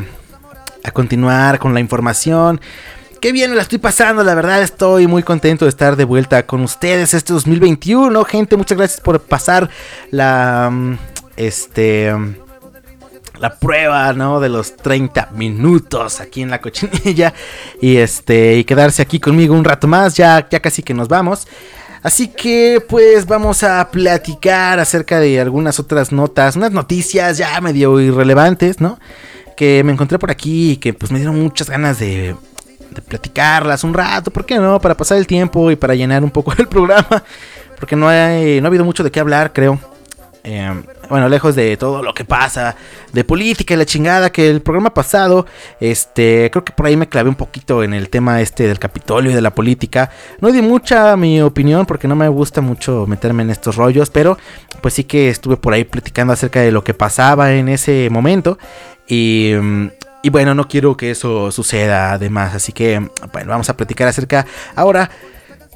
a 0.84 0.90
continuar 0.90 1.58
con 1.58 1.74
la 1.74 1.80
información. 1.80 2.60
Qué 3.20 3.30
bien 3.30 3.54
la 3.54 3.62
estoy 3.62 3.78
pasando, 3.78 4.24
la 4.24 4.34
verdad 4.34 4.62
estoy 4.62 5.06
muy 5.06 5.22
contento 5.22 5.64
de 5.64 5.68
estar 5.68 5.94
de 5.94 6.04
vuelta 6.04 6.44
con 6.44 6.62
ustedes 6.62 7.14
este 7.14 7.32
2021. 7.32 8.24
Gente, 8.24 8.56
muchas 8.56 8.76
gracias 8.76 9.00
por 9.00 9.20
pasar 9.20 9.70
la 10.10 10.68
mm, 10.72 10.98
este 11.36 12.12
la 13.38 13.58
prueba, 13.58 14.12
¿no? 14.12 14.40
De 14.40 14.48
los 14.48 14.76
30 14.76 15.30
minutos 15.34 16.20
aquí 16.20 16.42
en 16.42 16.50
la 16.50 16.60
cochinilla 16.60 17.32
y 17.80 17.96
este 17.96 18.56
y 18.56 18.64
quedarse 18.64 19.02
aquí 19.02 19.20
conmigo 19.20 19.54
un 19.54 19.64
rato 19.64 19.86
más, 19.86 20.16
ya 20.16 20.48
ya 20.50 20.60
casi 20.60 20.82
que 20.82 20.94
nos 20.94 21.06
vamos. 21.06 21.46
Así 22.02 22.26
que 22.26 22.84
pues 22.88 23.26
vamos 23.26 23.62
a 23.62 23.88
platicar 23.92 24.80
acerca 24.80 25.20
de 25.20 25.40
algunas 25.40 25.78
otras 25.78 26.10
notas, 26.10 26.56
unas 26.56 26.72
noticias 26.72 27.38
ya 27.38 27.60
medio 27.60 28.00
irrelevantes, 28.00 28.80
¿no? 28.80 28.98
Que 29.56 29.82
me 29.84 29.92
encontré 29.92 30.18
por 30.18 30.30
aquí 30.30 30.72
y 30.72 30.76
que 30.76 30.92
pues 30.94 31.12
me 31.12 31.18
dieron 31.18 31.40
muchas 31.40 31.68
ganas 31.68 31.98
de, 31.98 32.34
de 32.94 33.02
platicarlas 33.02 33.84
un 33.84 33.94
rato, 33.94 34.30
¿por 34.30 34.44
qué 34.44 34.58
no? 34.58 34.80
Para 34.80 34.96
pasar 34.96 35.18
el 35.18 35.26
tiempo 35.26 35.70
y 35.70 35.76
para 35.76 35.94
llenar 35.94 36.22
un 36.24 36.30
poco 36.30 36.52
el 36.58 36.68
programa, 36.68 37.22
porque 37.78 37.96
no, 37.96 38.08
hay, 38.08 38.60
no 38.60 38.66
ha 38.66 38.68
habido 38.68 38.84
mucho 38.84 39.02
de 39.02 39.10
qué 39.10 39.20
hablar, 39.20 39.52
creo. 39.52 39.78
Eh, 40.44 40.82
bueno, 41.08 41.28
lejos 41.28 41.54
de 41.54 41.76
todo 41.76 42.02
lo 42.02 42.14
que 42.14 42.24
pasa, 42.24 42.74
de 43.12 43.22
política 43.22 43.74
y 43.74 43.76
la 43.76 43.86
chingada, 43.86 44.30
que 44.30 44.50
el 44.50 44.60
programa 44.60 44.92
pasado, 44.92 45.46
este, 45.78 46.50
creo 46.50 46.64
que 46.64 46.72
por 46.72 46.86
ahí 46.86 46.96
me 46.96 47.08
clavé 47.08 47.28
un 47.28 47.36
poquito 47.36 47.84
en 47.84 47.94
el 47.94 48.08
tema 48.08 48.40
este 48.40 48.66
del 48.66 48.80
Capitolio 48.80 49.30
y 49.30 49.34
de 49.34 49.40
la 49.40 49.54
política. 49.54 50.10
No 50.40 50.50
di 50.50 50.62
mucha 50.62 51.16
mi 51.16 51.40
opinión 51.40 51.86
porque 51.86 52.08
no 52.08 52.16
me 52.16 52.28
gusta 52.28 52.60
mucho 52.60 53.06
meterme 53.06 53.44
en 53.44 53.50
estos 53.50 53.76
rollos, 53.76 54.10
pero 54.10 54.36
pues 54.80 54.94
sí 54.94 55.04
que 55.04 55.28
estuve 55.28 55.56
por 55.56 55.74
ahí 55.74 55.84
platicando 55.84 56.32
acerca 56.32 56.60
de 56.60 56.72
lo 56.72 56.82
que 56.82 56.94
pasaba 56.94 57.52
en 57.52 57.68
ese 57.68 58.08
momento. 58.10 58.58
Y, 59.06 59.52
y 60.22 60.30
bueno, 60.30 60.54
no 60.54 60.68
quiero 60.68 60.96
que 60.96 61.10
eso 61.10 61.50
suceda 61.50 62.12
además, 62.12 62.54
así 62.54 62.72
que 62.72 62.98
bueno, 63.32 63.50
vamos 63.50 63.68
a 63.68 63.76
platicar 63.76 64.08
acerca 64.08 64.46
ahora 64.74 65.10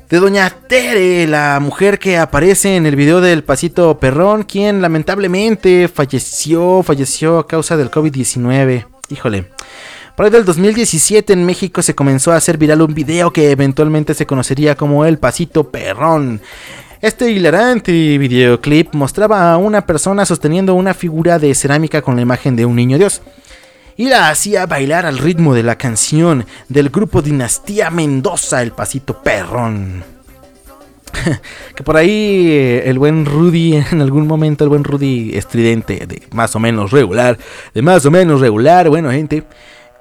de 0.08 0.18
Doña 0.18 0.50
Tere, 0.50 1.26
la 1.26 1.58
mujer 1.60 1.98
que 1.98 2.16
aparece 2.16 2.76
en 2.76 2.86
el 2.86 2.94
video 2.94 3.20
del 3.20 3.42
Pasito 3.42 3.98
Perrón, 3.98 4.44
quien 4.44 4.80
lamentablemente 4.80 5.88
falleció, 5.88 6.84
falleció 6.84 7.40
a 7.40 7.46
causa 7.48 7.76
del 7.76 7.90
COVID-19. 7.90 8.86
Híjole. 9.08 9.50
Por 10.16 10.24
ahí 10.24 10.30
del 10.30 10.44
2017 10.44 11.32
en 11.32 11.44
México 11.44 11.82
se 11.82 11.94
comenzó 11.94 12.32
a 12.32 12.36
hacer 12.36 12.56
viral 12.56 12.82
un 12.82 12.94
video 12.94 13.32
que 13.32 13.50
eventualmente 13.50 14.14
se 14.14 14.26
conocería 14.26 14.76
como 14.76 15.04
el 15.04 15.18
Pasito 15.18 15.70
Perrón. 15.70 16.40
Este 17.06 17.30
hilarante 17.30 18.18
videoclip 18.18 18.92
mostraba 18.92 19.52
a 19.52 19.58
una 19.58 19.86
persona 19.86 20.26
sosteniendo 20.26 20.74
una 20.74 20.92
figura 20.92 21.38
de 21.38 21.54
cerámica 21.54 22.02
con 22.02 22.16
la 22.16 22.22
imagen 22.22 22.56
de 22.56 22.66
un 22.66 22.74
niño 22.74 22.98
Dios 22.98 23.22
y 23.96 24.08
la 24.08 24.28
hacía 24.28 24.66
bailar 24.66 25.06
al 25.06 25.18
ritmo 25.18 25.54
de 25.54 25.62
la 25.62 25.78
canción 25.78 26.46
del 26.68 26.90
grupo 26.90 27.22
Dinastía 27.22 27.90
Mendoza, 27.90 28.60
el 28.60 28.72
pasito 28.72 29.22
perrón. 29.22 30.02
que 31.76 31.84
por 31.84 31.96
ahí 31.96 32.48
eh, 32.50 32.90
el 32.90 32.98
buen 32.98 33.24
Rudy, 33.24 33.76
en 33.92 34.02
algún 34.02 34.26
momento 34.26 34.64
el 34.64 34.70
buen 34.70 34.82
Rudy 34.82 35.30
estridente, 35.36 36.08
de 36.08 36.24
más 36.32 36.56
o 36.56 36.58
menos 36.58 36.90
regular, 36.90 37.38
de 37.72 37.82
más 37.82 38.04
o 38.04 38.10
menos 38.10 38.40
regular, 38.40 38.88
bueno 38.88 39.12
gente, 39.12 39.44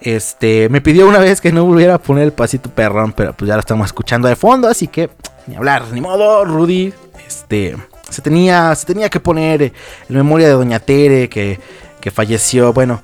este, 0.01 0.69
me 0.69 0.81
pidió 0.81 1.07
una 1.07 1.19
vez 1.19 1.39
que 1.39 1.51
no 1.51 1.65
volviera 1.65 1.93
a 1.93 1.99
poner 1.99 2.23
el 2.23 2.33
pasito 2.33 2.71
perrón, 2.71 3.13
pero 3.15 3.33
pues 3.33 3.47
ya 3.47 3.53
lo 3.53 3.59
estamos 3.59 3.85
escuchando 3.85 4.27
de 4.27 4.35
fondo, 4.35 4.67
así 4.67 4.87
que 4.87 5.11
ni 5.47 5.55
hablar, 5.55 5.83
ni 5.91 6.01
modo, 6.01 6.45
Rudy, 6.45 6.93
este, 7.27 7.75
se 8.09 8.21
tenía, 8.21 8.73
se 8.75 8.85
tenía 8.85 9.09
que 9.09 9.19
poner 9.19 9.61
en 9.61 9.73
memoria 10.15 10.47
de 10.47 10.53
Doña 10.53 10.79
Tere 10.79 11.29
que, 11.29 11.59
que 11.99 12.11
falleció, 12.11 12.73
bueno, 12.73 13.01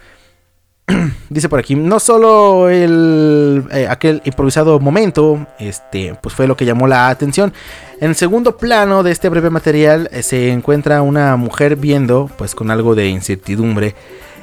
dice 1.29 1.49
por 1.49 1.59
aquí, 1.59 1.75
no 1.75 1.99
solo 1.99 2.69
el, 2.69 3.65
eh, 3.71 3.87
aquel 3.89 4.21
improvisado 4.25 4.79
momento, 4.79 5.45
este, 5.59 6.15
pues 6.21 6.35
fue 6.35 6.47
lo 6.47 6.55
que 6.55 6.65
llamó 6.65 6.87
la 6.87 7.09
atención. 7.09 7.53
En 7.99 8.09
el 8.09 8.15
segundo 8.15 8.57
plano 8.57 9.03
de 9.03 9.11
este 9.11 9.29
breve 9.29 9.49
material 9.49 10.09
eh, 10.11 10.23
se 10.23 10.51
encuentra 10.51 11.01
una 11.01 11.35
mujer 11.35 11.75
viendo, 11.75 12.29
pues 12.37 12.55
con 12.55 12.71
algo 12.71 12.95
de 12.95 13.09
incertidumbre, 13.09 13.95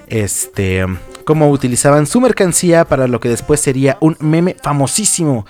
este, 0.07 0.87
cómo 1.25 1.51
utilizaban 1.51 2.07
su 2.07 2.21
mercancía 2.21 2.85
para 2.85 3.09
lo 3.09 3.21
que 3.21 3.29
después 3.29 3.61
sería 3.61 3.99
un 4.01 4.17
meme 4.21 4.57
famosísimo. 4.63 5.47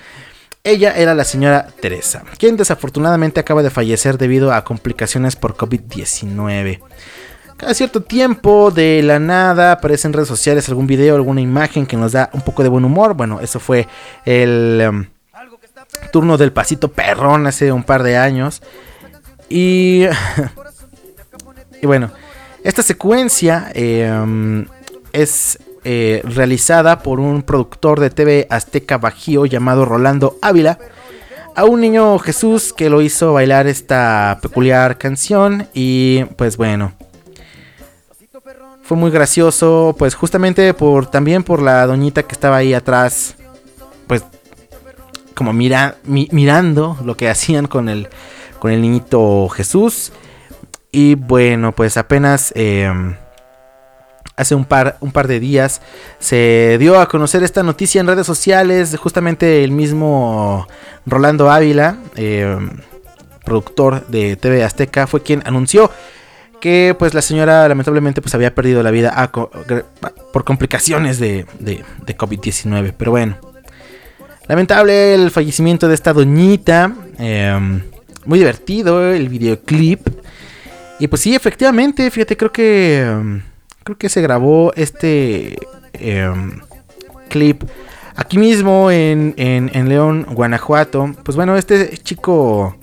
Ella 0.69 0.93
era 0.95 1.15
la 1.15 1.25
señora 1.25 1.67
Teresa, 1.81 2.25
quien 2.37 2.59
desafortunadamente 2.59 3.41
acaba 3.41 3.63
de 3.63 3.71
fallecer 3.71 4.19
debido 4.19 4.53
a 4.53 4.65
complicaciones 4.65 5.35
por 5.35 5.57
COVID-19. 5.57 6.81
Cada 7.57 7.73
cierto 7.73 8.03
tiempo, 8.03 8.71
de 8.71 9.01
la 9.03 9.19
nada, 9.19 9.73
aparece 9.73 10.09
en 10.09 10.13
redes 10.13 10.29
sociales 10.29 10.69
algún 10.69 10.87
video, 10.87 11.15
alguna 11.17 11.41
imagen 11.41 11.87
que 11.87 11.97
nos 11.97 12.13
da 12.13 12.29
un 12.35 12.43
poco 12.43 12.63
de 12.63 12.69
buen 12.69 12.85
humor. 12.85 13.15
Bueno, 13.15 13.41
eso 13.41 13.61
fue 13.61 13.89
el 14.27 14.87
um, 14.87 15.07
turno 16.13 16.37
del 16.37 16.53
pasito 16.53 16.93
perrón 16.93 17.47
hace 17.47 17.73
un 17.73 17.83
par 17.83 18.03
de 18.03 18.19
años. 18.19 18.61
Y, 19.49 20.05
y 21.81 21.87
bueno, 21.87 22.11
esta 22.63 22.83
secuencia 22.83 23.73
um, 24.23 24.67
es 25.15 25.59
eh, 25.85 26.23
realizada 26.25 27.01
por 27.01 27.21
un 27.21 27.43
productor 27.43 28.01
de 28.01 28.11
TV 28.11 28.47
Azteca 28.51 28.99
Bajío 28.99 29.47
llamado 29.47 29.85
Rolando 29.85 30.37
Ávila. 30.43 30.79
A 31.55 31.65
un 31.65 31.81
niño 31.81 32.19
Jesús 32.19 32.73
que 32.73 32.89
lo 32.91 33.03
hizo 33.03 33.33
bailar 33.33 33.67
esta 33.67 34.39
peculiar 34.41 34.97
canción. 34.99 35.67
Y 35.75 36.25
pues 36.37 36.57
bueno 36.57 36.93
fue 38.83 38.97
muy 38.97 39.11
gracioso, 39.11 39.95
pues 39.99 40.15
justamente 40.15 40.73
por 40.73 41.11
también 41.11 41.43
por 41.43 41.61
la 41.61 41.87
doñita 41.87 42.23
que 42.23 42.33
estaba 42.33 42.57
ahí 42.57 42.73
atrás, 42.73 43.37
pues 44.07 44.25
como 45.35 45.53
mira, 45.53 45.97
mi- 46.05 46.29
mirando 46.33 46.97
lo 47.05 47.15
que 47.15 47.29
hacían 47.29 47.67
con 47.67 47.91
el 47.91 48.09
con 48.59 48.71
el 48.73 48.81
niñito 48.81 49.47
Jesús 49.51 50.11
y 50.91 51.17
bueno, 51.17 51.73
pues 51.73 51.99
apenas 51.99 52.51
eh, 52.57 52.91
hace 54.39 54.55
un 54.55 54.65
par 54.65 54.97
un 55.01 55.13
par 55.13 55.29
de 55.29 55.41
días 55.41 55.81
se 56.19 56.77
dio 56.79 56.99
a 57.01 57.09
conocer 57.09 57.43
esta 57.43 57.63
noticia 57.63 58.01
en 58.01 58.07
redes 58.07 58.27
sociales, 58.27 58.97
justamente 58.99 59.63
el 59.65 59.73
mismo 59.73 60.67
Rolando 61.05 61.51
Ávila, 61.51 61.99
eh, 62.17 62.57
productor 63.45 64.07
de 64.07 64.37
TV 64.37 64.65
Azteca, 64.65 65.07
fue 65.07 65.23
quien 65.23 65.43
anunció 65.45 65.91
que 66.61 66.97
pues 66.99 67.15
la 67.15 67.23
señora 67.23 67.69
lamentablemente 67.69 68.21
pues 68.21 68.35
había 68.35 68.55
perdido 68.55 68.83
la 68.83 68.91
vida 68.91 69.31
por 70.33 70.45
complicaciones 70.45 71.19
de, 71.21 71.47
de- 71.61 71.85
de 72.05 72.17
COVID-19. 72.17 72.95
Pero 72.99 73.11
bueno, 73.13 73.37
lamentable 74.49 75.15
el 75.15 75.31
fallecimiento 75.31 75.89
de 75.89 75.95
esta 75.95 76.13
doñita. 76.13 76.93
eh, 77.19 77.81
muy 78.25 78.39
divertido 78.41 79.11
el 79.13 79.29
videoclip. 79.29 80.07
Y 80.99 81.07
pues 81.09 81.23
sí, 81.23 81.35
efectivamente, 81.35 82.11
fíjate, 82.11 82.37
creo 82.37 82.53
que 82.53 83.07
um, 83.09 83.41
creo 83.89 83.97
que 83.97 84.11
se 84.11 84.21
grabó 84.21 84.71
este 84.77 85.57
em, 85.95 86.61
clip 87.31 87.63
aquí 88.17 88.37
mismo 88.37 88.91
en, 88.91 89.33
en- 89.39 89.71
en 89.73 89.89
León, 89.89 90.27
Guanajuato. 90.31 91.15
Pues 91.25 91.37
bueno, 91.37 91.57
este 91.57 91.97
chico 91.97 92.77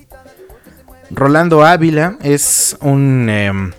Rolando 1.12 1.64
Ávila 1.64 2.18
es 2.24 2.76
un 2.82 3.30
em, 3.30 3.72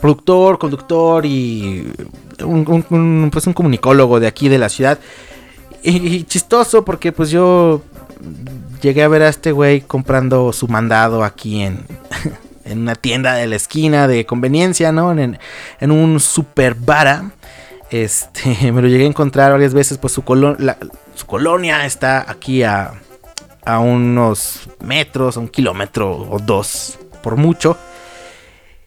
productor, 0.00 0.58
conductor 0.58 1.24
y 1.24 1.92
un, 2.44 3.30
pues 3.30 3.46
un 3.46 3.52
comunicólogo 3.52 4.18
de 4.18 4.26
aquí 4.26 4.48
de 4.48 4.58
la 4.58 4.68
ciudad. 4.68 4.98
Y, 5.84 6.08
y 6.08 6.24
chistoso 6.24 6.84
porque 6.84 7.12
pues 7.12 7.30
yo 7.30 7.82
llegué 8.82 9.04
a 9.04 9.08
ver 9.08 9.22
a 9.22 9.28
este 9.28 9.52
güey 9.52 9.80
comprando 9.82 10.52
su 10.52 10.66
mandado 10.66 11.22
aquí 11.22 11.62
en, 11.62 11.84
en 12.66 12.80
una 12.80 12.94
tienda 12.94 13.34
de 13.34 13.46
la 13.46 13.56
esquina 13.56 14.06
de 14.08 14.26
conveniencia, 14.26 14.92
¿no? 14.92 15.12
En, 15.18 15.38
en 15.80 15.90
un 15.90 16.20
super 16.20 16.74
vara. 16.74 17.30
Este, 17.90 18.72
me 18.72 18.82
lo 18.82 18.88
llegué 18.88 19.04
a 19.04 19.08
encontrar 19.08 19.52
varias 19.52 19.72
veces, 19.74 19.98
pues 19.98 20.12
su, 20.12 20.22
colonia 20.22 21.86
está 21.86 22.28
aquí 22.30 22.62
a, 22.62 22.92
a 23.64 23.78
unos 23.78 24.68
metros, 24.80 25.36
a 25.36 25.40
un 25.40 25.48
kilómetro 25.48 26.10
o 26.16 26.38
dos, 26.38 26.98
por 27.22 27.36
mucho. 27.36 27.76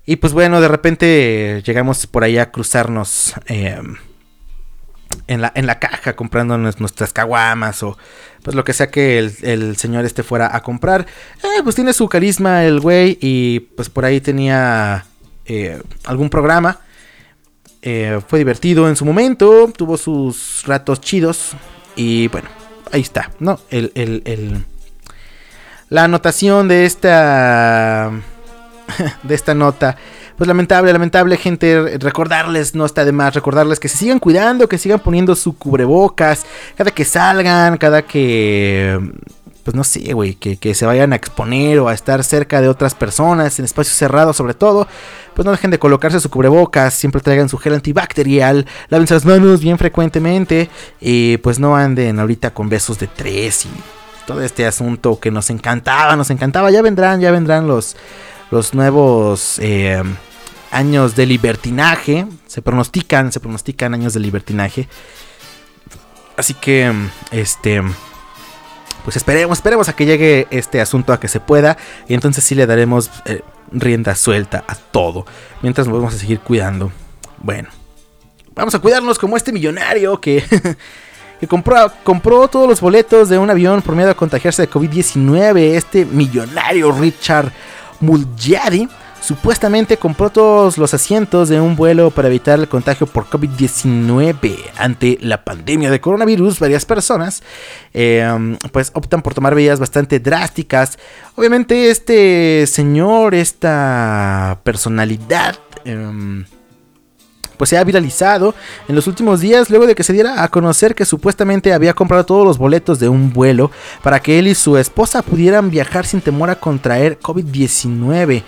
Y 0.06 0.16
pues 0.18 0.34
bueno, 0.34 0.60
de 0.60 0.68
repente 0.68 1.62
llegamos 1.66 2.08
por 2.08 2.24
ahí 2.24 2.38
a 2.40 2.52
cruzarnos 2.52 3.34
eh, 3.48 3.80
en, 5.28 5.42
la, 5.42 5.52
en 5.56 5.68
la 5.68 5.80
caja 5.80 6.16
comprando 6.16 6.58
nues- 6.58 6.80
nuestras 6.80 7.14
caguamas 7.14 7.84
o 7.84 7.98
pues 8.44 8.56
lo 8.56 8.64
que 8.64 8.74
sea 8.74 8.90
que 8.92 9.20
el, 9.20 9.76
señor 9.78 10.06
este 10.06 10.24
fuera 10.24 10.56
a 10.56 10.62
comprar. 10.62 11.06
Eh, 11.44 11.62
pues 11.64 11.76
tiene 11.76 11.94
su 11.94 12.08
carisma 12.08 12.64
el 12.66 12.80
güey 12.80 13.18
y 13.22 13.60
pues 13.62 13.90
por 13.90 14.06
ahí 14.06 14.22
tenía 14.22 15.06
eh, 15.46 15.82
algún 16.06 16.30
programa. 16.30 16.80
Eh, 17.82 18.20
fue 18.28 18.40
divertido 18.40 18.90
en 18.90 18.96
su 18.96 19.06
momento, 19.06 19.72
tuvo 19.76 19.98
sus 19.98 20.64
ratos 20.66 21.00
chidos 21.00 21.52
y 21.96 22.28
bueno, 22.28 22.50
ahí 22.92 23.02
está, 23.02 23.32
¿no? 23.40 23.60
El, 23.70 23.92
el- 23.96 24.22
el- 24.26 24.66
la 25.90 26.04
anotación 26.04 26.68
de 26.68 26.86
esta 26.86 28.12
de 29.24 29.36
esta 29.36 29.54
nota. 29.56 29.98
Pues 30.40 30.48
lamentable, 30.48 30.94
lamentable, 30.94 31.36
gente. 31.36 31.98
Recordarles, 31.98 32.74
no 32.74 32.86
está 32.86 33.04
de 33.04 33.12
más, 33.12 33.34
recordarles 33.34 33.78
que 33.78 33.90
se 33.90 33.98
sigan 33.98 34.20
cuidando, 34.20 34.70
que 34.70 34.78
sigan 34.78 35.02
poniendo 35.02 35.36
su 35.36 35.58
cubrebocas 35.58 36.46
cada 36.78 36.92
que 36.92 37.04
salgan, 37.04 37.78
cada 37.78 38.04
que. 38.04 38.98
Pues 39.66 39.76
no 39.76 39.84
sé, 39.84 40.14
güey, 40.14 40.36
que, 40.36 40.56
que 40.56 40.74
se 40.76 40.86
vayan 40.86 41.12
a 41.12 41.18
exponer 41.18 41.80
o 41.80 41.90
a 41.90 41.94
estar 41.94 42.24
cerca 42.24 42.62
de 42.62 42.70
otras 42.70 42.96
personas, 42.96 43.60
en 43.60 43.66
espacios 43.66 43.98
cerrados 43.98 44.38
sobre 44.38 44.54
todo. 44.54 44.88
Pues 45.34 45.46
no 45.46 45.52
dejen 45.52 45.72
de 45.72 45.78
colocarse 45.78 46.22
su 46.22 46.30
cubrebocas, 46.30 46.94
siempre 46.94 47.20
traigan 47.20 47.50
su 47.50 47.58
gel 47.58 47.74
antibacterial, 47.74 48.66
lávense 48.88 49.16
las 49.16 49.26
manos 49.26 49.60
bien 49.60 49.78
frecuentemente. 49.78 50.70
Y 51.02 51.36
pues 51.40 51.60
no 51.60 51.76
anden 51.76 52.18
ahorita 52.18 52.54
con 52.54 52.70
besos 52.70 52.98
de 52.98 53.08
tres 53.08 53.66
y 53.66 53.70
todo 54.26 54.42
este 54.42 54.66
asunto 54.66 55.20
que 55.20 55.32
nos 55.32 55.50
encantaba, 55.50 56.16
nos 56.16 56.30
encantaba. 56.30 56.72
Ya 56.72 56.82
vendrán, 56.82 57.20
ya 57.20 57.30
vendrán 57.30 57.68
los, 57.68 57.98
los 58.52 58.74
nuevos 58.74 59.60
eh, 59.60 60.02
años 60.72 61.16
de 61.16 61.26
libertinaje. 61.26 62.28
Se 62.48 62.62
pronostican, 62.62 63.32
se 63.32 63.40
pronostican 63.40 63.94
años 63.94 64.14
de 64.14 64.20
libertinaje. 64.20 64.88
Así 66.38 66.54
que, 66.54 66.94
este, 67.32 67.82
pues 69.04 69.18
esperemos, 69.18 69.58
esperemos 69.58 69.90
a 69.90 69.96
que 69.96 70.06
llegue 70.06 70.48
este 70.52 70.82
asunto 70.82 71.14
a 71.14 71.20
que 71.20 71.28
se 71.28 71.40
pueda. 71.40 71.78
Y 72.08 72.14
entonces 72.14 72.44
sí 72.44 72.56
le 72.56 72.66
daremos 72.66 73.10
eh, 73.26 73.42
rienda 73.72 74.16
suelta 74.16 74.64
a 74.68 74.76
todo. 74.76 75.26
Mientras 75.62 75.88
nos 75.88 75.98
vamos 75.98 76.16
a 76.16 76.18
seguir 76.18 76.40
cuidando. 76.40 76.92
Bueno, 77.40 77.70
vamos 78.56 78.74
a 78.76 78.80
cuidarnos 78.80 79.20
como 79.20 79.38
este 79.38 79.52
millonario 79.52 80.20
que... 80.20 80.44
que 81.40 81.48
compró, 81.48 81.90
compró 82.04 82.50
todos 82.50 82.68
los 82.68 82.82
boletos 82.82 83.30
de 83.30 83.38
un 83.38 83.50
avión 83.50 83.82
por 83.82 83.96
miedo 83.96 84.12
a 84.12 84.14
contagiarse 84.14 84.64
de 84.64 84.70
COVID-19. 84.70 85.58
Este 85.76 86.06
millonario 86.06 86.92
Richard 86.92 87.54
Mulgari 88.02 88.90
supuestamente 89.22 89.98
compró 89.98 90.30
todos 90.30 90.78
los 90.78 90.94
asientos 90.94 91.50
de 91.50 91.60
un 91.62 91.76
vuelo 91.76 92.12
para 92.12 92.28
evitar 92.28 92.60
el 92.60 92.68
contagio 92.68 93.08
por 93.08 93.26
COVID-19 93.26 94.58
ante 94.78 95.18
la 95.22 95.44
pandemia 95.44 95.92
de 95.92 96.02
coronavirus. 96.02 96.60
Varias 96.60 96.86
personas 96.86 97.44
eh, 97.94 98.28
pues 98.72 98.92
optan 98.94 99.22
por 99.22 99.34
tomar 99.34 99.56
medidas 99.56 99.80
bastante 99.80 100.20
drásticas. 100.20 100.98
Obviamente 101.36 101.90
este 101.90 102.66
señor, 102.68 103.36
esta 103.36 104.60
personalidad... 104.64 105.56
eh, 105.86 106.46
pues 107.60 107.72
se 107.72 107.78
ha 107.78 107.84
viralizado 107.84 108.56
en 108.88 108.96
los 108.96 109.06
últimos 109.08 109.42
días 109.42 109.70
luego 109.70 109.86
de 109.86 109.94
que 109.94 110.06
se 110.06 110.14
diera 110.14 110.44
a 110.44 110.48
conocer 110.48 110.96
que 110.96 111.04
supuestamente 111.04 111.74
había 111.74 111.94
comprado 111.94 112.26
todos 112.26 112.46
los 112.46 112.58
boletos 112.58 113.00
de 113.00 113.10
un 113.10 113.34
vuelo 113.34 113.70
para 114.02 114.22
que 114.22 114.40
él 114.40 114.48
y 114.48 114.56
su 114.56 114.78
esposa 114.78 115.22
pudieran 115.22 115.70
viajar 115.70 116.06
sin 116.06 116.22
temor 116.22 116.50
a 116.50 116.56
contraer 116.56 117.20
COVID-19. 117.20 118.44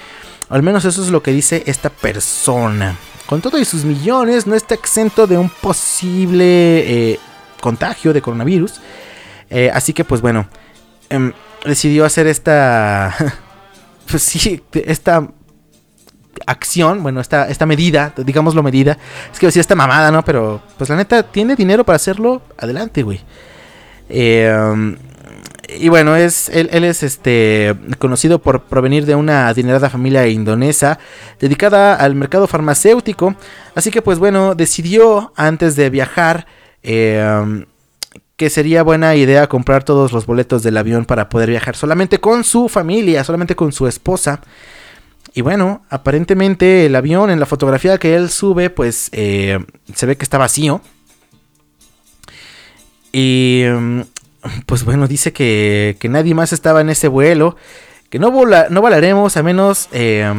Al 0.51 0.63
menos 0.63 0.83
eso 0.83 1.01
es 1.01 1.09
lo 1.09 1.23
que 1.23 1.31
dice 1.31 1.63
esta 1.65 1.89
persona. 1.89 2.97
Con 3.25 3.39
todo 3.39 3.57
y 3.57 3.63
sus 3.63 3.85
millones, 3.85 4.45
no 4.45 4.53
está 4.53 4.75
exento 4.75 5.25
de 5.25 5.37
un 5.37 5.49
posible 5.49 7.13
eh, 7.13 7.19
contagio 7.61 8.11
de 8.11 8.21
coronavirus. 8.21 8.81
Eh, 9.49 9.71
así 9.73 9.93
que 9.93 10.03
pues 10.03 10.19
bueno, 10.19 10.47
em, 11.09 11.31
decidió 11.65 12.03
hacer 12.03 12.27
esta... 12.27 13.15
pues 14.11 14.23
sí, 14.23 14.61
esta 14.73 15.25
acción, 16.45 17.01
bueno, 17.01 17.21
esta, 17.21 17.47
esta 17.47 17.65
medida, 17.65 18.13
digámoslo 18.17 18.61
medida, 18.61 18.97
es 19.31 19.39
que 19.39 19.45
decía 19.45 19.61
esta 19.61 19.75
mamada, 19.75 20.11
¿no? 20.11 20.25
Pero, 20.25 20.61
pues 20.77 20.89
la 20.89 20.97
neta, 20.97 21.23
tiene 21.23 21.55
dinero 21.55 21.85
para 21.85 21.95
hacerlo, 21.95 22.41
adelante, 22.57 23.03
güey. 23.03 23.21
Eh, 24.09 24.97
y 25.79 25.89
bueno, 25.89 26.15
es, 26.15 26.49
él, 26.49 26.69
es 26.71 27.03
este 27.03 27.75
conocido 27.99 28.39
por 28.39 28.63
provenir 28.63 29.05
de 29.05 29.15
una 29.15 29.47
adinerada 29.47 29.89
familia 29.89 30.27
indonesa 30.27 30.99
dedicada 31.39 31.95
al 31.95 32.15
mercado 32.15 32.47
farmacéutico. 32.47 33.35
Así 33.75 33.91
que 33.91 34.01
pues 34.01 34.19
bueno, 34.19 34.55
decidió 34.55 35.33
antes 35.35 35.75
de 35.75 35.89
viajar 35.89 36.47
eh, 36.83 37.65
que 38.35 38.49
sería 38.49 38.83
buena 38.83 39.15
idea 39.15 39.47
comprar 39.47 39.83
todos 39.83 40.11
los 40.11 40.25
boletos 40.25 40.63
del 40.63 40.77
avión 40.77 41.05
para 41.05 41.29
poder 41.29 41.49
viajar 41.49 41.75
solamente 41.75 42.19
con 42.19 42.43
su 42.43 42.69
familia, 42.69 43.23
solamente 43.23 43.55
con 43.55 43.71
su 43.71 43.87
esposa. 43.87 44.41
Y 45.33 45.41
bueno, 45.41 45.83
aparentemente 45.89 46.87
el 46.87 46.95
avión 46.95 47.29
en 47.29 47.39
la 47.39 47.45
fotografía 47.45 47.97
que 47.97 48.15
él 48.15 48.29
sube, 48.29 48.69
pues 48.69 49.09
eh, 49.13 49.59
se 49.93 50.05
ve 50.05 50.17
que 50.17 50.23
está 50.23 50.37
vacío. 50.37 50.81
Y 53.13 53.63
mm, 53.69 54.01
pues 54.65 54.83
bueno, 54.83 55.07
dice 55.07 55.31
que, 55.33 55.97
que 55.99 56.09
nadie 56.09 56.33
más 56.33 56.53
estaba 56.53 56.81
en 56.81 56.89
ese 56.89 57.07
vuelo. 57.07 57.55
Que 58.09 58.19
no, 58.19 58.29
vola- 58.29 58.67
no 58.69 58.81
volaremos 58.81 59.37
a 59.37 59.43
menos 59.43 59.87
eh, 59.93 60.29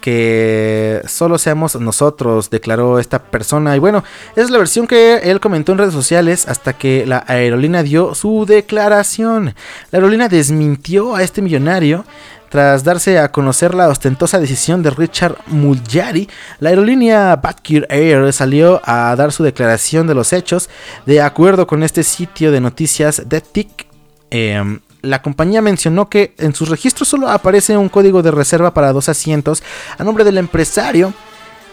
que 0.00 1.02
solo 1.06 1.36
seamos 1.36 1.76
nosotros, 1.76 2.48
declaró 2.48 2.98
esta 2.98 3.18
persona. 3.22 3.76
Y 3.76 3.78
bueno, 3.78 4.02
esa 4.32 4.42
es 4.44 4.50
la 4.50 4.56
versión 4.56 4.86
que 4.86 5.16
él 5.24 5.38
comentó 5.38 5.72
en 5.72 5.78
redes 5.78 5.92
sociales 5.92 6.48
hasta 6.48 6.72
que 6.72 7.04
la 7.04 7.24
aerolínea 7.26 7.82
dio 7.82 8.14
su 8.14 8.46
declaración. 8.46 9.54
La 9.90 9.98
aerolínea 9.98 10.28
desmintió 10.28 11.14
a 11.16 11.22
este 11.22 11.42
millonario. 11.42 12.06
Tras 12.48 12.84
darse 12.84 13.18
a 13.18 13.30
conocer 13.30 13.74
la 13.74 13.88
ostentosa 13.88 14.38
decisión 14.38 14.82
de 14.82 14.90
Richard 14.90 15.36
Muljari, 15.46 16.28
la 16.60 16.70
aerolínea 16.70 17.36
Batkir 17.36 17.86
Air 17.90 18.32
salió 18.32 18.80
a 18.84 19.14
dar 19.16 19.32
su 19.32 19.44
declaración 19.44 20.06
de 20.06 20.14
los 20.14 20.32
hechos. 20.32 20.70
De 21.06 21.20
acuerdo 21.20 21.66
con 21.66 21.82
este 21.82 22.02
sitio 22.02 22.50
de 22.50 22.60
noticias 22.60 23.22
DETIC, 23.26 23.86
eh, 24.30 24.78
la 25.02 25.22
compañía 25.22 25.62
mencionó 25.62 26.08
que 26.08 26.34
en 26.38 26.54
sus 26.54 26.68
registros 26.68 27.08
solo 27.08 27.28
aparece 27.28 27.76
un 27.76 27.88
código 27.88 28.22
de 28.22 28.30
reserva 28.30 28.74
para 28.74 28.92
dos 28.92 29.08
asientos 29.08 29.62
a 29.96 30.04
nombre 30.04 30.24
del 30.24 30.38
empresario 30.38 31.14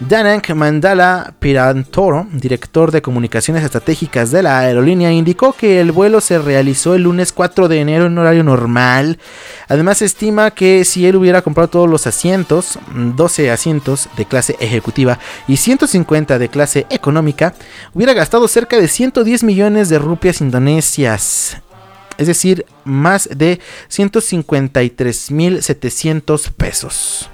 Danank 0.02 0.50
Mandala 0.50 1.36
Pirantoro, 1.40 2.28
director 2.34 2.92
de 2.92 3.02
comunicaciones 3.02 3.64
estratégicas 3.64 4.30
de 4.30 4.44
la 4.44 4.60
aerolínea, 4.60 5.14
indicó 5.14 5.54
que 5.54 5.80
el 5.80 5.94
vuelo 5.94 6.20
se 6.20 6.38
realizó 6.38 6.96
el 6.96 7.04
lunes 7.04 7.32
4 7.32 7.70
de 7.70 7.80
enero 7.80 8.08
en 8.08 8.18
horario 8.18 8.44
normal. 8.44 9.18
Además, 9.70 10.02
estima 10.02 10.52
que 10.52 10.84
si 10.84 11.06
él 11.06 11.16
hubiera 11.16 11.42
comprado 11.42 11.70
todos 11.70 11.90
los 11.90 12.08
asientos, 12.08 12.78
12 12.94 13.52
asientos 13.52 14.10
de 14.18 14.26
clase 14.26 14.58
ejecutiva 14.60 15.18
y 15.48 15.56
150 15.56 16.40
de 16.40 16.50
clase 16.50 16.86
económica, 16.90 17.54
hubiera 17.94 18.14
gastado 18.14 18.50
cerca 18.50 18.78
de 18.78 18.90
110 18.90 19.46
millones 19.46 19.88
de 19.88 19.98
rupias 19.98 20.42
indonesias. 20.42 21.62
Es 22.18 22.28
decir, 22.28 22.66
más 22.84 23.30
de 23.32 23.62
153.700 23.90 26.52
pesos 26.52 27.30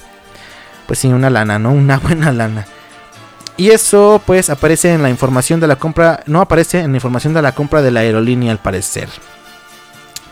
pues 0.92 1.00
sí, 1.00 1.08
una 1.08 1.30
lana, 1.30 1.58
¿no? 1.58 1.72
Una 1.72 2.00
buena 2.04 2.34
lana. 2.34 2.66
Y 3.56 3.70
eso 3.70 4.22
pues 4.26 4.50
aparece 4.50 4.92
en 4.92 5.02
la 5.02 5.10
información 5.10 5.62
de 5.62 5.68
la 5.68 5.78
compra, 5.78 6.22
no 6.26 6.42
aparece 6.42 6.82
en 6.82 6.92
la 6.92 6.98
información 6.98 7.34
de 7.34 7.42
la 7.42 7.54
compra 7.54 7.82
de 7.82 7.92
la 7.92 8.02
aerolínea 8.02 8.52
al 8.52 8.58
parecer. 8.58 9.08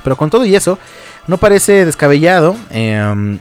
Pero 0.04 0.18
con 0.18 0.30
todo 0.30 0.44
y 0.44 0.54
eso, 0.58 0.78
no 1.28 1.38
parece 1.38 1.86
descabellado 1.86 2.58
eh, 2.72 3.40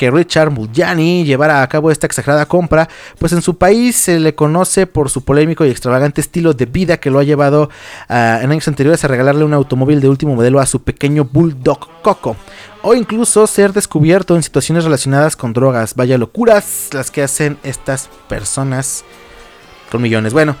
que 0.00 0.10
Richard 0.10 0.50
Muljani 0.50 1.24
llevara 1.26 1.60
a 1.60 1.68
cabo 1.68 1.90
esta 1.90 2.06
exagerada 2.06 2.46
compra, 2.46 2.88
pues 3.18 3.34
en 3.34 3.42
su 3.42 3.58
país 3.58 3.96
se 3.96 4.18
le 4.18 4.34
conoce 4.34 4.86
por 4.86 5.10
su 5.10 5.26
polémico 5.26 5.66
y 5.66 5.68
extravagante 5.68 6.22
estilo 6.22 6.54
de 6.54 6.64
vida 6.64 6.96
que 6.96 7.10
lo 7.10 7.18
ha 7.18 7.22
llevado 7.22 7.68
en 8.08 8.50
años 8.50 8.66
anteriores 8.66 9.04
a 9.04 9.08
regalarle 9.08 9.44
un 9.44 9.52
automóvil 9.52 10.00
de 10.00 10.08
último 10.08 10.34
modelo 10.34 10.58
a 10.58 10.64
su 10.64 10.82
pequeño 10.82 11.24
Bulldog 11.30 12.00
Coco, 12.00 12.34
o 12.80 12.94
incluso 12.94 13.46
ser 13.46 13.74
descubierto 13.74 14.36
en 14.36 14.42
situaciones 14.42 14.84
relacionadas 14.84 15.36
con 15.36 15.52
drogas. 15.52 15.94
Vaya 15.94 16.16
locuras 16.16 16.88
las 16.92 17.10
que 17.10 17.22
hacen 17.22 17.58
estas 17.62 18.08
personas 18.26 19.04
con 19.92 20.00
millones. 20.00 20.32
Bueno, 20.32 20.56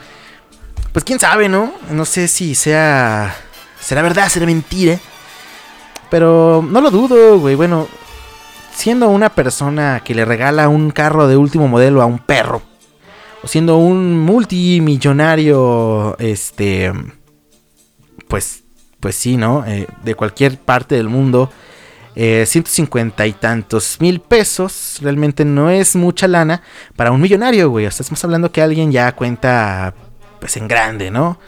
pues 0.92 1.02
quién 1.02 1.18
sabe, 1.18 1.48
¿no? 1.48 1.72
No 1.90 2.04
sé 2.04 2.28
si 2.28 2.54
sea... 2.54 3.34
Será 3.80 4.02
verdad, 4.02 4.28
será 4.28 4.44
mentira. 4.44 4.98
Pero 6.10 6.62
no 6.62 6.82
lo 6.82 6.90
dudo, 6.90 7.38
güey. 7.38 7.54
Bueno, 7.54 7.88
siendo 8.72 9.08
una 9.08 9.30
persona 9.30 10.00
que 10.04 10.14
le 10.14 10.24
regala 10.24 10.68
un 10.68 10.90
carro 10.90 11.28
de 11.28 11.36
último 11.36 11.68
modelo 11.68 12.02
a 12.02 12.06
un 12.06 12.18
perro, 12.18 12.62
o 13.42 13.48
siendo 13.48 13.78
un 13.78 14.18
multimillonario, 14.18 16.16
este, 16.18 16.92
pues, 18.28 18.64
pues 19.00 19.16
sí, 19.16 19.36
¿no? 19.36 19.64
Eh, 19.66 19.86
de 20.04 20.14
cualquier 20.14 20.58
parte 20.58 20.94
del 20.94 21.08
mundo, 21.08 21.50
eh, 22.14 22.44
150 22.46 23.26
y 23.26 23.32
tantos 23.32 23.98
mil 24.00 24.20
pesos 24.20 24.98
realmente 25.00 25.44
no 25.44 25.70
es 25.70 25.94
mucha 25.96 26.26
lana 26.28 26.62
para 26.96 27.12
un 27.12 27.20
millonario, 27.20 27.70
güey. 27.70 27.86
O 27.86 27.90
sea, 27.90 28.02
estamos 28.02 28.22
hablando 28.24 28.50
que 28.52 28.60
alguien 28.60 28.92
ya 28.92 29.12
cuenta, 29.12 29.94
pues 30.38 30.56
en 30.56 30.68
grande, 30.68 31.10
¿no? 31.10 31.38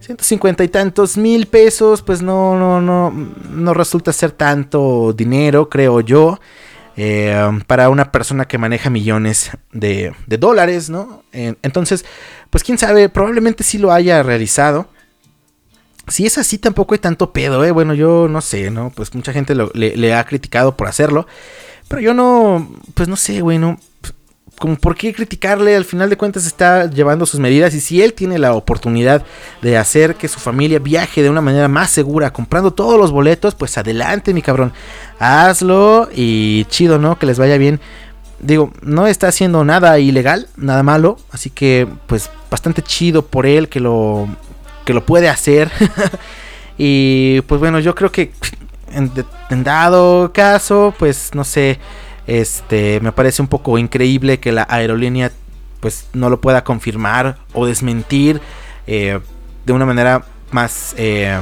150 0.00 0.64
y 0.64 0.68
tantos 0.68 1.16
mil 1.16 1.46
pesos, 1.46 2.02
pues 2.02 2.22
no, 2.22 2.58
no, 2.58 2.80
no, 2.80 3.10
no 3.10 3.74
resulta 3.74 4.12
ser 4.12 4.32
tanto 4.32 5.12
dinero, 5.12 5.68
creo 5.68 6.00
yo, 6.00 6.40
eh, 6.96 7.38
para 7.66 7.88
una 7.90 8.10
persona 8.10 8.46
que 8.46 8.58
maneja 8.58 8.90
millones 8.90 9.50
de, 9.72 10.12
de 10.26 10.38
dólares, 10.38 10.90
¿no? 10.90 11.22
Entonces, 11.32 12.04
pues 12.50 12.64
quién 12.64 12.78
sabe, 12.78 13.08
probablemente 13.08 13.62
sí 13.62 13.78
lo 13.78 13.92
haya 13.92 14.22
realizado. 14.22 14.88
si 16.08 16.26
es 16.26 16.38
así, 16.38 16.58
tampoco 16.58 16.94
hay 16.94 16.98
tanto 16.98 17.32
pedo, 17.32 17.64
¿eh? 17.64 17.70
Bueno, 17.70 17.94
yo 17.94 18.26
no 18.28 18.40
sé, 18.40 18.70
¿no? 18.70 18.90
Pues 18.90 19.14
mucha 19.14 19.32
gente 19.32 19.54
le 19.54 20.14
ha 20.14 20.24
criticado 20.24 20.76
por 20.76 20.88
hacerlo. 20.88 21.26
Pero 21.90 22.02
yo 22.02 22.14
no, 22.14 22.70
pues 22.94 23.08
no 23.08 23.16
sé, 23.16 23.40
güey, 23.40 23.58
no. 23.58 23.76
Como 24.60 24.76
por 24.76 24.94
qué 24.94 25.14
criticarle, 25.14 25.74
al 25.74 25.86
final 25.86 26.10
de 26.10 26.18
cuentas 26.18 26.44
está 26.44 26.84
llevando 26.84 27.24
sus 27.24 27.40
medidas 27.40 27.72
y 27.72 27.80
si 27.80 28.02
él 28.02 28.12
tiene 28.12 28.38
la 28.38 28.52
oportunidad 28.52 29.24
de 29.62 29.78
hacer 29.78 30.16
que 30.16 30.28
su 30.28 30.38
familia 30.38 30.78
viaje 30.78 31.22
de 31.22 31.30
una 31.30 31.40
manera 31.40 31.66
más 31.66 31.88
segura, 31.88 32.30
comprando 32.30 32.70
todos 32.70 32.98
los 32.98 33.10
boletos, 33.10 33.54
pues 33.54 33.78
adelante, 33.78 34.34
mi 34.34 34.42
cabrón, 34.42 34.74
hazlo 35.18 36.10
y 36.14 36.66
chido, 36.66 36.98
¿no? 36.98 37.18
Que 37.18 37.24
les 37.24 37.38
vaya 37.38 37.56
bien. 37.56 37.80
Digo, 38.38 38.70
no 38.82 39.06
está 39.06 39.28
haciendo 39.28 39.64
nada 39.64 39.98
ilegal, 39.98 40.46
nada 40.58 40.82
malo, 40.82 41.16
así 41.32 41.48
que 41.48 41.88
pues 42.06 42.28
bastante 42.50 42.82
chido 42.82 43.24
por 43.24 43.46
él 43.46 43.70
que 43.70 43.80
lo 43.80 44.28
que 44.84 44.92
lo 44.92 45.06
puede 45.06 45.30
hacer. 45.30 45.70
y 46.76 47.40
pues 47.46 47.60
bueno, 47.62 47.80
yo 47.80 47.94
creo 47.94 48.12
que 48.12 48.32
en, 48.92 49.10
en 49.48 49.64
dado 49.64 50.34
caso, 50.34 50.92
pues 50.98 51.30
no 51.32 51.44
sé, 51.44 51.78
este 52.30 53.00
me 53.00 53.10
parece 53.10 53.42
un 53.42 53.48
poco 53.48 53.76
increíble 53.76 54.38
que 54.38 54.52
la 54.52 54.64
aerolínea 54.70 55.32
pues 55.80 56.06
no 56.12 56.30
lo 56.30 56.40
pueda 56.40 56.62
confirmar 56.62 57.38
o 57.52 57.66
desmentir 57.66 58.40
eh, 58.86 59.18
de 59.66 59.72
una 59.72 59.84
manera 59.84 60.24
más 60.52 60.94
eh, 60.96 61.40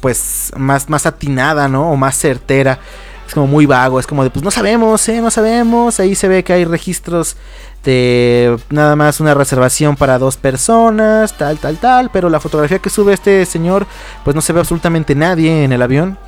pues 0.00 0.52
más 0.56 0.90
más 0.90 1.06
atinada, 1.06 1.68
¿no? 1.68 1.92
O 1.92 1.96
más 1.96 2.18
certera. 2.18 2.80
Es 3.26 3.34
como 3.34 3.46
muy 3.46 3.66
vago, 3.66 3.98
es 3.98 4.06
como 4.06 4.22
de 4.22 4.30
pues 4.30 4.44
no 4.44 4.50
sabemos, 4.50 5.08
eh, 5.08 5.20
no 5.20 5.30
sabemos. 5.30 6.00
Ahí 6.00 6.14
se 6.16 6.26
ve 6.26 6.42
que 6.42 6.52
hay 6.52 6.64
registros 6.64 7.36
de 7.84 8.56
nada 8.70 8.96
más 8.96 9.20
una 9.20 9.34
reservación 9.34 9.96
para 9.96 10.18
dos 10.18 10.36
personas, 10.36 11.36
tal, 11.36 11.58
tal, 11.58 11.78
tal. 11.78 12.10
Pero 12.10 12.28
la 12.28 12.40
fotografía 12.40 12.80
que 12.80 12.90
sube 12.90 13.12
este 13.12 13.44
señor, 13.46 13.86
pues 14.24 14.34
no 14.34 14.42
se 14.42 14.52
ve 14.52 14.60
absolutamente 14.60 15.14
nadie 15.14 15.64
en 15.64 15.72
el 15.72 15.82
avión. 15.82 16.18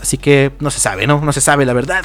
Así 0.00 0.18
que 0.18 0.52
no 0.60 0.70
se 0.70 0.80
sabe, 0.80 1.06
¿no? 1.06 1.20
No 1.20 1.32
se 1.32 1.40
sabe 1.40 1.64
la 1.64 1.72
verdad. 1.72 2.04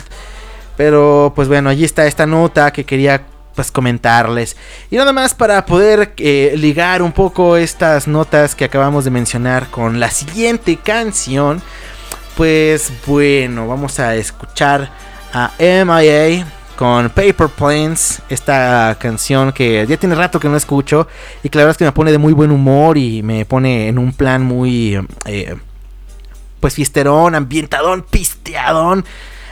Pero 0.78 1.34
pues 1.36 1.48
bueno, 1.48 1.70
allí 1.70 1.84
está 1.84 2.08
esta 2.08 2.26
nota 2.26 2.72
que 2.72 2.84
quería 2.84 3.24
pues 3.56 3.72
comentarles. 3.72 4.56
Y 4.90 4.98
nada 4.98 5.14
más 5.14 5.34
para 5.34 5.66
poder 5.66 6.14
eh, 6.18 6.54
ligar 6.58 7.02
un 7.02 7.12
poco 7.12 7.58
estas 7.58 8.08
notas 8.08 8.56
que 8.56 8.66
acabamos 8.66 9.06
de 9.06 9.12
mencionar 9.12 9.68
con 9.70 10.00
la 10.00 10.10
siguiente 10.10 10.78
canción. 10.78 11.62
Pues 12.36 12.92
bueno, 13.06 13.68
vamos 13.68 14.00
a 14.00 14.16
escuchar 14.16 14.90
a 15.34 15.52
MIA 15.60 16.46
con 16.76 17.10
Paper 17.10 17.50
Planes, 17.50 18.22
esta 18.30 18.98
canción 19.00 19.52
que 19.52 19.86
ya 19.88 19.98
tiene 19.98 20.16
rato 20.16 20.40
que 20.40 20.50
no 20.50 20.58
escucho 20.58 21.08
y 21.44 21.50
que 21.50 21.58
la 21.60 21.66
verdad 21.66 21.72
es 21.72 21.78
que 21.78 21.86
me 21.86 21.92
pone 21.92 22.12
de 22.12 22.18
muy 22.18 22.34
buen 22.34 22.52
humor 22.52 22.98
y 22.98 23.22
me 23.22 23.46
pone 23.46 23.88
en 23.88 24.00
un 24.00 24.14
plan 24.14 24.42
muy 24.42 25.00
eh, 25.26 25.56
pues 26.64 26.76
fisterón, 26.76 27.36
ambientadón, 27.36 28.06
pisteadón. 28.10 29.04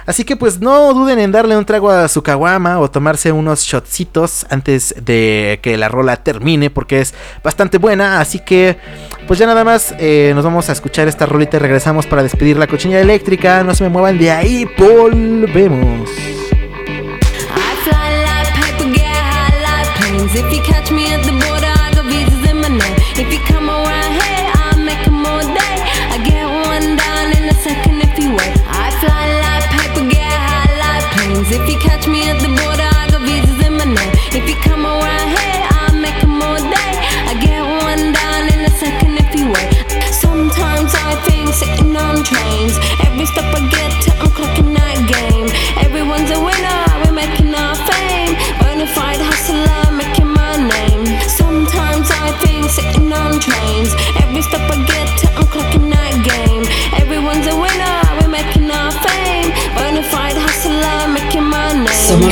Así 0.05 0.23
que 0.23 0.37
pues 0.37 0.61
no 0.61 0.93
duden 0.93 1.19
en 1.19 1.33
darle 1.33 1.57
un 1.57 1.65
trago 1.65 1.91
a 1.91 2.07
su 2.07 2.23
caguama 2.23 2.79
o 2.79 2.89
tomarse 2.89 3.33
unos 3.33 3.63
shotcitos 3.63 4.45
antes 4.49 4.95
de 4.97 5.59
que 5.61 5.75
la 5.75 5.89
rola 5.89 6.15
termine 6.15 6.69
porque 6.69 7.01
es 7.01 7.13
bastante 7.43 7.79
buena. 7.79 8.21
Así 8.21 8.39
que 8.39 8.77
pues 9.27 9.39
ya 9.39 9.45
nada 9.45 9.65
más 9.65 9.93
eh, 9.99 10.31
nos 10.33 10.45
vamos 10.45 10.69
a 10.69 10.71
escuchar 10.71 11.09
esta 11.09 11.25
rolita 11.25 11.57
y 11.57 11.59
regresamos 11.59 12.05
para 12.07 12.23
despedir 12.23 12.55
la 12.55 12.67
cochinilla 12.67 13.01
eléctrica. 13.01 13.61
No 13.61 13.75
se 13.75 13.83
me 13.83 13.89
muevan 13.89 14.17
de 14.17 14.31
ahí, 14.31 14.65
volvemos. 14.77 16.09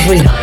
Somos 0.00 0.06
ruido. 0.06 0.39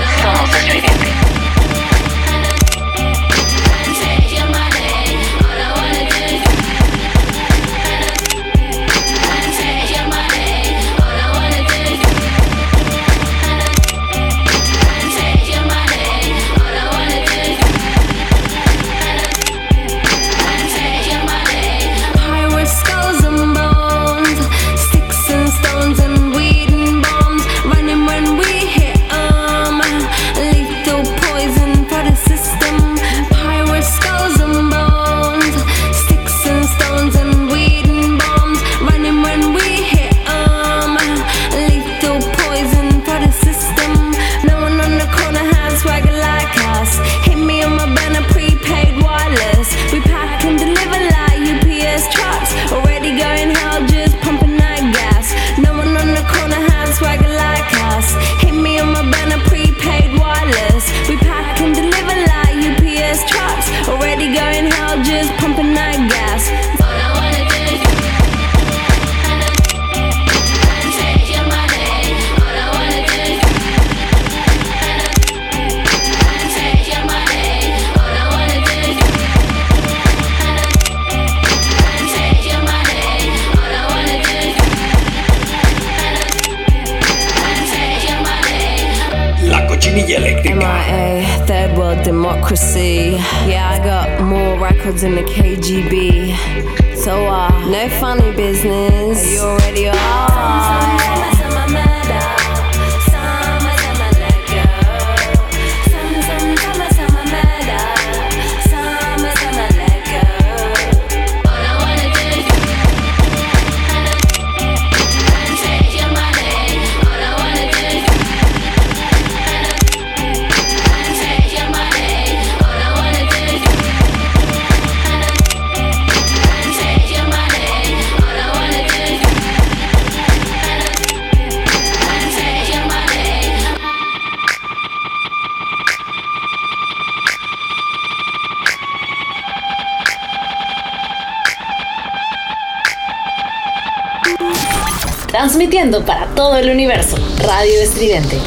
Para 146.58 146.62
todo 146.62 146.72
el 146.72 146.72
universo. 146.72 147.18
Radio 147.44 147.82
Estridente. 147.82 148.40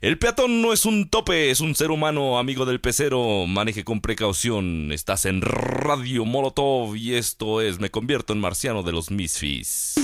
El 0.00 0.18
peatón 0.18 0.60
no 0.62 0.72
es 0.72 0.84
un 0.84 1.08
tope, 1.08 1.50
es 1.50 1.60
un 1.60 1.76
ser 1.76 1.92
humano, 1.92 2.38
amigo 2.38 2.66
del 2.66 2.80
pecero. 2.80 3.46
Maneje 3.46 3.84
con 3.84 4.00
precaución. 4.00 4.90
Estás 4.90 5.26
en 5.26 5.42
Radio 5.42 6.24
Molotov 6.24 6.96
y 6.96 7.14
esto 7.14 7.60
es 7.60 7.78
Me 7.78 7.90
convierto 7.90 8.32
en 8.32 8.40
marciano 8.40 8.82
de 8.82 8.92
los 8.92 9.12
Misfits. 9.12 9.94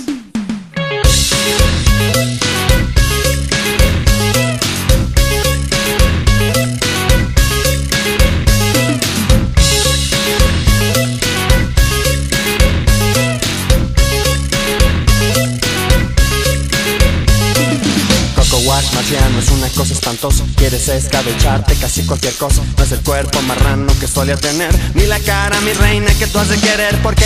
Marciano 18.93 19.39
es 19.39 19.49
una 19.51 19.67
cosa 19.69 19.93
espantosa. 19.93 20.43
Quieres 20.55 20.87
escabecharte 20.87 21.75
casi 21.75 22.03
cualquier 22.05 22.33
cosa. 22.35 22.61
No 22.77 22.83
es 22.83 22.91
el 22.91 23.01
cuerpo 23.01 23.41
marrano 23.41 23.91
que 23.99 24.07
solía 24.07 24.37
tener 24.37 24.73
Ni 24.93 25.05
la 25.05 25.19
cara, 25.19 25.59
mi 25.61 25.73
reina, 25.73 26.13
que 26.17 26.27
tú 26.27 26.39
has 26.39 26.49
de 26.49 26.57
querer. 26.57 26.95
Porque 27.01 27.25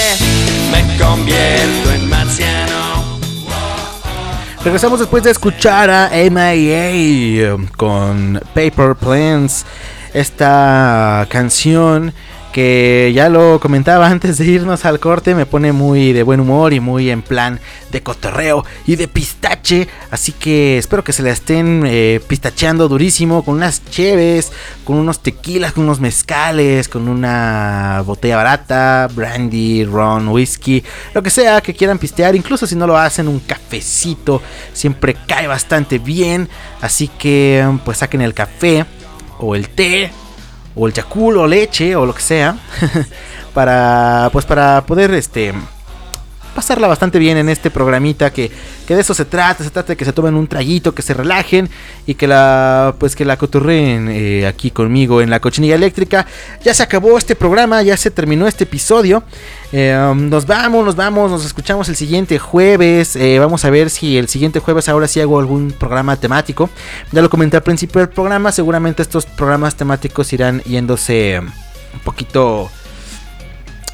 me 0.71 0.97
convierto 0.97 1.91
en 1.93 2.09
marciano. 2.09 3.19
Regresamos 4.63 4.99
después 4.99 5.23
de 5.23 5.31
escuchar 5.31 5.89
a 5.89 6.09
MIA 6.09 7.53
um, 7.53 7.67
con 7.67 8.41
Paper 8.53 8.95
Planes, 8.95 9.65
esta 10.13 11.27
canción 11.29 12.13
que 12.53 13.11
ya 13.15 13.29
lo 13.29 13.59
comentaba 13.59 14.07
antes 14.07 14.37
de 14.37 14.45
irnos 14.45 14.85
al 14.85 14.99
corte, 14.99 15.33
me 15.33 15.47
pone 15.47 15.73
muy 15.73 16.13
de 16.13 16.21
buen 16.21 16.39
humor 16.39 16.71
y 16.71 16.79
muy 16.79 17.09
en 17.09 17.23
plan 17.23 17.59
de 17.91 18.03
cotorreo 18.03 18.63
y 18.85 18.95
de 18.95 19.07
pistache, 19.07 19.87
así 20.11 20.31
que 20.31 20.77
espero 20.77 21.03
que 21.03 21.13
se 21.13 21.23
la 21.23 21.31
estén 21.31 21.83
eh, 21.85 22.21
pistacheando 22.27 22.87
durísimo 22.87 23.43
con 23.43 23.55
unas 23.55 23.83
cheves, 23.89 24.51
con 24.83 24.97
unos 24.97 25.21
tequilas, 25.21 25.73
con 25.73 25.85
unos 25.85 25.99
mezcales, 25.99 26.87
con 26.87 27.09
una 27.09 28.03
botella 28.05 28.37
barata, 28.37 29.09
brandy, 29.13 29.83
ron, 29.83 30.29
whisky, 30.29 30.83
lo 31.15 31.23
que 31.23 31.31
sea 31.31 31.59
que 31.59 31.73
quieran 31.73 31.97
pistear, 31.97 32.35
incluso 32.35 32.67
si 32.67 32.75
no 32.75 32.85
lo 32.85 32.97
hacen, 32.97 33.27
un 33.27 33.39
cafecito 33.39 34.41
siempre 34.73 35.17
cae 35.27 35.47
bastante 35.47 35.97
bien, 35.97 36.47
así 36.81 37.07
que 37.07 37.67
pues 37.83 37.97
saquen 37.97 38.21
el 38.21 38.35
café 38.35 38.85
o 39.39 39.55
el 39.55 39.69
té 39.69 40.11
o 40.75 40.87
el 40.87 40.93
Yakul 40.93 41.37
o 41.37 41.47
leche 41.47 41.95
o 41.95 42.05
lo 42.05 42.13
que 42.13 42.21
sea 42.21 42.57
para 43.53 44.29
pues 44.31 44.45
para 44.45 44.81
poder 44.85 45.13
este 45.13 45.53
pasarla 46.53 46.87
bastante 46.87 47.19
bien 47.19 47.37
en 47.37 47.49
este 47.49 47.71
programita 47.71 48.31
que, 48.31 48.51
de 48.87 48.99
eso 48.99 49.13
se 49.13 49.25
trata, 49.25 49.63
se 49.63 49.69
trata 49.69 49.89
de 49.89 49.97
que 49.97 50.05
se 50.05 50.13
tomen 50.13 50.35
un 50.35 50.47
traguito, 50.47 50.93
que 50.93 51.01
se 51.01 51.13
relajen 51.13 51.69
y 52.05 52.15
que 52.15 52.27
la 52.27 52.95
pues 52.99 53.15
que 53.15 53.25
la 53.25 53.37
cotorreen 53.37 54.07
eh, 54.09 54.45
aquí 54.45 54.71
conmigo 54.71 55.21
en 55.21 55.29
la 55.29 55.39
cochinilla 55.39 55.75
eléctrica. 55.75 56.25
Ya 56.63 56.73
se 56.73 56.83
acabó 56.83 57.17
este 57.17 57.35
programa, 57.35 57.81
ya 57.81 57.97
se 57.97 58.11
terminó 58.11 58.47
este 58.47 58.65
episodio. 58.65 59.23
Eh, 59.71 59.97
um, 60.11 60.29
nos 60.29 60.45
vamos, 60.45 60.85
nos 60.85 60.95
vamos, 60.95 61.31
nos 61.31 61.45
escuchamos 61.45 61.89
el 61.89 61.95
siguiente 61.95 62.37
jueves. 62.37 63.15
eh, 63.15 63.39
vamos 63.39 63.65
a 63.65 63.69
ver 63.69 63.89
si 63.89 64.17
el 64.17 64.27
siguiente 64.27 64.59
jueves 64.59 64.87
ahora 64.87 65.07
sí 65.07 65.19
hago 65.19 65.39
algún 65.39 65.71
programa 65.71 66.15
temático. 66.17 66.69
Ya 67.11 67.21
lo 67.21 67.29
comenté 67.29 67.57
al 67.57 67.63
principio 67.63 67.99
del 67.99 68.09
programa, 68.09 68.51
seguramente 68.51 69.01
estos 69.01 69.25
programas 69.25 69.75
temáticos 69.75 70.31
irán 70.33 70.61
yéndose 70.61 71.39
un 71.39 71.99
poquito 72.03 72.69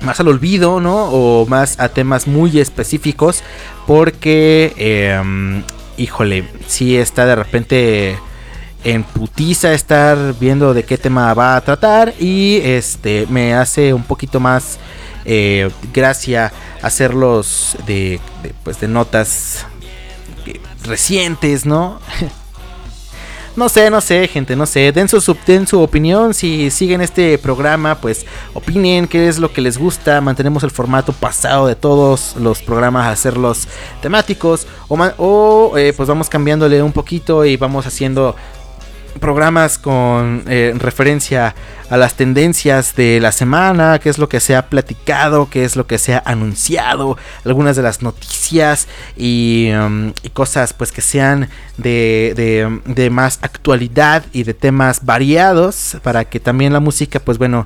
más 0.02 0.20
al 0.20 0.28
olvido, 0.28 0.80
¿no? 0.80 1.06
O 1.06 1.46
más 1.46 1.80
a 1.80 1.90
temas 1.90 2.28
muy 2.28 2.60
específicos. 2.60 3.44
Porque, 3.88 4.74
eh, 4.78 5.64
híjole, 5.98 6.48
sí 6.68 6.98
está 6.98 7.26
de 7.26 7.36
repente 7.36 8.20
en 8.84 9.04
putiza 9.04 9.74
estar 9.74 10.36
viendo 10.40 10.74
de 10.74 10.84
qué 10.84 10.98
tema 10.98 11.34
va 11.34 11.56
a 11.56 11.62
tratar. 11.62 12.14
Y 12.20 12.62
este 12.64 13.28
me 13.30 13.54
hace 13.54 13.94
un 13.94 14.04
poquito 14.04 14.40
más 14.40 14.80
eh, 15.26 15.70
gracia 15.94 16.52
hacerlos 16.82 17.78
de, 17.86 18.20
de, 18.44 18.54
pues, 18.64 18.80
de 18.80 18.88
notas 18.88 19.66
eh, 20.46 20.60
recientes, 20.84 21.66
¿no? 21.66 22.00
No 23.60 23.68
sé, 23.68 23.90
no 23.90 24.00
sé, 24.00 24.26
gente, 24.30 24.56
no 24.56 24.66
sé. 24.66 24.94
Den 24.94 25.10
su, 25.10 25.36
den 25.46 25.68
su 25.68 25.82
opinión. 25.82 26.34
Si 26.34 26.72
siguen 26.72 27.02
este 27.02 27.38
programa, 27.38 27.96
pues 27.96 28.26
opinen 28.54 29.06
qué 29.06 29.28
es 29.28 29.38
lo 29.38 29.52
que 29.52 29.60
les 29.60 29.78
gusta. 29.78 30.22
Mantenemos 30.22 30.64
el 30.64 30.72
formato 30.72 31.12
pasado 31.12 31.68
de 31.68 31.76
todos 31.76 32.38
los 32.40 32.62
programas, 32.62 33.08
hacerlos 33.08 33.68
temáticos. 34.02 34.66
O, 34.88 34.98
o, 35.18 35.78
eh, 35.78 35.92
pues 35.92 36.08
vamos 36.08 36.30
cambiándole 36.30 36.82
un 36.82 36.94
poquito 36.94 37.44
y 37.44 37.58
vamos 37.58 37.86
haciendo 37.86 38.34
programas 39.20 39.78
con 39.78 40.44
eh, 40.48 40.74
referencia 40.78 41.56
a 41.90 41.98
las 41.98 42.14
tendencias 42.16 42.96
de 42.96 43.20
la 43.20 43.32
semana, 43.32 44.00
qué 44.00 44.10
es 44.10 44.18
lo 44.18 44.30
que 44.30 44.40
se 44.40 44.56
ha 44.56 44.68
platicado, 44.68 45.50
qué 45.50 45.66
es 45.66 45.76
lo 45.76 45.88
que 45.88 45.98
se 45.98 46.14
ha 46.14 46.22
anunciado, 46.26 47.18
algunas 47.46 47.76
de 47.76 47.82
las 47.82 48.02
noticias 48.02 48.88
y, 49.18 49.72
um, 49.74 50.14
y 50.22 50.30
cosas 50.30 50.74
pues 50.74 50.92
que 50.92 51.02
sean 51.02 51.50
de, 51.78 52.80
de- 52.86 53.10
más 53.10 53.40
actualidad 53.42 54.24
y 54.34 54.44
de 54.44 54.54
temas 54.54 55.04
variados 55.06 55.98
para 56.04 56.26
que 56.26 56.40
también 56.40 56.74
la 56.74 56.80
música 56.80 57.20
pues 57.20 57.38
bueno 57.38 57.66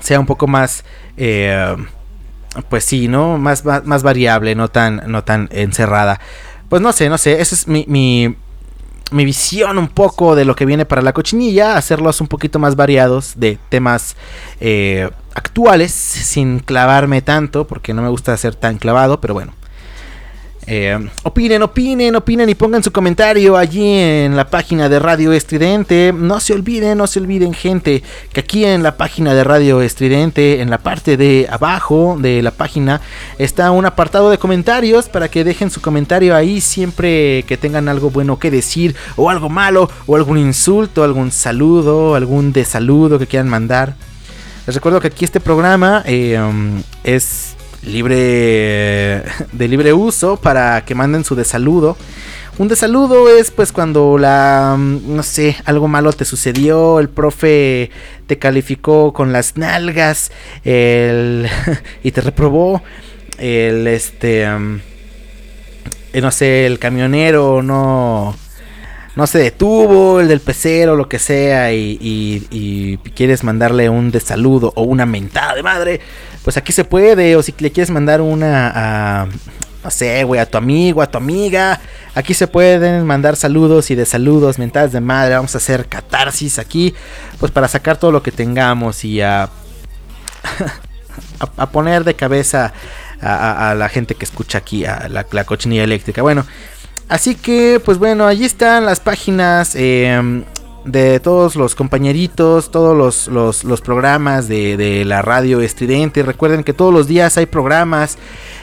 sea 0.00 0.20
un 0.20 0.26
poco 0.26 0.46
más 0.46 0.84
eh, 1.16 1.76
pues 2.68 2.84
sí, 2.84 3.08
¿no? 3.08 3.38
Más, 3.38 3.64
más, 3.64 3.84
más 3.84 4.02
variable, 4.02 4.54
no 4.54 4.68
tan, 4.68 5.02
no 5.06 5.22
tan 5.22 5.48
encerrada. 5.52 6.20
Pues 6.68 6.82
no 6.82 6.92
sé, 6.92 7.08
no 7.08 7.16
sé, 7.18 7.40
esa 7.40 7.54
es 7.54 7.68
mi, 7.68 8.36
mi 9.10 9.24
visión 9.24 9.78
un 9.78 9.88
poco 9.88 10.34
de 10.34 10.44
lo 10.44 10.54
que 10.54 10.66
viene 10.66 10.84
para 10.84 11.02
la 11.02 11.12
cochinilla, 11.12 11.76
hacerlos 11.76 12.20
un 12.20 12.28
poquito 12.28 12.58
más 12.58 12.76
variados 12.76 13.34
de 13.36 13.58
temas 13.68 14.16
eh, 14.60 15.10
actuales, 15.34 15.92
sin 15.92 16.60
clavarme 16.60 17.22
tanto, 17.22 17.66
porque 17.66 17.94
no 17.94 18.02
me 18.02 18.08
gusta 18.08 18.36
ser 18.36 18.54
tan 18.54 18.78
clavado, 18.78 19.20
pero 19.20 19.34
bueno. 19.34 19.52
Eh, 20.66 20.98
opinen, 21.24 21.62
opinen, 21.62 22.14
opinen 22.14 22.48
y 22.48 22.54
pongan 22.54 22.82
su 22.82 22.92
comentario 22.92 23.56
allí 23.56 23.98
en 23.98 24.36
la 24.36 24.48
página 24.48 24.88
de 24.88 24.98
Radio 24.98 25.32
Estridente. 25.32 26.12
No 26.16 26.38
se 26.38 26.52
olviden, 26.52 26.98
no 26.98 27.06
se 27.06 27.18
olviden, 27.18 27.54
gente, 27.54 28.02
que 28.32 28.40
aquí 28.40 28.64
en 28.64 28.82
la 28.82 28.96
página 28.96 29.34
de 29.34 29.42
Radio 29.42 29.80
Estridente, 29.82 30.60
en 30.60 30.70
la 30.70 30.78
parte 30.78 31.16
de 31.16 31.48
abajo 31.50 32.16
de 32.20 32.42
la 32.42 32.50
página, 32.50 33.00
está 33.38 33.70
un 33.70 33.86
apartado 33.86 34.30
de 34.30 34.38
comentarios 34.38 35.08
para 35.08 35.28
que 35.28 35.44
dejen 35.44 35.70
su 35.70 35.80
comentario 35.80 36.36
ahí 36.36 36.60
siempre 36.60 37.42
que 37.44 37.56
tengan 37.56 37.88
algo 37.88 38.10
bueno 38.10 38.38
que 38.38 38.50
decir, 38.50 38.94
o 39.16 39.30
algo 39.30 39.48
malo, 39.48 39.90
o 40.06 40.16
algún 40.16 40.38
insulto, 40.38 41.02
algún 41.02 41.32
saludo, 41.32 42.14
algún 42.14 42.52
desaludo 42.52 43.18
que 43.18 43.26
quieran 43.26 43.48
mandar. 43.48 43.94
Les 44.66 44.74
recuerdo 44.74 45.00
que 45.00 45.08
aquí 45.08 45.24
este 45.24 45.40
programa 45.40 46.02
eh, 46.06 46.38
es 47.02 47.56
libre 47.82 49.22
de 49.52 49.68
libre 49.68 49.92
uso 49.92 50.36
para 50.36 50.84
que 50.84 50.94
manden 50.94 51.24
su 51.24 51.34
desaludo. 51.34 51.96
Un 52.58 52.68
desaludo 52.68 53.28
es 53.34 53.50
pues 53.50 53.72
cuando 53.72 54.18
la 54.18 54.76
mm, 54.78 55.14
no 55.16 55.22
sé, 55.22 55.56
algo 55.64 55.88
malo 55.88 56.12
te 56.12 56.24
sucedió, 56.24 56.98
el 57.00 57.08
profe 57.08 57.90
te 58.26 58.38
calificó 58.38 59.12
con 59.12 59.32
las 59.32 59.56
nalgas, 59.56 60.30
el 60.64 61.48
y 62.02 62.10
te 62.10 62.20
reprobó, 62.20 62.82
el 63.38 63.86
este 63.86 64.46
mm, 64.48 64.80
eh, 66.12 66.20
no 66.20 66.30
sé, 66.30 66.66
el 66.66 66.78
camionero 66.78 67.62
no 67.62 68.36
no 69.16 69.26
se 69.26 69.38
detuvo, 69.38 70.20
el 70.20 70.28
del 70.28 70.40
pecero, 70.40 70.94
lo 70.96 71.08
que 71.08 71.18
sea, 71.18 71.72
y, 71.72 71.98
y- 72.00 72.46
y 72.50 72.96
quieres 73.10 73.42
mandarle 73.42 73.88
un 73.88 74.10
desaludo 74.12 74.72
o 74.76 74.82
una 74.82 75.04
mentada 75.04 75.54
de 75.54 75.62
madre, 75.64 76.00
pues 76.44 76.56
aquí 76.56 76.72
se 76.72 76.84
puede, 76.84 77.36
o 77.36 77.42
si 77.42 77.54
le 77.58 77.70
quieres 77.70 77.90
mandar 77.90 78.20
una 78.20 78.72
a, 78.74 79.26
no 79.84 79.90
sé, 79.90 80.24
güey, 80.24 80.40
a 80.40 80.46
tu 80.46 80.58
amigo, 80.58 81.02
a 81.02 81.10
tu 81.10 81.18
amiga, 81.18 81.80
aquí 82.14 82.34
se 82.34 82.46
pueden 82.46 83.04
mandar 83.04 83.36
saludos 83.36 83.90
y 83.90 83.94
desaludos, 83.94 84.58
mentadas 84.58 84.92
de 84.92 85.00
madre, 85.00 85.34
vamos 85.34 85.54
a 85.54 85.58
hacer 85.58 85.86
catarsis 85.86 86.58
aquí, 86.58 86.94
pues 87.38 87.52
para 87.52 87.68
sacar 87.68 87.96
todo 87.96 88.12
lo 88.12 88.22
que 88.22 88.32
tengamos 88.32 89.04
y 89.04 89.20
a, 89.20 89.50
a, 91.56 91.70
poner 91.70 92.04
de 92.04 92.14
cabeza 92.14 92.72
a 93.22 93.74
la 93.76 93.88
gente 93.90 94.14
que 94.14 94.24
escucha 94.24 94.58
aquí, 94.58 94.86
a 94.86 95.08
la, 95.08 95.26
la 95.30 95.44
cochinilla 95.44 95.84
eléctrica. 95.84 96.22
Bueno, 96.22 96.46
así 97.08 97.34
que, 97.34 97.80
pues 97.84 97.98
bueno, 97.98 98.26
allí 98.26 98.46
están 98.46 98.86
las 98.86 99.00
páginas 99.00 99.74
eh, 99.74 100.42
de 100.84 101.20
todos 101.20 101.56
los 101.56 101.74
compañeritos, 101.74 102.70
todos 102.70 102.96
los, 102.96 103.62
los- 103.64 103.80
programas 103.80 104.48
de, 104.48 104.76
de 104.76 105.04
la 105.04 105.22
radio 105.22 105.60
estridente. 105.60 106.22
Recuerden 106.22 106.64
que 106.64 106.72
todos 106.72 106.92
los 106.92 107.06
días 107.06 107.36
hay 107.38 107.46
programas. 107.46 108.16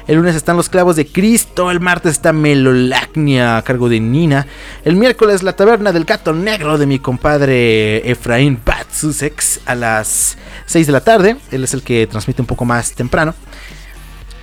El 0.08 0.16
lunes 0.18 0.36
están 0.36 0.56
los 0.58 0.70
clavos 0.70 0.96
de 0.96 1.06
Cristo, 1.06 1.70
el 1.70 1.80
martes 1.82 2.14
está 2.14 2.32
Melolacnia 2.34 3.58
a 3.58 3.62
cargo 3.64 3.90
de 3.90 4.00
Nina, 4.00 4.48
el 4.86 4.96
miércoles 4.96 5.44
la 5.44 5.54
taberna 5.54 5.92
del 5.92 6.06
gato 6.06 6.32
negro 6.34 6.78
de 6.78 6.86
mi 6.86 6.98
compadre 7.00 8.10
Efraín 8.10 8.58
Bat 8.66 8.88
Sussex 8.90 9.60
a 9.66 9.76
las 9.76 10.38
6 10.68 10.88
de 10.88 10.94
la 10.94 11.02
tarde, 11.02 11.36
él 11.52 11.64
es 11.66 11.74
el 11.74 11.82
que 11.84 12.08
transmite 12.08 12.42
un 12.42 12.46
poco 12.48 12.64
más 12.64 12.94
temprano. 12.94 13.34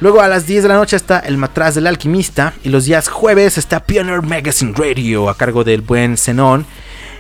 Luego 0.01 0.21
a 0.21 0.29
las 0.29 0.47
10 0.47 0.65
de 0.65 0.69
la 0.69 0.75
noche 0.75 0.97
está 0.97 1.21
El 1.21 1.39
Matraz 1.39 1.77
del 1.77 1.87
Alquimista. 1.87 2.53
Y 2.65 2.69
los 2.69 2.85
días 2.85 3.09
jueves 3.09 3.57
está 3.57 3.81
Pioneer 3.87 4.23
Magazine 4.23 4.75
Radio 4.77 5.31
a 5.31 5.37
cargo 5.37 5.63
del 5.65 5.81
buen 5.83 6.19
Zenón. 6.19 6.67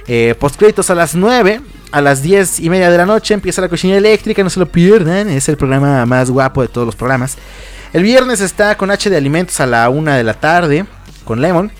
Eh, 0.07 0.35
postcréditos 0.39 0.91
a 0.91 0.95
las 0.95 1.15
9. 1.15 1.61
A 1.93 2.01
las 2.01 2.23
10 2.23 2.59
y 2.59 2.71
media 2.71 2.91
de 2.91 2.99
la 2.99 3.07
noche 3.07 3.35
empieza 3.35 3.63
la 3.63 3.69
cocina 3.69 3.97
eléctrica, 3.97 4.43
no 4.43 4.51
se 4.51 4.59
lo 4.59 4.67
pierdan. 4.67 5.29
Es 5.29 5.49
el 5.49 5.57
programa 5.57 6.05
más 6.07 6.31
guapo 6.31 6.63
de 6.63 6.69
todos 6.69 6.87
los 6.87 6.97
programas. 6.97 7.37
El 7.93 8.03
viernes 8.03 8.41
está 8.41 8.77
con 8.77 8.91
H 8.91 9.09
de 9.09 9.17
Alimentos 9.17 9.61
a 9.61 9.67
la 9.67 9.89
1 9.89 10.13
de 10.15 10.25
la 10.25 10.35
tarde 10.35 10.85
con 11.25 11.41
Lemon. 11.41 11.71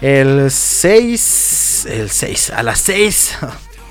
El 0.00 0.50
6. 0.50 1.86
El 1.88 2.10
6. 2.10 2.50
A 2.50 2.62
las 2.64 2.80
6. 2.80 3.38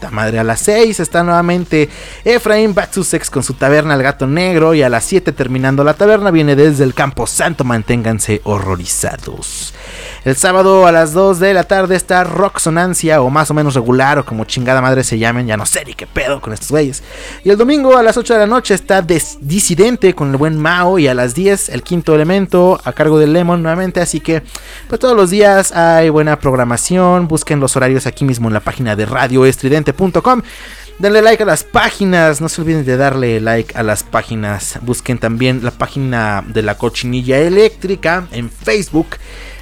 La 0.02 0.10
madre 0.12 0.40
a 0.40 0.44
las 0.44 0.60
6 0.62 1.00
está 1.00 1.24
nuevamente 1.24 1.90
Efraín 2.26 2.74
Batsusex 2.74 3.30
con 3.30 3.44
su 3.44 3.54
taberna 3.54 3.94
El 3.94 4.04
Gato 4.04 4.28
Negro. 4.28 4.74
Y 4.74 4.84
a 4.84 4.90
las 4.90 5.06
7 5.06 5.32
terminando 5.32 5.84
la 5.84 5.94
taberna 5.94 6.32
viene 6.32 6.56
desde 6.56 6.84
el 6.84 6.94
Campo 6.94 7.28
Santo. 7.28 7.64
Manténganse 7.64 8.42
horrorizados. 8.44 9.74
El 10.28 10.36
sábado 10.36 10.86
a 10.86 10.92
las 10.92 11.14
2 11.14 11.40
de 11.40 11.54
la 11.54 11.64
tarde 11.64 11.96
está 11.96 12.26
Rock 12.26 12.60
Sonancia 12.60 13.22
o 13.22 13.30
más 13.30 13.50
o 13.50 13.54
menos 13.54 13.76
regular 13.76 14.20
o 14.20 14.26
como 14.26 14.44
chingada 14.44 14.82
madre 14.82 15.06
se 15.06 15.18
llamen. 15.18 15.48
Ya 15.48 15.56
no 15.56 15.66
sé 15.66 15.86
ni 15.86 15.94
qué 15.94 16.06
pedo 16.06 16.42
con 16.42 16.52
estos 16.52 16.70
güeyes. 16.70 17.02
Y 17.46 17.50
el 17.50 17.56
domingo 17.58 17.96
a 17.96 18.04
las 18.04 18.18
8 18.18 18.34
de 18.34 18.40
la 18.42 18.46
noche 18.46 18.74
está 18.74 19.02
Des- 19.02 19.38
Disidente 19.40 20.14
con 20.14 20.32
el 20.32 20.36
buen 20.36 20.58
Mao. 20.58 21.00
Y 21.00 21.08
a 21.08 21.14
las 21.14 21.34
10 21.34 21.70
el 21.70 21.82
quinto 21.82 22.14
elemento 22.14 22.78
a 22.84 22.92
cargo 22.92 23.18
del 23.20 23.32
Lemon 23.32 23.62
nuevamente. 23.64 24.02
Así 24.02 24.20
que 24.20 24.44
pues 24.90 25.00
todos 25.00 25.16
los 25.16 25.30
días 25.30 25.72
hay 25.72 26.10
buena 26.10 26.38
programación. 26.38 27.30
Busquen 27.30 27.62
los 27.62 27.78
horarios 27.78 28.06
aquí 28.06 28.26
mismo 28.26 28.50
en 28.50 28.54
la 28.54 28.60
página 28.60 28.98
de 28.98 29.06
radioestridente.com. 29.06 30.42
Denle 31.00 31.22
like 31.22 31.44
a 31.44 31.46
las 31.46 31.64
páginas, 31.64 32.42
no 32.42 32.50
se 32.50 32.60
olviden 32.60 32.84
de 32.84 32.98
darle 32.98 33.40
like 33.40 33.78
a 33.78 33.84
las 33.84 34.04
páginas. 34.04 34.78
Busquen 34.82 35.20
también 35.20 35.64
la 35.64 35.72
página 35.72 36.44
de 36.46 36.64
la 36.64 36.76
cochinilla 36.78 37.38
eléctrica 37.38 38.28
en 38.34 38.50
Facebook. 38.50 39.08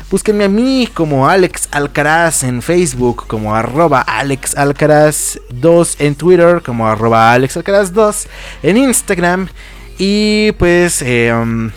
Búsquenme 0.09 0.43
a 0.43 0.49
mí 0.49 0.87
como 0.93 1.27
Alex 1.27 1.67
Alcaraz 1.71 2.43
en 2.43 2.61
Facebook, 2.61 3.25
como 3.25 3.55
arroba 3.55 4.01
Alex 4.01 4.55
Alcaraz 4.55 5.39
2 5.49 5.95
en 5.99 6.15
Twitter, 6.15 6.61
como 6.63 6.87
arroba 6.87 7.33
Alex 7.33 7.57
Alcaraz 7.57 7.91
2 7.91 8.27
en 8.63 8.77
Instagram. 8.77 9.47
Y 9.97 10.51
pues, 10.53 11.03
um, 11.03 11.71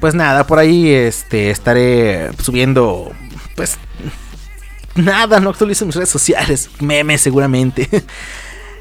pues 0.00 0.14
nada, 0.14 0.46
por 0.46 0.58
ahí 0.58 0.90
este, 0.90 1.50
estaré 1.50 2.30
subiendo, 2.42 3.12
pues 3.54 3.78
nada, 4.96 5.38
no 5.38 5.50
actualizo 5.50 5.86
mis 5.86 5.94
redes 5.94 6.10
sociales, 6.10 6.70
memes 6.80 7.20
seguramente. 7.20 7.88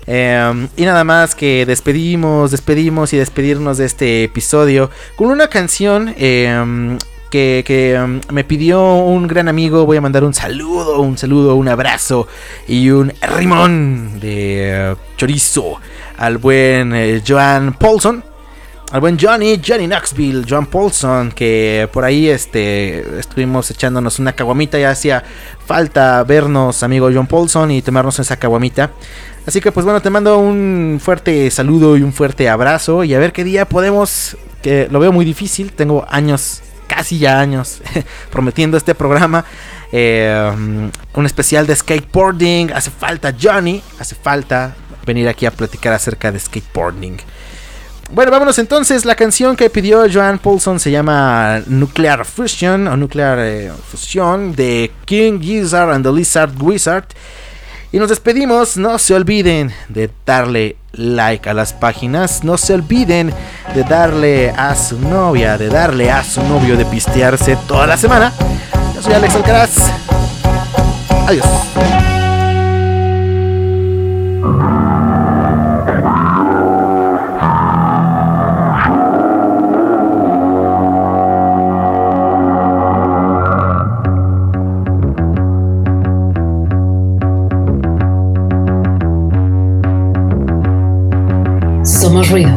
Em, 0.10 0.70
y 0.78 0.86
nada 0.86 1.04
más 1.04 1.36
que 1.36 1.66
despedimos, 1.66 2.52
despedimos 2.52 3.12
y 3.12 3.18
despedirnos 3.18 3.78
de 3.78 3.84
este 3.88 4.24
episodio 4.24 4.90
con 5.18 5.28
una 5.28 5.50
canción 5.50 6.16
em, 6.18 6.98
que, 7.30 7.94
em, 7.96 8.22
me 8.32 8.44
pidió 8.44 8.96
un 8.96 9.28
gran 9.28 9.48
amigo. 9.48 9.86
Voy 9.86 9.98
a 9.98 10.02
mandar 10.02 10.24
un 10.24 10.34
saludo, 10.34 11.02
un 11.02 11.18
saludo, 11.18 11.56
un 11.56 11.68
abrazo 11.68 12.28
y 12.68 12.90
un 12.90 13.14
rimón 13.22 14.20
de 14.20 14.92
eh, 14.92 14.96
chorizo 15.18 15.80
al 16.18 16.38
buen 16.38 16.94
eh, 16.96 17.22
Joan 17.26 17.74
Paulson. 17.74 18.24
Al 18.90 19.02
buen 19.02 19.20
Johnny, 19.20 19.60
Johnny 19.66 19.86
Knoxville, 19.86 20.46
John 20.48 20.66
Paulson, 20.68 21.34
que 21.34 21.90
por 21.92 22.06
ahí 22.06 22.30
este, 22.30 23.20
estuvimos 23.20 23.70
echándonos 23.70 24.18
una 24.18 24.32
caguamita. 24.32 24.80
Ya 24.80 24.92
hacía 24.92 25.26
falta 25.66 26.24
vernos, 26.24 26.84
amigo 26.84 27.10
John 27.14 27.28
Paulson, 27.28 27.72
y 27.72 27.82
tomarnos 27.82 28.18
esa 28.20 28.38
caguamita. 28.38 28.92
Así 29.46 29.60
que 29.60 29.74
pues 29.74 29.86
bueno, 29.86 30.02
te 30.02 30.10
mando 30.10 30.40
un 30.40 31.00
fuerte 31.02 31.52
saludo 31.52 31.98
y 31.98 32.02
un 32.02 32.14
fuerte 32.14 32.48
abrazo. 32.48 33.04
Y 33.04 33.14
a 33.14 33.20
ver 33.20 33.34
qué 33.34 33.44
día 33.44 33.68
podemos, 33.68 34.38
que 34.62 34.88
lo 34.90 35.00
veo 35.02 35.12
muy 35.12 35.26
difícil. 35.26 35.74
Tengo 35.74 36.06
años, 36.10 36.62
casi 36.88 37.20
ya 37.20 37.40
años, 37.40 37.82
prometiendo 38.32 38.78
este 38.78 38.96
programa. 38.96 39.46
eh, 39.92 40.52
un 41.14 41.26
especial 41.26 41.68
de 41.68 41.76
skateboarding. 41.76 42.72
Hace 42.74 42.92
falta 42.92 43.34
Johnny, 43.40 43.82
hace 44.00 44.16
falta 44.16 44.76
venir 45.06 45.28
aquí 45.28 45.46
a 45.46 45.52
platicar 45.52 45.94
acerca 45.94 46.32
de 46.32 46.40
skateboarding. 46.40 47.18
Bueno, 48.12 48.32
vámonos 48.32 48.58
entonces. 48.58 49.04
La 49.04 49.16
canción 49.16 49.58
que 49.58 49.70
pidió 49.70 50.06
Joan 50.12 50.40
Paulson 50.40 50.80
se 50.80 50.92
llama 50.92 51.62
Nuclear 51.68 52.24
Fusion 52.24 52.88
o 52.88 52.96
Nuclear 52.96 53.38
eh, 53.40 53.72
Fusion 53.92 54.56
de 54.56 54.92
King 55.06 55.42
Gizzard 55.42 55.92
and 55.92 56.06
the 56.06 56.12
Lizard 56.12 56.52
Wizard. 56.62 57.06
Y 57.92 58.00
nos 58.00 58.10
despedimos. 58.10 58.78
No 58.78 59.00
se 59.00 59.14
olviden 59.14 59.72
de 59.90 60.10
darle 60.26 60.76
like 60.94 61.50
a 61.50 61.54
las 61.54 61.74
páginas. 61.74 62.44
No 62.44 62.58
se 62.58 62.74
olviden 62.74 63.34
de 63.74 63.84
darle 63.84 64.52
a 64.52 64.76
su 64.76 65.00
novia, 65.00 65.58
de 65.58 65.70
darle 65.70 66.12
a 66.12 66.24
su 66.24 66.44
novio 66.44 66.76
de 66.76 66.86
pistearse 66.86 67.58
toda 67.68 67.88
la 67.88 67.98
semana. 67.98 68.34
Yo 68.96 69.02
soy 69.02 69.14
Alex 69.14 69.36
Alcaraz. 69.36 69.78
Adiós. 71.28 71.46
Somos 92.18 92.32
ruido. 92.32 92.57